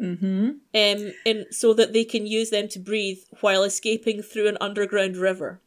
Mm-hmm. 0.01 0.49
um 0.73 1.13
in 1.25 1.45
so 1.51 1.73
that 1.75 1.93
they 1.93 2.03
can 2.03 2.25
use 2.25 2.49
them 2.49 2.67
to 2.69 2.79
breathe 2.79 3.19
while 3.41 3.63
escaping 3.63 4.23
through 4.23 4.47
an 4.47 4.57
underground 4.59 5.15
river. 5.15 5.61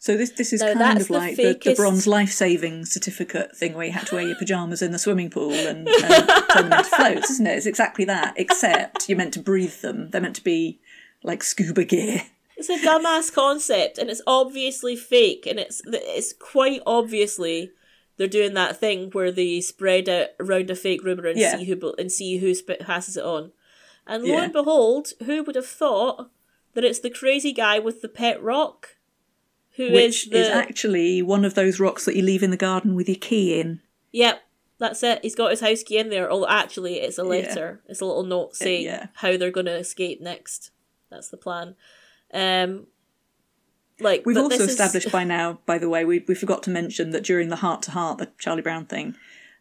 So 0.00 0.16
this 0.16 0.30
this 0.30 0.52
is 0.52 0.60
Now, 0.60 0.74
kind 0.74 1.00
of 1.00 1.08
the 1.08 1.12
like 1.12 1.36
the, 1.36 1.58
the 1.62 1.74
bronze 1.74 2.06
life 2.06 2.30
saving 2.30 2.86
certificate 2.86 3.56
thing 3.56 3.74
where 3.74 3.86
you 3.86 3.92
had 3.92 4.06
to 4.08 4.14
wear 4.16 4.26
your 4.26 4.36
pajamas 4.36 4.80
in 4.80 4.92
the 4.92 4.98
swimming 4.98 5.28
pool 5.28 5.52
and, 5.52 5.88
and 5.88 6.28
turn 6.52 6.70
them 6.70 6.78
into 6.78 6.84
floats, 6.84 7.30
isn't 7.30 7.46
it? 7.46 7.56
It's 7.56 7.66
exactly 7.66 8.04
that, 8.04 8.34
except 8.36 9.08
you're 9.08 9.18
meant 9.18 9.34
to 9.34 9.40
breathe 9.40 9.80
them. 9.80 10.10
They're 10.10 10.20
meant 10.20 10.36
to 10.36 10.44
be 10.44 10.78
like 11.22 11.42
scuba 11.42 11.84
gear. 11.84 12.22
It's 12.56 12.68
a 12.68 12.78
dumbass 12.78 13.32
concept, 13.32 13.98
and 13.98 14.10
it's 14.10 14.22
obviously 14.26 14.96
fake, 14.96 15.46
and 15.46 15.58
it's 15.60 15.80
it's 15.86 16.32
quite 16.32 16.80
obviously 16.86 17.72
they're 18.18 18.26
doing 18.28 18.52
that 18.54 18.76
thing 18.76 19.10
where 19.12 19.32
they 19.32 19.60
spread 19.62 20.08
it 20.08 20.36
around 20.38 20.68
a 20.68 20.74
fake 20.76 21.02
rumor 21.02 21.26
and 21.26 21.38
Yeah. 21.38 21.56
see 21.56 21.64
who 21.64 21.94
and 21.98 22.12
see 22.12 22.36
who 22.38 22.52
sp- 22.54 22.80
passes 22.80 23.16
it 23.16 23.24
on. 23.24 23.52
And 24.06 24.24
lo 24.24 24.36
and 24.38 24.52
behold, 24.52 25.12
who 25.24 25.42
would 25.42 25.54
have 25.56 25.66
thought 25.66 26.30
that 26.74 26.84
it's 26.84 26.98
the 27.00 27.10
crazy 27.10 27.52
guy 27.52 27.78
with 27.78 28.02
the 28.02 28.08
pet 28.08 28.42
rock, 28.42 28.96
who 29.76 29.84
is 29.84 29.92
Which 29.92 30.30
the 30.30 30.40
is 30.40 30.48
actually 30.48 31.22
one 31.22 31.44
of 31.44 31.54
those 31.54 31.80
rocks 31.80 32.04
that 32.04 32.16
you 32.16 32.22
leave 32.22 32.42
in 32.42 32.50
the 32.50 32.56
garden 32.56 32.94
with 32.94 33.08
your 33.08 33.16
key 33.18 33.58
in. 33.60 33.80
Yep, 34.12 34.42
that's 34.78 35.02
it. 35.02 35.20
He's 35.22 35.34
got 35.34 35.50
his 35.50 35.60
house 35.60 35.82
key 35.82 35.98
in 35.98 36.08
there. 36.10 36.30
Although 36.30 36.48
actually, 36.48 37.00
it's 37.00 37.18
a 37.18 37.22
Yeah. 37.22 37.28
letter. 37.28 37.82
It's 37.86 38.00
a 38.00 38.04
little 38.06 38.24
note 38.24 38.56
saying 38.56 38.84
yeah. 38.84 39.06
how 39.14 39.36
they're 39.36 39.50
going 39.50 39.66
to 39.66 39.76
escape 39.76 40.20
next. 40.20 40.70
That's 41.10 41.28
the 41.28 41.36
plan. 41.36 41.76
Um, 42.32 42.86
like 44.00 44.24
We've 44.26 44.36
also 44.36 44.50
this 44.50 44.60
is- 44.60 44.70
established 44.70 45.10
by 45.12 45.24
now, 45.36 45.58
by 45.66 45.78
the 45.78 45.88
way, 45.88 46.04
we, 46.04 46.24
we 46.28 46.34
forgot 46.34 46.62
to 46.64 46.70
mention 46.70 47.10
that 47.10 47.24
during 47.24 47.48
the 47.48 47.56
heart 47.56 47.82
to 47.82 47.90
heart, 47.92 48.18
the 48.18 48.30
Charlie 48.38 48.62
Brown 48.62 48.86
thing, 48.86 49.14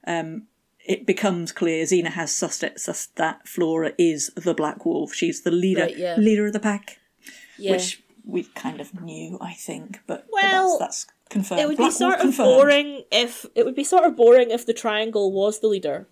um, 0.05 0.43
it 0.85 1.05
becomes 1.05 1.51
clear 1.51 1.83
Xena 1.85 2.07
has 2.11 2.31
sussed, 2.31 2.63
it, 2.63 2.75
sussed 2.77 3.09
that 3.15 3.47
Flora 3.47 3.93
is 3.97 4.31
the 4.35 4.53
Black 4.53 4.85
Wolf. 4.85 5.13
She's 5.13 5.41
the 5.41 5.51
leader 5.51 5.81
Right, 5.83 5.97
yeah. 5.97 6.15
leader 6.17 6.45
of 6.47 6.53
the 6.53 6.59
pack, 6.59 6.99
yeah. 7.57 7.71
which 7.73 8.01
we 8.25 8.43
kind 8.43 8.79
of 8.79 9.01
knew, 9.01 9.38
I 9.41 9.53
think, 9.53 9.99
but, 10.07 10.25
but 10.27 10.29
Well, 10.31 10.77
that's, 10.79 11.05
that's 11.05 11.13
confirmed. 11.29 11.61
it 11.61 11.67
would 11.67 11.77
Black 11.77 11.89
be 11.91 11.95
sort 11.95 12.09
Wolf 12.11 12.19
of 12.19 12.21
confirmed. 12.21 12.47
boring 12.47 13.03
if 13.11 13.45
it 13.55 13.65
would 13.65 13.75
be 13.75 13.83
sort 13.83 14.05
of 14.05 14.15
boring 14.15 14.51
if 14.51 14.65
the 14.65 14.73
triangle 14.73 15.31
was 15.31 15.59
the 15.59 15.67
leader, 15.67 16.07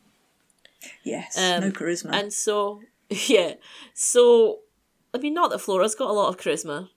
Yes, 1.03 1.37
Um, 1.37 1.61
no 1.61 1.71
charisma. 1.71 2.11
and 2.13 2.31
so 2.33 2.81
yeah, 3.09 3.53
so 3.93 4.59
I 5.13 5.17
mean, 5.19 5.33
not 5.33 5.49
that 5.51 5.59
Flora's 5.59 5.95
got 5.95 6.09
a 6.09 6.13
lot 6.13 6.27
of 6.29 6.37
charisma. 6.37 6.89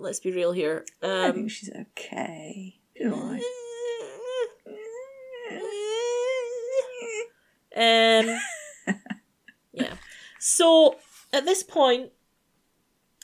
Let's 0.00 0.18
be 0.20 0.32
real 0.32 0.52
here. 0.52 0.84
I 1.02 1.26
Um, 1.26 1.32
think 1.34 1.50
she's 1.50 1.70
okay. 1.70 2.78
She's 2.96 3.06
alright. 3.12 3.42
Um, 7.76 8.38
yeah. 9.72 9.94
So 10.38 10.96
at 11.32 11.44
this 11.44 11.62
point, 11.62 12.10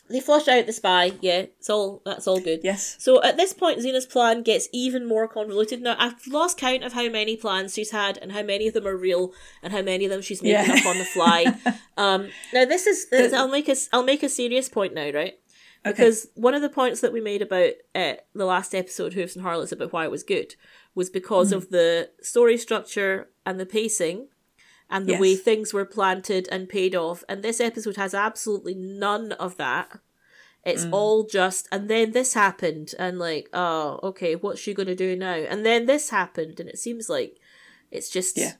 they 0.09 0.21
flush 0.21 0.47
out 0.47 0.67
the 0.67 0.73
spy. 0.73 1.13
Yeah, 1.21 1.39
it's 1.59 1.69
all 1.69 2.01
that's 2.05 2.29
all 2.29 2.39
good. 2.41 2.61
Yes. 2.63 2.97
So 3.01 3.21
at 3.25 3.37
this 3.37 3.53
point, 3.53 3.81
Xena's 3.81 4.07
plan 4.07 4.43
gets 4.43 4.69
even 4.73 5.05
more 5.09 5.27
convoluted. 5.27 5.83
Now 5.83 5.97
I've 5.99 6.25
lost 6.29 6.59
count 6.59 6.85
of 6.85 6.93
how 6.93 7.09
many 7.09 7.37
plans 7.37 7.75
she's 7.75 7.91
had 7.91 8.17
and 8.19 8.31
how 8.33 8.43
many 8.43 8.69
of 8.69 8.75
them 8.75 8.87
are 8.87 8.97
real 8.97 9.33
and 9.63 9.73
how 9.73 9.83
many 9.83 10.05
of 10.05 10.11
them 10.13 10.23
she's 10.23 10.43
making 10.43 10.65
Yeah. 10.69 10.79
up 10.81 10.87
on 10.87 10.99
the 10.99 11.05
fly. 11.05 11.47
um, 11.97 12.29
now 12.55 12.65
this 12.65 12.87
is 12.87 13.09
I'll 13.33 13.49
make 13.49 13.69
a 13.69 13.75
I'll 13.93 14.05
make 14.05 14.23
a 14.23 14.29
serious 14.29 14.69
point 14.69 14.95
now, 14.95 15.11
right? 15.11 15.35
Okay. 15.87 15.93
Because 16.05 16.29
one 16.35 16.55
of 16.55 16.63
the 16.63 16.69
points 16.69 17.01
that 17.01 17.13
we 17.13 17.21
made 17.21 17.43
about 17.43 17.73
uh, 17.95 18.15
the 18.35 18.45
last 18.45 18.75
episode, 18.75 19.13
Hooves 19.15 19.37
and 19.37 19.45
Harlots, 19.45 19.73
about 19.73 19.93
why 19.93 20.05
it 20.05 20.11
was 20.11 20.23
good, 20.23 20.55
was 20.95 21.11
because 21.11 21.51
Hmm. 21.51 21.57
of 21.57 21.71
the 21.71 22.11
story 22.21 22.57
structure 22.59 23.31
and 23.45 23.61
the 23.61 23.67
pacing 23.67 24.29
and 24.91 25.07
the 25.07 25.17
way 25.19 25.35
things 25.37 25.73
were 25.75 25.85
planted 25.85 26.49
and 26.51 26.69
paid 26.69 26.95
off. 26.95 27.25
And 27.29 27.43
this 27.43 27.61
episode 27.61 27.97
has 27.97 28.15
absolutely 28.15 28.75
none 28.75 29.33
of 29.33 29.57
that. 29.59 29.99
It's 30.65 30.85
Hmm. 30.85 30.95
all 30.95 31.25
just, 31.25 31.69
and 31.71 31.89
then 31.89 32.11
this 32.13 32.35
happened, 32.35 32.95
and 32.99 33.19
like, 33.19 33.49
oh, 33.53 34.01
okay, 34.03 34.35
what's 34.35 34.61
she 34.61 34.75
going 34.75 34.89
to 34.89 34.97
do 34.97 35.15
now? 35.17 35.35
And 35.35 35.65
then 35.65 35.87
this 35.87 36.11
happened, 36.11 36.59
and 36.59 36.69
it 36.69 36.79
seems 36.79 37.09
like 37.09 37.39
it's 37.93 38.09
just 38.11 38.37
Yeah. 38.37 38.55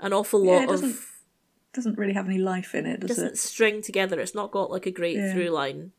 an 0.00 0.12
awful 0.12 0.44
lot 0.44 0.64
it 0.64 0.68
doesn't 0.68 0.90
of 0.90 1.08
doesn't 1.72 1.96
really 1.96 2.12
have 2.12 2.26
any 2.28 2.36
life 2.36 2.74
in 2.74 2.84
it, 2.84 3.00
does 3.00 3.12
it 3.12 3.14
doesn't 3.14 3.26
it? 3.28 3.38
string 3.38 3.80
together. 3.80 4.20
It's 4.20 4.34
not 4.34 4.50
got 4.50 4.70
like 4.70 4.84
a 4.84 4.90
great 4.90 5.16
Yeah. 5.16 5.32
through 5.32 5.48
line. 5.48 5.92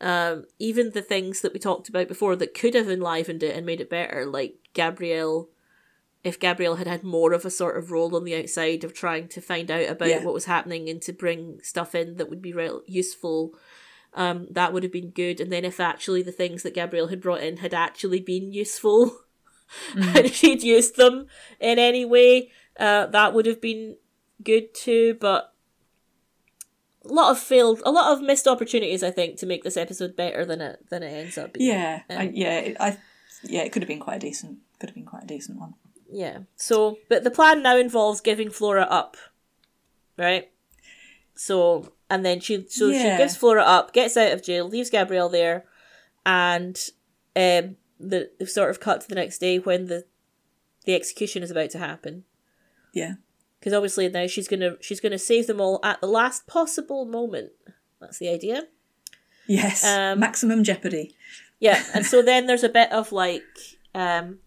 Um, 0.00 0.44
even 0.58 0.90
the 0.90 1.02
things 1.02 1.40
that 1.40 1.52
we 1.52 1.58
talked 1.58 1.88
about 1.88 2.06
before 2.08 2.36
that 2.36 2.52
could 2.54 2.74
have 2.74 2.88
enlivened 2.90 3.42
it 3.42 3.56
and 3.56 3.64
made 3.64 3.80
it 3.80 3.88
better, 3.88 4.26
like 4.26 4.56
Gabrielle, 4.74 5.48
if 6.22 6.38
Gabrielle 6.38 6.76
had 6.76 6.86
had 6.86 7.02
more 7.02 7.32
of 7.32 7.44
a 7.44 7.50
sort 7.50 7.78
of 7.78 7.90
role 7.90 8.14
on 8.14 8.24
the 8.24 8.36
outside 8.36 8.84
of 8.84 8.92
trying 8.92 9.28
to 9.28 9.40
find 9.40 9.70
out 9.70 9.88
about 9.88 10.08
Yeah. 10.08 10.24
what 10.24 10.34
was 10.34 10.44
happening 10.44 10.88
and 10.88 11.00
to 11.02 11.12
bring 11.12 11.60
stuff 11.62 11.94
in 11.94 12.16
that 12.16 12.28
would 12.28 12.42
be 12.42 12.52
real 12.52 12.82
useful, 12.86 13.54
um, 14.12 14.48
that 14.50 14.72
would 14.72 14.82
have 14.82 14.92
been 14.92 15.10
good. 15.10 15.40
And 15.40 15.50
then 15.50 15.64
if 15.64 15.80
actually 15.80 16.22
the 16.22 16.32
things 16.32 16.62
that 16.62 16.74
Gabrielle 16.74 17.08
had 17.08 17.20
brought 17.22 17.42
in 17.42 17.58
had 17.58 17.72
actually 17.72 18.20
been 18.20 18.52
useful, 18.52 19.18
and 19.96 20.30
she'd 20.30 20.62
used 20.62 20.96
them 20.96 21.26
in 21.58 21.78
any 21.78 22.04
way, 22.04 22.50
uh, 22.78 23.06
that 23.06 23.32
would 23.32 23.46
have 23.46 23.60
been 23.60 23.96
good 24.42 24.74
too. 24.74 25.16
But 25.18 25.52
a 27.08 27.12
lot 27.12 27.30
of 27.30 27.38
failed, 27.38 27.80
a 27.84 27.90
lot 27.90 28.12
of 28.12 28.20
missed 28.22 28.46
opportunities, 28.46 29.02
I 29.02 29.10
think, 29.10 29.38
to 29.38 29.46
make 29.46 29.64
this 29.64 29.76
episode 29.76 30.16
better 30.16 30.44
than 30.44 30.60
it 30.60 30.88
than 30.90 31.02
it 31.02 31.08
ends 31.12 31.38
up 31.38 31.52
being. 31.54 31.70
Yeah, 31.70 32.02
I, 32.10 32.26
Um, 32.26 32.30
yeah, 32.34 32.58
it, 32.58 32.76
I, 32.80 32.98
yeah. 33.42 33.62
It 33.62 33.72
could 33.72 33.82
have 33.82 33.88
been 33.88 34.00
quite 34.00 34.16
a 34.16 34.20
decent. 34.26 34.58
Could 34.78 34.90
have 34.90 34.94
been 34.94 35.06
quite 35.06 35.24
a 35.24 35.26
decent 35.26 35.58
one. 35.58 35.74
Yeah. 36.10 36.40
So, 36.56 36.98
but 37.08 37.24
the 37.24 37.30
plan 37.30 37.62
now 37.62 37.76
involves 37.76 38.20
giving 38.20 38.50
Flora 38.50 38.82
up, 38.82 39.16
right? 40.16 40.50
So, 41.34 41.92
and 42.08 42.24
then 42.24 42.40
she, 42.40 42.64
so 42.68 42.88
Yeah. 42.88 43.02
she 43.16 43.22
gives 43.22 43.36
Flora 43.36 43.62
up, 43.62 43.92
gets 43.92 44.16
out 44.16 44.32
of 44.32 44.42
jail, 44.42 44.68
leaves 44.68 44.90
Gabrielle 44.90 45.28
there, 45.28 45.64
and 46.24 46.76
um, 47.34 47.76
the 47.98 48.30
sort 48.46 48.70
of 48.70 48.80
cut 48.80 49.00
to 49.02 49.08
the 49.08 49.14
next 49.14 49.38
day 49.38 49.58
when 49.58 49.86
the 49.86 50.04
the 50.84 50.94
execution 50.94 51.42
is 51.42 51.50
about 51.50 51.70
to 51.70 51.78
happen. 51.78 52.24
Yeah, 52.94 53.14
because 53.66 53.76
obviously 53.76 54.08
now 54.08 54.28
she's 54.28 54.46
gonna 54.46 54.76
she's 54.80 55.00
gonna 55.00 55.18
save 55.18 55.48
them 55.48 55.60
all 55.60 55.80
at 55.82 56.00
the 56.00 56.06
last 56.06 56.46
possible 56.46 57.04
moment. 57.04 57.50
That's 58.00 58.20
the 58.20 58.28
idea. 58.28 58.68
Yes, 59.48 59.84
Um, 59.84 60.20
maximum 60.20 60.62
jeopardy. 60.62 61.16
Yeah, 61.58 61.82
and 61.92 62.06
so 62.06 62.22
then 62.22 62.46
there's 62.46 62.62
a 62.62 62.68
bit 62.68 62.92
of 62.92 63.10
like 63.10 63.42
um, 63.92 64.38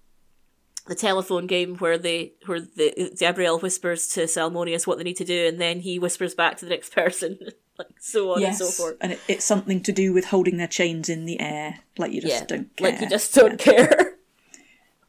the 0.87 0.95
telephone 0.95 1.47
game 1.47 1.75
where 1.79 1.97
they 1.97 2.31
where 2.45 2.61
the 2.61 3.13
Gabrielle 3.19 3.59
whispers 3.59 4.07
to 4.09 4.21
Salmoneus 4.21 4.87
what 4.87 4.97
they 4.97 5.03
need 5.03 5.17
to 5.17 5.25
do, 5.25 5.47
and 5.47 5.59
then 5.59 5.81
he 5.81 5.99
whispers 5.99 6.33
back 6.33 6.55
to 6.59 6.65
the 6.65 6.71
next 6.71 6.93
person, 6.95 7.37
like 7.77 7.87
so 7.99 8.31
on 8.35 8.39
yes, 8.39 8.61
and 8.61 8.69
so 8.69 8.83
forth. 8.83 8.95
and 9.01 9.11
it, 9.11 9.19
it's 9.27 9.43
something 9.43 9.83
to 9.83 9.91
do 9.91 10.13
with 10.13 10.23
holding 10.27 10.55
their 10.55 10.65
chains 10.67 11.09
in 11.09 11.25
the 11.25 11.41
air, 11.41 11.79
like 11.97 12.13
you 12.13 12.21
just 12.21 12.33
yeah, 12.33 12.45
don't 12.45 12.73
care. 12.77 12.91
like 12.91 13.01
you 13.01 13.09
just 13.09 13.33
don't 13.35 13.59
care. 13.59 14.13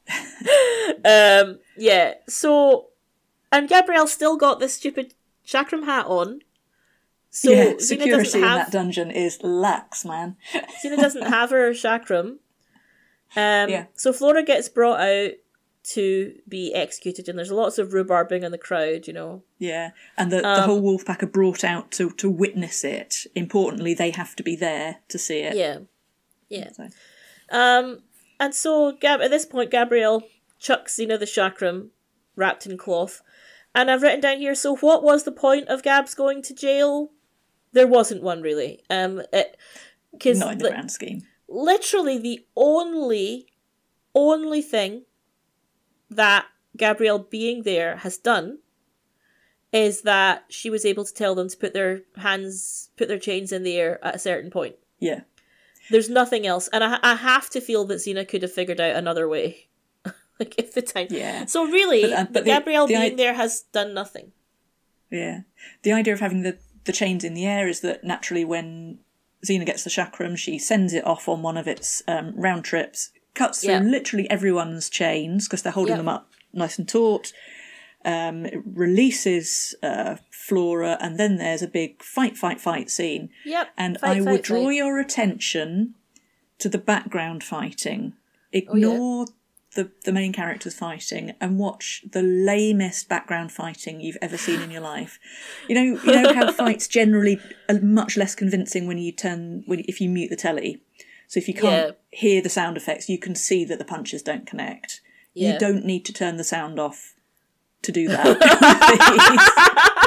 um, 1.04 1.60
yeah. 1.76 2.14
So, 2.26 2.88
and 3.52 3.68
Gabrielle 3.68 4.06
still 4.06 4.36
got 4.36 4.60
this 4.60 4.74
stupid 4.74 5.14
chakram 5.46 5.84
hat 5.84 6.06
on. 6.06 6.40
So 7.30 7.50
yeah, 7.52 7.64
Xena 7.74 7.80
security 7.80 8.22
doesn't 8.24 8.40
in 8.42 8.46
that 8.48 8.72
dungeon 8.72 9.10
is 9.10 9.38
lax, 9.42 10.04
man. 10.04 10.36
Xena 10.84 10.96
doesn't 10.96 11.22
have 11.22 11.50
her 11.50 11.70
chakram. 11.70 12.38
Um, 13.36 13.70
Yeah. 13.70 13.86
So 13.94 14.12
Flora 14.12 14.42
gets 14.42 14.68
brought 14.68 15.00
out 15.00 15.32
to 15.82 16.34
be 16.48 16.74
executed, 16.74 17.28
and 17.28 17.38
there's 17.38 17.50
lots 17.52 17.78
of 17.78 17.90
rhubarbing 17.90 18.42
in 18.42 18.50
the 18.52 18.58
crowd, 18.58 19.06
you 19.06 19.12
know. 19.14 19.42
Yeah, 19.58 19.90
and 20.18 20.30
the, 20.30 20.38
Um, 20.46 20.56
the 20.56 20.62
whole 20.66 20.80
wolf 20.80 21.04
pack 21.06 21.22
are 21.22 21.26
brought 21.26 21.64
out 21.64 21.90
to, 21.92 22.10
to 22.10 22.28
witness 22.28 22.84
it. 22.84 23.26
Importantly, 23.34 23.94
they 23.94 24.10
have 24.10 24.36
to 24.36 24.42
be 24.42 24.56
there 24.56 24.96
to 25.08 25.18
see 25.18 25.38
it. 25.38 25.56
Yeah. 25.56 25.78
Yeah. 26.48 26.70
So- 26.72 26.88
Um, 27.50 28.02
and 28.38 28.54
so 28.54 28.92
Gab- 28.92 29.20
at 29.22 29.30
this 29.30 29.46
point, 29.46 29.70
Gabrielle 29.70 30.22
chucks 30.58 30.96
Xena 30.98 31.18
the 31.18 31.24
chakram 31.24 31.88
wrapped 32.36 32.66
in 32.66 32.76
cloth. 32.76 33.22
And 33.74 33.90
I've 33.90 34.02
written 34.02 34.20
down 34.20 34.38
here, 34.38 34.54
so 34.54 34.76
what 34.76 35.02
was 35.02 35.24
the 35.24 35.32
point 35.32 35.68
of 35.68 35.82
Gabs 35.82 36.14
going 36.14 36.42
to 36.42 36.54
jail? 36.54 37.10
There 37.72 37.86
wasn't 37.86 38.22
one, 38.22 38.42
really. 38.42 38.82
Um, 38.90 39.22
Because 40.12 40.40
Not 40.40 40.52
in 40.52 40.58
the 40.58 40.70
grand 40.70 40.90
scheme. 40.90 41.22
literally 41.48 42.18
the 42.18 42.44
only 42.56 43.46
only 44.14 44.60
thing 44.60 45.04
that 46.10 46.46
Gabrielle 46.76 47.20
being 47.20 47.62
there 47.62 47.96
has 47.98 48.18
done 48.18 48.58
is 49.72 50.02
that 50.02 50.44
she 50.48 50.68
was 50.68 50.84
able 50.84 51.04
to 51.04 51.14
tell 51.14 51.36
them 51.36 51.48
to 51.48 51.56
put 51.56 51.72
their 51.72 52.02
hands 52.16 52.90
put 52.96 53.06
their 53.06 53.20
chains 53.20 53.52
in 53.52 53.62
the 53.62 53.76
air 53.76 54.04
at 54.04 54.16
a 54.16 54.18
certain 54.18 54.50
point. 54.50 54.74
Yeah. 54.98 55.20
There's 55.90 56.10
nothing 56.10 56.44
else 56.44 56.68
and 56.72 56.82
I, 56.82 56.98
I 57.02 57.14
have 57.14 57.48
to 57.50 57.60
feel 57.60 57.84
that 57.84 57.98
Xena 57.98 58.26
could 58.26 58.42
have 58.42 58.52
figured 58.52 58.80
out 58.80 58.96
another 58.96 59.28
way. 59.28 59.68
like 60.40 60.54
if 60.58 60.72
the 60.74 60.82
time 60.82 61.06
Yeah. 61.10 61.44
So 61.46 61.64
really 61.66 62.02
But, 62.02 62.12
uh, 62.12 62.26
but 62.32 62.44
Gabrielle 62.44 62.86
the 62.86 62.94
being 62.94 63.12
i- 63.12 63.16
there 63.16 63.34
has 63.34 63.62
done 63.72 63.94
nothing. 63.94 64.32
Yeah. 65.10 65.40
The 65.82 65.92
idea 65.92 66.14
of 66.14 66.20
having 66.20 66.42
the, 66.42 66.58
the 66.84 66.92
chains 66.92 67.22
in 67.24 67.34
the 67.34 67.46
air 67.46 67.68
is 67.68 67.80
that 67.80 68.02
naturally 68.04 68.44
when 68.44 68.98
Xena 69.46 69.64
gets 69.66 69.84
the 69.84 69.90
chakram, 69.90 70.36
she 70.36 70.58
sends 70.58 70.92
it 70.92 71.06
off 71.06 71.28
on 71.28 71.42
one 71.42 71.56
of 71.56 71.66
its 71.68 72.02
um, 72.08 72.32
round 72.36 72.64
trips, 72.64 73.10
cuts 73.34 73.60
through 73.62 73.72
Yeah. 73.74 73.80
literally 73.80 74.28
everyone's 74.30 74.88
chains 74.90 75.46
because 75.46 75.62
they're 75.62 75.72
holding 75.72 75.92
Yeah. 75.94 75.98
them 75.98 76.08
up 76.08 76.30
nice 76.52 76.78
and 76.78 76.88
taut. 76.88 77.32
Um, 78.04 78.46
it 78.46 78.60
releases 78.64 79.74
uh, 79.82 80.16
Flora, 80.30 80.96
and 81.00 81.18
then 81.18 81.36
there's 81.36 81.62
a 81.62 81.68
big 81.68 82.02
fight, 82.02 82.36
fight, 82.36 82.60
fight 82.60 82.88
scene. 82.90 83.28
Yep. 83.44 83.68
And 83.76 83.98
Fight, 84.00 84.16
I 84.16 84.20
would 84.20 84.26
fight, 84.40 84.42
draw 84.44 84.64
fight. 84.64 84.74
your 84.76 84.98
attention 84.98 85.94
to 86.58 86.68
the 86.68 86.78
background 86.78 87.44
fighting. 87.44 88.14
Oh, 88.14 88.58
Ignore 88.58 89.26
the, 89.74 89.90
the 90.04 90.12
main 90.12 90.32
characters 90.32 90.74
fighting 90.74 91.34
and 91.40 91.58
watch 91.58 92.04
the 92.10 92.22
lamest 92.22 93.08
background 93.08 93.52
fighting 93.52 94.00
you've 94.00 94.18
ever 94.20 94.36
seen 94.36 94.60
in 94.60 94.70
your 94.70 94.80
life. 94.80 95.18
You 95.68 95.74
know, 95.74 96.02
you 96.02 96.22
know 96.22 96.34
how 96.34 96.50
fights 96.64 96.88
generally 96.88 97.40
are 97.68 97.80
much 97.80 98.16
less 98.16 98.34
convincing 98.34 98.86
when 98.86 98.98
you 98.98 99.12
turn 99.12 99.62
when 99.66 99.80
if 99.86 100.00
you 100.00 100.08
mute 100.08 100.30
the 100.30 100.36
telly. 100.36 100.82
So 101.28 101.38
if 101.38 101.46
you 101.46 101.54
can't 101.54 101.96
hear 102.10 102.42
the 102.42 102.48
sound 102.48 102.76
effects, 102.76 103.08
you 103.08 103.16
can 103.18 103.36
see 103.36 103.64
that 103.66 103.78
the 103.78 103.84
punches 103.84 104.20
don't 104.22 104.46
connect. 104.46 105.00
Yeah. 105.32 105.52
You 105.52 105.58
don't 105.60 105.84
need 105.84 106.04
to 106.06 106.12
turn 106.12 106.38
the 106.38 106.44
sound 106.44 106.80
off 106.80 107.14
to 107.82 107.92
do 107.92 108.08
that. 108.08 108.36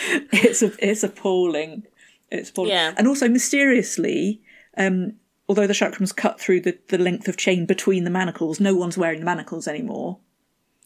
it's 0.32 0.62
a, 0.62 0.72
it's 0.78 1.02
appalling. 1.02 1.84
It's 2.30 2.48
appalling. 2.48 2.70
Yeah. 2.70 2.94
And 2.96 3.06
also 3.06 3.28
mysteriously, 3.28 4.40
um, 4.78 5.16
although 5.50 5.66
the 5.66 5.74
chakram's 5.74 6.12
cut 6.12 6.38
through 6.40 6.60
the, 6.60 6.78
the 6.88 6.96
length 6.98 7.26
of 7.26 7.36
chain 7.36 7.66
between 7.66 8.04
the 8.04 8.10
manacles, 8.10 8.60
no 8.60 8.72
one's 8.76 8.96
wearing 8.96 9.18
the 9.18 9.26
manacles 9.26 9.66
anymore. 9.66 10.18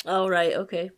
Oh 0.07 0.27
right, 0.27 0.55
okay. 0.55 0.91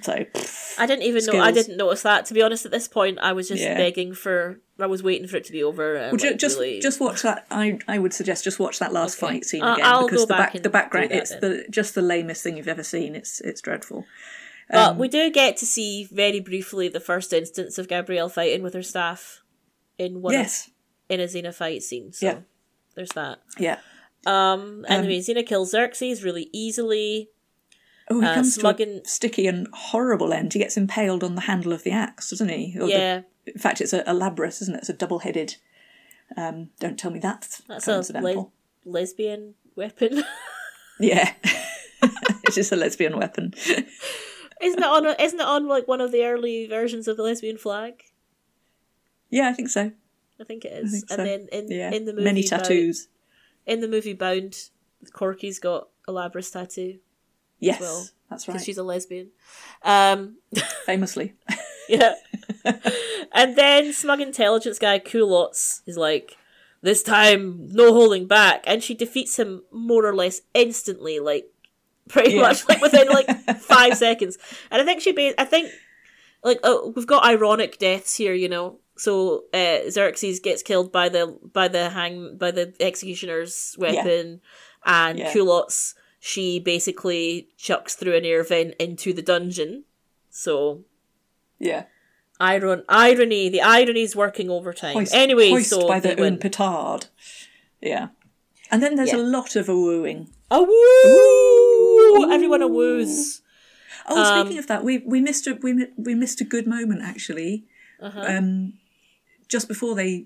So 0.00 0.14
pff, 0.34 0.78
I 0.78 0.86
didn't 0.86 1.04
even 1.04 1.22
know. 1.26 1.38
I 1.40 1.52
didn't 1.52 1.76
notice 1.76 2.00
that. 2.02 2.24
To 2.26 2.34
be 2.34 2.40
honest, 2.42 2.64
at 2.64 2.72
this 2.72 2.88
point, 2.88 3.18
I 3.20 3.32
was 3.34 3.46
just 3.48 3.62
Yeah. 3.62 3.76
begging 3.76 4.14
for. 4.14 4.58
I 4.80 4.86
was 4.86 5.02
waiting 5.02 5.28
for 5.28 5.36
it 5.36 5.44
to 5.44 5.52
be 5.52 5.62
over. 5.62 5.94
And, 5.96 6.18
well, 6.18 6.30
like, 6.30 6.38
just 6.40 6.58
really- 6.58 6.80
just 6.80 6.98
watch 6.98 7.20
that. 7.22 7.46
I 7.50 7.78
I 7.86 7.98
would 7.98 8.14
suggest 8.14 8.42
just 8.42 8.58
watch 8.58 8.78
that 8.78 8.92
last 8.92 9.22
Okay. 9.22 9.34
fight 9.34 9.44
scene 9.44 9.62
again 9.62 9.84
I'll 9.84 10.06
because 10.08 10.22
the 10.22 10.34
back 10.34 10.54
back 10.54 10.62
the 10.62 10.70
background 10.70 11.12
it's 11.12 11.30
then. 11.30 11.40
the 11.40 11.64
just 11.70 11.94
the 11.94 12.02
lamest 12.02 12.42
thing 12.42 12.56
you've 12.56 12.66
ever 12.76 12.82
seen. 12.82 13.14
It's 13.14 13.40
it's 13.42 13.60
dreadful. 13.60 14.06
But 14.70 14.92
Um, 14.92 14.98
we 14.98 15.08
do 15.08 15.30
get 15.30 15.58
to 15.58 15.66
see 15.66 16.08
very 16.10 16.40
briefly 16.40 16.88
the 16.88 17.00
first 17.00 17.32
instance 17.34 17.76
of 17.78 17.86
Gabrielle 17.86 18.30
fighting 18.30 18.62
with 18.62 18.72
her 18.74 18.82
staff 18.82 19.42
in 19.98 20.22
one 20.22 20.32
yes. 20.32 20.70
in 21.08 21.20
a 21.20 21.24
Xena 21.24 21.54
fight 21.54 21.82
scene. 21.82 22.12
So 22.12 22.26
Yeah. 22.26 22.38
There's 22.94 23.12
that. 23.12 23.40
Yeah. 23.58 23.78
Um. 24.26 24.84
Anyway, 24.88 25.18
Xena 25.18 25.44
kills 25.46 25.70
Xerxes 25.72 26.22
really 26.22 26.48
easily. 26.52 27.30
Oh, 28.10 28.20
he 28.20 28.26
Uh, 28.26 28.34
comes 28.34 28.56
to 28.58 28.68
a 28.68 29.00
sticky 29.04 29.46
and 29.46 29.66
horrible 29.72 30.32
end. 30.32 30.52
He 30.52 30.58
gets 30.58 30.76
impaled 30.76 31.22
on 31.24 31.34
the 31.34 31.42
handle 31.42 31.72
of 31.72 31.82
the 31.84 31.90
axe, 31.92 32.30
doesn't 32.30 32.48
he? 32.48 32.76
Or 32.78 32.86
the- 32.86 32.92
yeah, 32.92 33.20
in 33.46 33.58
fact, 33.58 33.80
it's 33.80 33.92
a, 33.92 34.00
a 34.02 34.12
labrys, 34.14 34.60
isn't 34.62 34.74
it? 34.74 34.78
It's 34.78 34.88
a 34.88 34.92
double-headed. 34.92 35.56
Um, 36.36 36.70
don't 36.80 36.98
tell 36.98 37.10
me 37.10 37.18
that's, 37.18 37.58
that's 37.68 37.86
a 37.88 38.20
le- 38.20 38.50
lesbian 38.84 39.54
weapon. 39.76 40.24
Yeah, 41.00 41.32
it's 42.44 42.54
just 42.54 42.70
a 42.70 42.76
lesbian 42.76 43.16
weapon. 43.18 43.54
isn't 44.60 44.78
it 44.78 44.84
on? 44.84 45.06
Isn't 45.18 45.40
it 45.40 45.46
on 45.46 45.66
like 45.66 45.88
one 45.88 46.00
of 46.00 46.12
the 46.12 46.24
early 46.24 46.66
versions 46.68 47.08
of 47.08 47.16
the 47.16 47.24
lesbian 47.24 47.56
flag? 47.56 48.02
yeah, 49.30 49.48
I 49.48 49.52
think 49.52 49.68
so. 49.68 49.90
I 50.42 50.44
think 50.44 50.64
it 50.66 50.72
is. 50.72 50.90
think 50.90 51.04
and 51.10 51.16
so. 51.18 51.24
then 51.24 51.48
in 51.52 51.70
Yeah, 51.70 51.90
in 51.92 52.04
the 52.04 52.12
movie 52.12 52.24
many 52.24 52.40
Bound- 52.42 52.64
tattoos. 52.64 53.08
in 53.66 53.80
the 53.80 53.88
movie 53.88 54.12
Bound, 54.12 54.68
Corky's 55.12 55.58
got 55.58 55.88
a 56.08 56.12
Labrys 56.12 56.52
tattoo 56.52 56.98
Yes, 57.60 57.80
well, 57.80 58.08
that's 58.28 58.44
because 58.44 58.58
right. 58.60 58.64
she's 58.66 58.76
a 58.78 58.82
lesbian. 58.82 59.28
Um, 59.84 60.38
Famously, 60.86 61.34
yeah. 61.88 62.14
and 63.32 63.56
then 63.56 63.92
smug 63.92 64.20
intelligence 64.20 64.80
guy 64.80 64.98
Culots 64.98 65.82
is 65.86 65.96
like, 65.96 66.36
this 66.80 67.04
time 67.04 67.68
no 67.70 67.92
holding 67.92 68.26
back, 68.26 68.64
and 68.66 68.82
she 68.82 68.94
defeats 68.94 69.38
him 69.38 69.62
more 69.70 70.04
or 70.04 70.12
less 70.14 70.40
instantly, 70.54 71.20
like 71.20 71.46
pretty 72.08 72.32
Yeah. 72.34 72.42
much 72.42 72.68
like 72.68 72.80
within 72.82 73.08
like 73.08 73.28
five 73.60 73.96
seconds. 73.96 74.38
And 74.72 74.82
I 74.82 74.84
think 74.84 75.00
she, 75.02 75.12
ba- 75.12 75.40
I 75.40 75.44
think, 75.44 75.70
like 76.42 76.58
oh, 76.64 76.92
we've 76.96 77.06
got 77.06 77.24
ironic 77.24 77.78
deaths 77.78 78.16
here, 78.16 78.34
you 78.34 78.48
know. 78.48 78.80
So 78.96 79.44
uh, 79.54 79.90
Xerxes 79.90 80.38
gets 80.40 80.62
killed 80.62 80.92
by 80.92 81.08
the 81.08 81.38
by 81.52 81.68
the 81.68 81.90
hang 81.90 82.36
by 82.36 82.50
the 82.50 82.74
executioner's 82.80 83.74
weapon, 83.78 84.40
and 84.84 85.18
Yeah. 85.18 85.32
Culots 85.32 85.94
she 86.20 86.60
basically 86.60 87.48
chucks 87.56 87.94
through 87.96 88.14
an 88.14 88.24
air 88.24 88.44
vent 88.44 88.74
into 88.78 89.12
the 89.12 89.22
dungeon. 89.22 89.84
So 90.30 90.84
yeah. 91.58 91.84
Iron 92.40 92.82
irony, 92.88 93.48
the 93.48 93.62
irony's 93.62 94.16
working 94.16 94.50
overtime. 94.50 94.94
Hoist, 94.94 95.14
anyway, 95.14 95.50
hoist 95.50 95.70
so 95.70 95.86
by 95.86 96.00
the 96.00 96.18
own 96.20 96.38
petard. 96.38 97.06
Yeah, 97.80 98.08
and 98.70 98.82
then 98.82 98.96
there's 98.96 99.12
Yeah. 99.12 99.18
a 99.18 99.22
lot 99.36 99.54
of 99.54 99.68
a 99.68 99.74
wooing. 99.76 100.28
A 100.50 100.60
woo! 100.60 102.32
Everyone 102.32 102.62
a 102.62 102.68
woos. 102.68 103.42
Oh, 104.08 104.20
Um, 104.20 104.46
speaking 104.46 104.58
of 104.58 104.66
that, 104.66 104.82
we 104.82 104.98
we 104.98 105.20
missed 105.20 105.46
a 105.46 105.54
we 105.62 105.86
we 105.96 106.14
missed 106.16 106.40
a 106.40 106.44
good 106.44 106.66
moment 106.66 107.02
actually. 107.02 107.64
Uh-huh. 108.00 108.24
Um, 108.26 108.74
just 109.52 109.68
before 109.68 109.94
they 109.94 110.24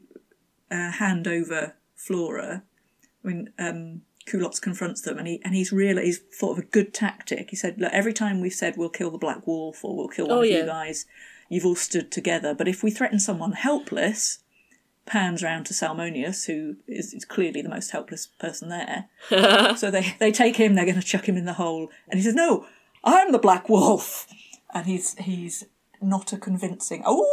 uh, 0.70 0.92
hand 0.92 1.26
over 1.26 1.74
Flora, 1.96 2.62
when 3.22 3.52
um, 3.58 4.02
Kulots 4.26 4.60
confronts 4.60 5.02
them, 5.02 5.18
and 5.18 5.26
he 5.26 5.40
and 5.44 5.54
he's 5.54 5.72
real 5.72 5.98
he's 5.98 6.18
thought 6.38 6.52
of 6.52 6.58
a 6.58 6.66
good 6.76 6.94
tactic. 6.94 7.50
He 7.50 7.56
said, 7.56 7.78
"Look, 7.80 7.92
every 7.92 8.12
time 8.12 8.40
we've 8.40 8.52
said 8.62 8.76
we'll 8.76 8.88
kill 8.88 9.10
the 9.10 9.18
Black 9.18 9.46
Wolf 9.46 9.84
or 9.84 9.96
we'll 9.96 10.08
kill 10.08 10.28
one 10.28 10.38
Oh, 10.38 10.42
of 10.42 10.46
yeah. 10.48 10.58
you 10.58 10.66
guys, 10.66 11.06
you've 11.48 11.66
all 11.66 11.74
stood 11.74 12.10
together. 12.12 12.54
But 12.54 12.68
if 12.68 12.82
we 12.82 12.90
threaten 12.90 13.18
someone 13.18 13.52
helpless." 13.52 14.38
Pans 15.08 15.40
round 15.40 15.66
to 15.66 15.72
Salmoneus, 15.72 16.46
who 16.48 16.78
is, 16.88 17.14
is 17.14 17.24
clearly 17.24 17.62
the 17.62 17.68
most 17.68 17.92
helpless 17.92 18.26
person 18.26 18.68
there. 18.70 19.04
so 19.76 19.88
they, 19.88 20.16
they 20.18 20.32
take 20.32 20.56
him, 20.56 20.74
they're 20.74 20.84
going 20.84 21.00
to 21.00 21.06
chuck 21.06 21.28
him 21.28 21.36
in 21.36 21.44
the 21.44 21.52
hole, 21.52 21.90
and 22.08 22.18
he 22.18 22.24
says, 22.24 22.34
"No, 22.34 22.66
I'm 23.04 23.30
the 23.30 23.38
Black 23.38 23.68
Wolf," 23.68 24.26
and 24.74 24.84
he's 24.86 25.14
he's 25.18 25.64
not 26.02 26.32
a 26.32 26.36
convincing. 26.36 27.04
Oh, 27.06 27.24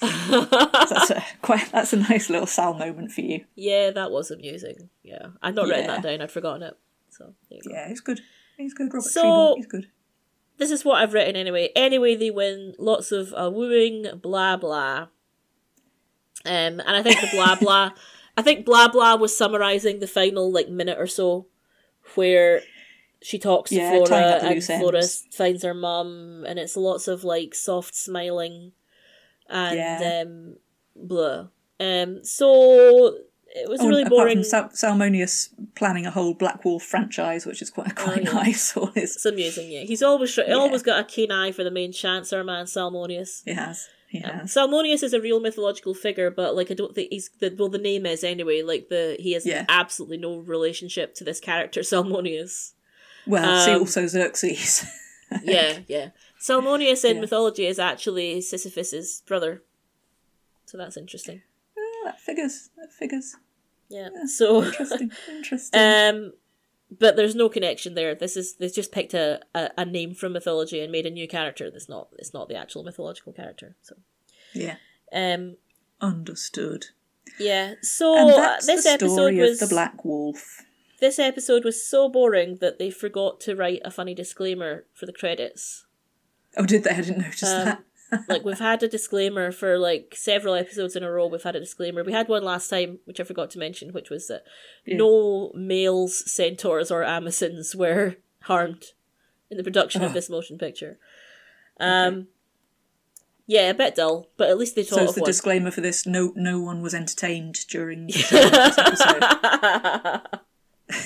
that's 0.00 1.10
a 1.10 1.24
quite 1.42 1.70
that's 1.72 1.92
a 1.92 1.96
nice 1.96 2.30
little 2.30 2.46
Sal 2.46 2.74
moment 2.74 3.12
for 3.12 3.20
you. 3.22 3.44
Yeah, 3.54 3.90
that 3.90 4.10
was 4.10 4.30
amusing. 4.30 4.90
Yeah, 5.02 5.28
I'd 5.42 5.54
not 5.54 5.68
written 5.68 5.86
that 5.88 6.02
down. 6.02 6.20
I'd 6.20 6.30
forgotten 6.30 6.62
it. 6.62 6.76
So 7.10 7.34
there 7.50 7.58
you 7.62 7.70
go. 7.70 7.74
Yeah, 7.74 7.88
it's 7.88 8.00
good. 8.00 8.20
He's 8.56 8.74
good. 8.74 8.92
Robert 8.92 9.02
So- 9.08 9.54
he's 9.56 9.66
good. 9.66 9.88
this 10.58 10.70
is 10.70 10.84
what 10.84 11.02
I've 11.02 11.14
written 11.14 11.36
anyway. 11.36 11.70
Anyway, 11.76 12.14
they 12.16 12.30
win 12.30 12.74
lots 12.78 13.12
of 13.12 13.32
uh, 13.36 13.50
wooing, 13.52 14.06
blah 14.22 14.56
blah. 14.56 15.08
Um, 16.44 16.80
and 16.80 16.82
I 16.82 17.02
think 17.02 17.20
the 17.20 17.28
blah 17.32 17.54
blah, 17.60 17.90
I 18.36 18.42
think 18.42 18.64
blah 18.64 18.88
blah 18.88 19.16
was 19.16 19.36
summarizing 19.36 19.98
the 20.00 20.06
final 20.06 20.50
like 20.52 20.68
minute 20.68 20.98
or 20.98 21.06
so, 21.08 21.46
where 22.14 22.62
she 23.20 23.38
talks 23.38 23.72
Yeah, 23.72 23.90
to 23.98 24.06
Flora 24.06 24.38
and 24.42 24.62
Flora 24.64 24.98
ends. 24.98 25.26
finds 25.32 25.64
her 25.64 25.74
mum, 25.74 26.44
and 26.46 26.58
it's 26.58 26.76
lots 26.76 27.08
of 27.08 27.24
like 27.24 27.54
soft 27.54 27.94
smiling, 27.96 28.72
and 29.48 29.76
Yeah. 29.78 30.22
um, 30.24 30.56
blah. 30.96 31.46
Um, 31.80 32.24
so 32.24 33.16
it 33.54 33.68
was 33.68 33.80
Oh, 33.80 33.88
really 33.88 34.02
apart 34.02 34.10
boring. 34.10 34.36
from 34.38 34.44
Sal- 34.44 34.68
Salmoneus 34.70 35.48
planning 35.74 36.04
a 36.06 36.10
whole 36.10 36.34
Black 36.34 36.64
Wolf 36.64 36.82
franchise, 36.82 37.46
which 37.46 37.62
is 37.62 37.70
quite 37.70 37.94
quite 38.04 38.24
yeah. 38.24 38.32
nice. 38.32 38.76
All 38.76 38.86
his, 38.94 39.16
It's 39.16 39.24
amusing, 39.24 39.70
yeah. 39.70 39.80
He's 39.82 40.02
always 40.02 40.36
Yeah. 40.36 40.54
always 40.54 40.82
got 40.82 41.00
a 41.00 41.04
keen 41.04 41.30
eye 41.30 41.52
for 41.52 41.64
the 41.64 41.70
main 41.70 41.92
chance, 41.92 42.30
chancer 42.30 42.44
man, 42.44 42.66
Salmoneus. 42.66 43.42
he 43.44 43.52
has, 43.54 43.88
he 44.08 44.22
Um, 44.22 44.40
has. 44.40 44.54
Salmoneus 44.54 45.02
is 45.02 45.14
a 45.14 45.20
real 45.20 45.40
mythological 45.40 45.94
figure, 45.94 46.30
but 46.30 46.54
like 46.56 46.70
I 46.70 46.74
don't 46.74 46.94
think 46.94 47.10
he's 47.10 47.30
the 47.38 47.54
well 47.56 47.68
the 47.68 47.78
name 47.78 48.04
is 48.06 48.22
anyway. 48.24 48.62
Like 48.62 48.88
the 48.88 49.16
he 49.18 49.32
has 49.32 49.46
Yeah. 49.46 49.64
absolutely 49.68 50.18
no 50.18 50.36
relationship 50.38 51.14
to 51.14 51.24
this 51.24 51.40
character 51.40 51.80
Salmoneus. 51.92 52.72
Well, 53.26 53.64
see 53.64 53.72
um, 53.72 53.80
also 53.80 54.06
Xerxes. 54.06 54.84
yeah, 55.42 55.78
yeah. 55.86 56.08
Salmoneus 56.40 57.04
in 57.04 57.16
Yeah. 57.16 57.20
mythology 57.22 57.66
is 57.66 57.78
actually 57.78 58.40
Sisyphus's 58.40 59.22
brother, 59.26 59.62
so 60.66 60.78
that's 60.78 60.96
interesting. 60.96 61.42
Oh, 61.76 62.02
that 62.04 62.20
figures. 62.20 62.70
That 62.76 62.92
figures. 62.92 63.36
Yeah. 63.88 64.10
So 64.26 64.64
Interesting. 64.64 65.10
Interesting. 65.28 65.80
um, 65.80 66.32
but 66.90 67.16
there's 67.16 67.34
no 67.34 67.48
connection 67.48 67.94
there. 67.94 68.14
This 68.14 68.36
is 68.36 68.54
they've 68.54 68.72
just 68.72 68.92
picked 68.92 69.14
a, 69.14 69.40
a, 69.54 69.70
a 69.78 69.84
name 69.84 70.14
from 70.14 70.32
mythology 70.32 70.80
and 70.80 70.92
made 70.92 71.06
a 71.06 71.10
new 71.10 71.26
character. 71.26 71.70
That's 71.70 71.88
not 71.88 72.08
it's 72.18 72.32
not 72.34 72.48
the 72.48 72.54
actual 72.56 72.82
mythological 72.84 73.32
character. 73.32 73.76
So 73.82 73.96
yeah. 74.54 74.76
um, 75.12 75.56
Understood. 76.00 76.86
yeah. 77.38 77.74
So 77.82 78.16
and 78.16 78.30
uh, 78.30 78.36
that's 78.36 78.66
this 78.66 78.84
the 78.84 78.90
episode 78.90 79.34
was 79.36 79.60
of 79.62 79.68
the 79.68 79.74
Black 79.74 80.04
Wolf. 80.04 80.64
this 81.00 81.18
episode 81.18 81.64
was 81.64 81.82
so 81.84 82.08
boring 82.08 82.56
that 82.60 82.78
they 82.78 82.90
forgot 82.90 83.40
to 83.40 83.56
write 83.56 83.80
a 83.84 83.90
funny 83.90 84.14
disclaimer 84.14 84.84
for 84.94 85.06
the 85.06 85.12
credits. 85.12 85.86
Oh, 86.56 86.64
did 86.64 86.84
they? 86.84 86.90
I 86.90 87.00
didn't 87.00 87.18
notice 87.22 87.42
Um, 87.44 87.64
that. 87.64 87.82
like 88.28 88.42
we've 88.44 88.58
had 88.58 88.82
a 88.82 88.88
disclaimer 88.88 89.52
for 89.52 89.78
like 89.78 90.14
several 90.16 90.54
episodes 90.54 90.96
in 90.96 91.02
a 91.02 91.10
row. 91.10 91.26
We've 91.26 91.42
had 91.42 91.54
a 91.56 91.60
disclaimer. 91.60 92.02
We 92.02 92.12
had 92.12 92.26
one 92.28 92.42
last 92.42 92.68
time, 92.68 93.00
which 93.04 93.20
I 93.20 93.24
forgot 93.24 93.50
to 93.50 93.58
mention, 93.58 93.92
which 93.92 94.08
was 94.08 94.28
that 94.28 94.44
Yeah. 94.86 94.96
no 94.96 95.52
males, 95.54 96.30
centaurs, 96.30 96.90
or 96.90 97.04
amazons 97.04 97.76
were 97.76 98.16
harmed 98.42 98.86
in 99.50 99.58
the 99.58 99.64
production 99.64 100.02
of 100.02 100.14
this 100.14 100.30
motion 100.30 100.56
picture. 100.56 100.98
Um, 101.78 102.28
yeah, 103.46 103.68
a 103.70 103.74
bit 103.74 103.94
dull, 103.94 104.28
but 104.38 104.48
at 104.48 104.56
least 104.58 104.74
they 104.74 104.84
So 104.84 105.00
it's 105.02 105.10
of 105.10 105.14
the 105.16 105.20
one. 105.22 105.28
disclaimer 105.28 105.70
for 105.70 105.80
this: 105.82 106.06
no, 106.06 106.32
no 106.34 106.60
one 106.60 106.80
was 106.82 106.94
entertained 106.94 107.66
during 107.68 108.06
this 108.08 108.32
episode. 108.32 109.22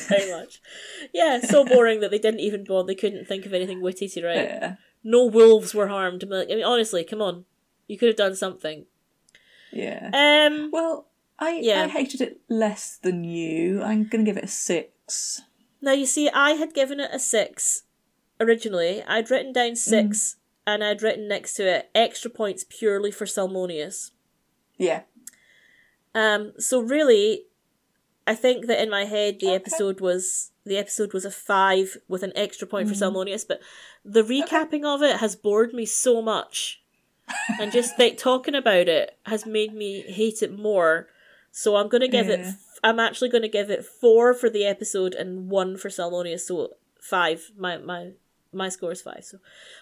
Very 0.09 0.31
much. 0.31 0.61
Yeah, 1.13 1.41
so 1.41 1.65
boring 1.65 1.99
that 2.01 2.11
they 2.13 2.19
didn't 2.19 2.41
even 2.41 2.63
bother. 2.65 2.87
They 2.87 2.95
couldn't 2.95 3.27
think 3.27 3.45
of 3.47 3.53
anything 3.53 3.81
witty 3.81 4.09
to 4.09 4.23
write. 4.27 4.37
Yeah, 4.37 4.75
No 5.05 5.25
wolves 5.27 5.75
were 5.75 5.89
harmed. 5.89 6.25
I 6.25 6.45
mean, 6.47 6.63
honestly, 6.65 7.05
come 7.05 7.21
on, 7.23 7.45
you 7.89 7.99
could 7.99 8.09
have 8.09 8.17
done 8.17 8.37
something. 8.37 8.87
yeah. 9.73 10.11
Um, 10.13 10.71
Well, 10.73 11.09
I 11.39 11.59
Yeah. 11.63 11.85
I 11.85 11.89
hated 11.89 12.21
it 12.21 12.41
less 12.49 12.99
than 13.03 13.25
you. 13.25 13.83
I'm 13.83 14.05
gonna 14.05 14.25
give 14.25 14.37
it 14.37 14.45
a 14.45 14.49
six. 14.49 15.43
now 15.81 15.93
you 15.93 16.07
see, 16.07 16.29
I 16.31 16.53
had 16.53 16.75
given 16.75 17.01
it 17.01 17.11
a 17.13 17.19
six 17.19 17.83
originally. 18.39 19.03
I'd 19.05 19.31
written 19.31 19.53
down 19.53 19.75
six, 19.77 20.37
and 20.67 20.85
I'd 20.85 21.03
written 21.03 21.27
next 21.29 21.55
to 21.55 21.65
it 21.69 21.91
extra 21.95 22.31
points 22.31 22.65
purely 22.69 23.11
for 23.11 23.25
Salmoneus. 23.27 24.11
Yeah. 24.79 25.03
Um, 26.15 26.53
so 26.59 26.81
really, 26.81 27.47
I 28.33 28.35
think 28.45 28.67
that 28.69 28.83
in 28.83 28.91
my 28.99 29.05
head 29.15 29.33
the 29.41 29.47
Okay. 29.49 29.57
episode 29.61 30.01
was 30.01 30.51
the 30.65 30.79
episode 30.85 31.13
was 31.13 31.25
a 31.25 31.31
five 31.31 31.89
with 32.13 32.23
an 32.23 32.33
extra 32.45 32.67
point 32.73 32.89
for 32.89 32.95
Mm-hmm. 32.95 33.17
Salmoneus, 33.17 33.45
but 33.51 33.61
the 34.17 34.23
recapping 34.23 34.85
of 34.85 35.03
it 35.03 35.17
has 35.25 35.35
bored 35.47 35.73
me 35.75 35.85
so 35.87 36.23
much, 36.23 36.81
and 37.61 37.73
just 37.79 37.99
like 37.99 38.17
talking 38.17 38.55
about 38.63 38.89
it 38.99 39.07
has 39.33 39.43
made 39.59 39.73
me 39.83 39.91
hate 40.21 40.41
it 40.47 40.53
more. 40.69 41.09
So 41.51 41.77
I'm 41.77 41.89
gonna 41.89 42.09
give 42.19 42.29
it. 42.29 42.41
I'm 42.89 43.01
actually 43.07 43.29
gonna 43.35 43.49
give 43.59 43.71
it 43.71 43.85
four 43.85 44.35
for 44.41 44.49
the 44.51 44.65
episode 44.75 45.15
and 45.15 45.51
one 45.51 45.77
for 45.77 45.89
Salmoneus. 45.91 46.41
So 46.49 46.55
five. 47.01 47.51
My 47.57 47.75
my 47.79 48.13
my 48.53 48.69
score 48.69 48.93
is 48.93 49.03
five. 49.03 49.25
So 49.25 49.39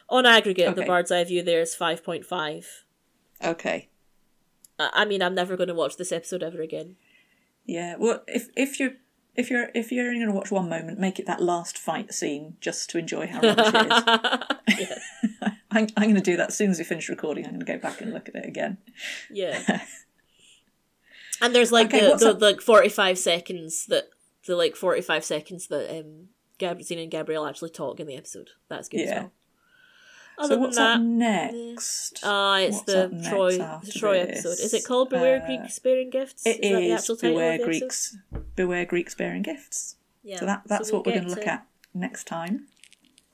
on 0.09 0.27
aggregate, 0.27 0.75
the 0.75 0.83
Okay. 0.83 0.89
bird's 0.91 1.13
eye 1.13 1.25
view 1.25 1.43
there 1.43 1.61
is 1.61 1.75
five 1.75 2.03
point 2.09 2.25
five. 2.25 2.85
Okay. 3.45 3.89
I 4.79 4.91
I 5.01 5.05
mean, 5.11 5.23
I'm 5.23 5.35
never 5.35 5.57
going 5.57 5.69
to 5.75 5.81
watch 5.83 5.97
this 5.97 6.13
episode 6.13 6.43
ever 6.43 6.61
again. 6.63 6.97
Yeah. 7.71 7.95
Well, 7.99 8.23
if 8.27 8.49
if 8.57 8.81
you 8.81 8.97
if 9.37 9.49
you're 9.49 9.69
if 9.77 9.93
you're 9.93 10.07
only 10.09 10.19
going 10.19 10.29
to 10.33 10.35
watch 10.35 10.51
one 10.51 10.69
moment, 10.69 10.99
make 10.99 11.21
it 11.21 11.27
that 11.27 11.41
last 11.41 11.79
fight 11.79 12.13
scene 12.13 12.57
just 12.61 12.91
to 12.91 12.99
enjoy 12.99 13.29
how 13.29 13.41
rubbish 13.41 13.71
it 13.73 13.93
is. 14.79 14.91
I'm, 15.71 15.87
I'm 15.97 16.03
going 16.11 16.15
to 16.17 16.21
do 16.21 16.37
that 16.37 16.49
as 16.49 16.57
soon 16.57 16.71
as 16.71 16.79
we 16.79 16.85
finish 16.85 17.09
recording. 17.09 17.45
I'm 17.45 17.53
going 17.53 17.65
to 17.65 17.73
go 17.73 17.79
back 17.79 18.01
and 18.01 18.13
look 18.13 18.29
at 18.29 18.35
it 18.35 18.45
again. 18.47 18.79
Yeah. 19.31 19.83
And 21.43 21.55
there's 21.55 21.73
like 21.73 21.87
Okay, 21.87 22.01
the, 22.07 22.17
the 22.17 22.33
like 22.35 22.61
45 22.61 23.19
seconds 23.19 23.87
that 23.87 24.11
the 24.47 24.57
like 24.57 24.77
45 24.77 25.25
seconds 25.25 25.69
that 25.69 25.89
um 25.99 26.29
Gabrielle 26.59 27.01
and 27.01 27.11
Gabrielle 27.11 27.47
actually 27.47 27.71
talk 27.71 27.99
in 27.99 28.07
the 28.07 28.17
episode. 28.17 28.51
That's 28.69 28.91
good 28.91 29.01
as 29.01 29.09
Yeah. 29.09 29.21
well. 29.21 29.33
Other 30.41 30.55
so 30.55 30.61
what's 30.61 30.77
than 30.77 30.87
up 30.87 31.01
next? 31.03 32.21
ah, 32.25 32.59
it's 32.59 32.77
What's 32.79 32.87
the 32.93 33.27
Troy 33.29 33.51
the 33.59 33.93
Troy 33.93 34.25
this? 34.27 34.45
episode. 34.45 34.65
Is 34.65 34.75
it 34.75 34.85
called 34.85 35.11
Beware 35.11 35.43
Uh, 35.43 35.47
Greek 35.47 35.71
Sparing 35.71 36.11
Gifts? 36.11 36.47
It 36.47 36.65
is 36.65 36.71
that 36.73 36.79
the 36.79 36.87
is 36.87 37.01
actual 37.01 37.17
title 37.17 37.37
Beware? 37.37 37.59
Greeks. 37.65 38.17
Beware 38.57 38.85
Greeks 38.87 39.15
bearing 39.15 39.43
gifts. 39.43 39.97
Yeah. 40.23 40.39
So 40.41 40.47
that 40.47 40.63
that's 40.67 40.91
we'll 40.91 41.01
what 41.01 41.07
we're 41.07 41.13
going 41.21 41.29
to 41.29 41.35
look 41.35 41.47
at 41.47 41.67
next 41.95 42.25
time. 42.27 42.67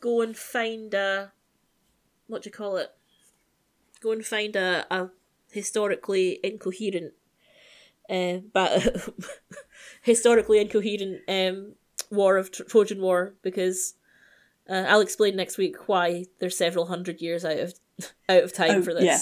Go 0.00 0.20
and 0.20 0.36
find 0.36 0.92
a 0.94 1.32
what 2.26 2.42
do 2.42 2.48
you 2.48 2.52
call 2.52 2.76
it? 2.76 2.90
Go 4.00 4.12
and 4.12 4.24
find 4.24 4.54
a, 4.56 4.84
a 4.90 5.10
historically 5.50 6.38
incoherent 6.42 7.12
uh, 8.10 8.38
but 8.52 9.08
historically 10.02 10.60
incoherent 10.60 11.22
um, 11.28 11.74
war 12.10 12.36
of 12.36 12.50
Tro- 12.52 12.66
Trojan 12.66 13.00
War 13.00 13.34
because 13.42 13.94
uh, 14.68 14.84
I'll 14.88 15.00
explain 15.00 15.36
next 15.36 15.58
week 15.58 15.88
why 15.88 16.24
there's 16.40 16.56
several 16.56 16.86
hundred 16.86 17.20
years 17.20 17.44
out 17.44 17.58
of 17.58 17.74
out 18.28 18.42
of 18.44 18.52
time 18.52 18.70
Oh, 18.78 18.82
for 18.82 18.94
this. 18.94 19.04
yeah. 19.04 19.18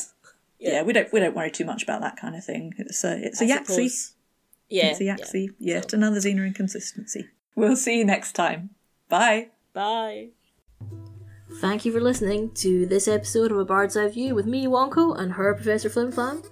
Yeah. 0.59 0.73
Yeah. 0.77 0.83
we 0.83 0.93
don't 0.93 1.13
we 1.13 1.21
don't 1.21 1.35
worry 1.37 1.51
too 1.51 1.65
much 1.65 1.83
about 1.83 2.01
that 2.01 2.17
kind 2.17 2.35
of 2.35 2.45
thing. 2.45 2.73
It's 2.79 3.03
a 3.05 3.17
it's 3.25 3.41
a 3.41 3.45
I 3.45 3.49
yaxi. 3.49 3.67
suppose. 3.67 4.11
Yeah, 4.71 4.87
it's 4.87 5.01
a 5.01 5.05
yeah. 5.05 5.17
yaxi. 5.17 5.49
Yet 5.59 5.91
So- 5.91 5.97
another 5.97 6.19
Xena 6.19 6.47
inconsistency. 6.47 7.29
We'll 7.57 7.77
see 7.77 7.99
you 7.99 8.05
next 8.05 8.33
time. 8.33 8.71
Bye. 9.09 9.49
Bye. 9.73 10.29
Thank 11.61 11.85
you 11.85 11.93
for 11.93 12.01
listening 12.01 12.51
to 12.55 12.85
this 12.87 13.07
episode 13.07 13.53
of 13.53 13.59
A 13.59 13.65
Bird's 13.65 13.97
Eye 13.97 14.09
View 14.09 14.35
with 14.35 14.47
me, 14.47 14.67
Wonko, 14.67 15.17
and 15.19 15.33
her, 15.35 15.55
Professor 15.55 15.89
Flimflam. 15.89 16.45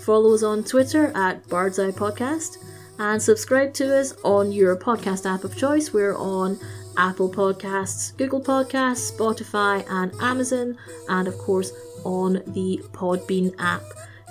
Follow 0.00 0.32
us 0.34 0.42
on 0.42 0.64
Twitter 0.64 1.12
at 1.14 1.46
Bird's 1.48 1.78
Eye 1.78 1.90
Podcast 1.90 2.56
and 2.98 3.20
subscribe 3.20 3.74
to 3.74 3.94
us 3.98 4.14
on 4.24 4.52
your 4.52 4.76
podcast 4.76 5.26
app 5.30 5.44
of 5.44 5.56
choice. 5.56 5.92
We're 5.92 6.16
on 6.16 6.58
Apple 6.96 7.30
Podcasts, 7.30 8.16
Google 8.16 8.40
Podcasts, 8.40 9.12
Spotify, 9.12 9.84
and 9.90 10.12
Amazon, 10.20 10.76
and 11.08 11.28
of 11.28 11.36
course 11.38 11.72
on 12.04 12.42
the 12.46 12.80
Podbean 12.92 13.54
app. 13.58 13.82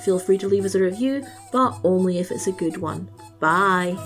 Feel 0.03 0.19
free 0.19 0.37
to 0.37 0.47
leave 0.47 0.65
us 0.65 0.75
a 0.75 0.81
review, 0.81 1.25
but 1.51 1.79
only 1.83 2.19
if 2.19 2.31
it's 2.31 2.47
a 2.47 2.51
good 2.51 2.77
one. 2.77 3.09
Bye. 3.39 3.97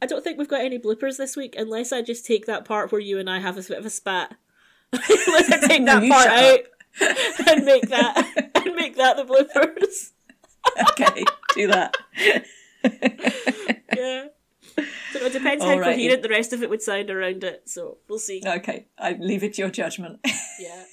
I 0.00 0.06
don't 0.06 0.22
think 0.22 0.38
we've 0.38 0.48
got 0.48 0.60
any 0.60 0.78
bloopers 0.78 1.16
this 1.16 1.36
week 1.36 1.56
unless 1.58 1.92
I 1.92 2.02
just 2.02 2.24
take 2.24 2.46
that 2.46 2.64
part 2.64 2.92
where 2.92 3.00
you 3.00 3.18
and 3.18 3.28
I 3.28 3.40
have 3.40 3.58
a 3.58 3.62
bit 3.62 3.78
of 3.78 3.84
a 3.86 3.90
spat. 3.90 4.36
I 4.94 5.64
take 5.66 5.84
that 5.86 6.08
part 6.08 6.28
out 6.28 6.60
and 7.48 7.64
make 7.64 7.88
that 7.88 8.50
and 8.54 8.74
make 8.74 8.96
that 8.96 9.16
the 9.16 9.24
bloopers. 9.24 10.12
okay, 10.90 11.24
do 11.54 11.66
that. 11.68 11.96
Yeah. 13.96 14.26
So 15.12 15.18
it 15.20 15.32
depends 15.32 15.64
how 15.64 15.74
coherent 15.74 16.22
the 16.22 16.28
rest 16.28 16.52
of 16.52 16.62
it 16.62 16.70
would 16.70 16.82
sound 16.82 17.10
around 17.10 17.42
it, 17.42 17.68
so 17.68 17.98
we'll 18.08 18.18
see. 18.18 18.42
okay, 18.46 18.86
I 18.98 19.16
leave 19.18 19.42
it 19.42 19.54
to 19.54 19.62
your 19.62 19.70
judgment. 19.70 20.20
Yeah. 20.60 20.84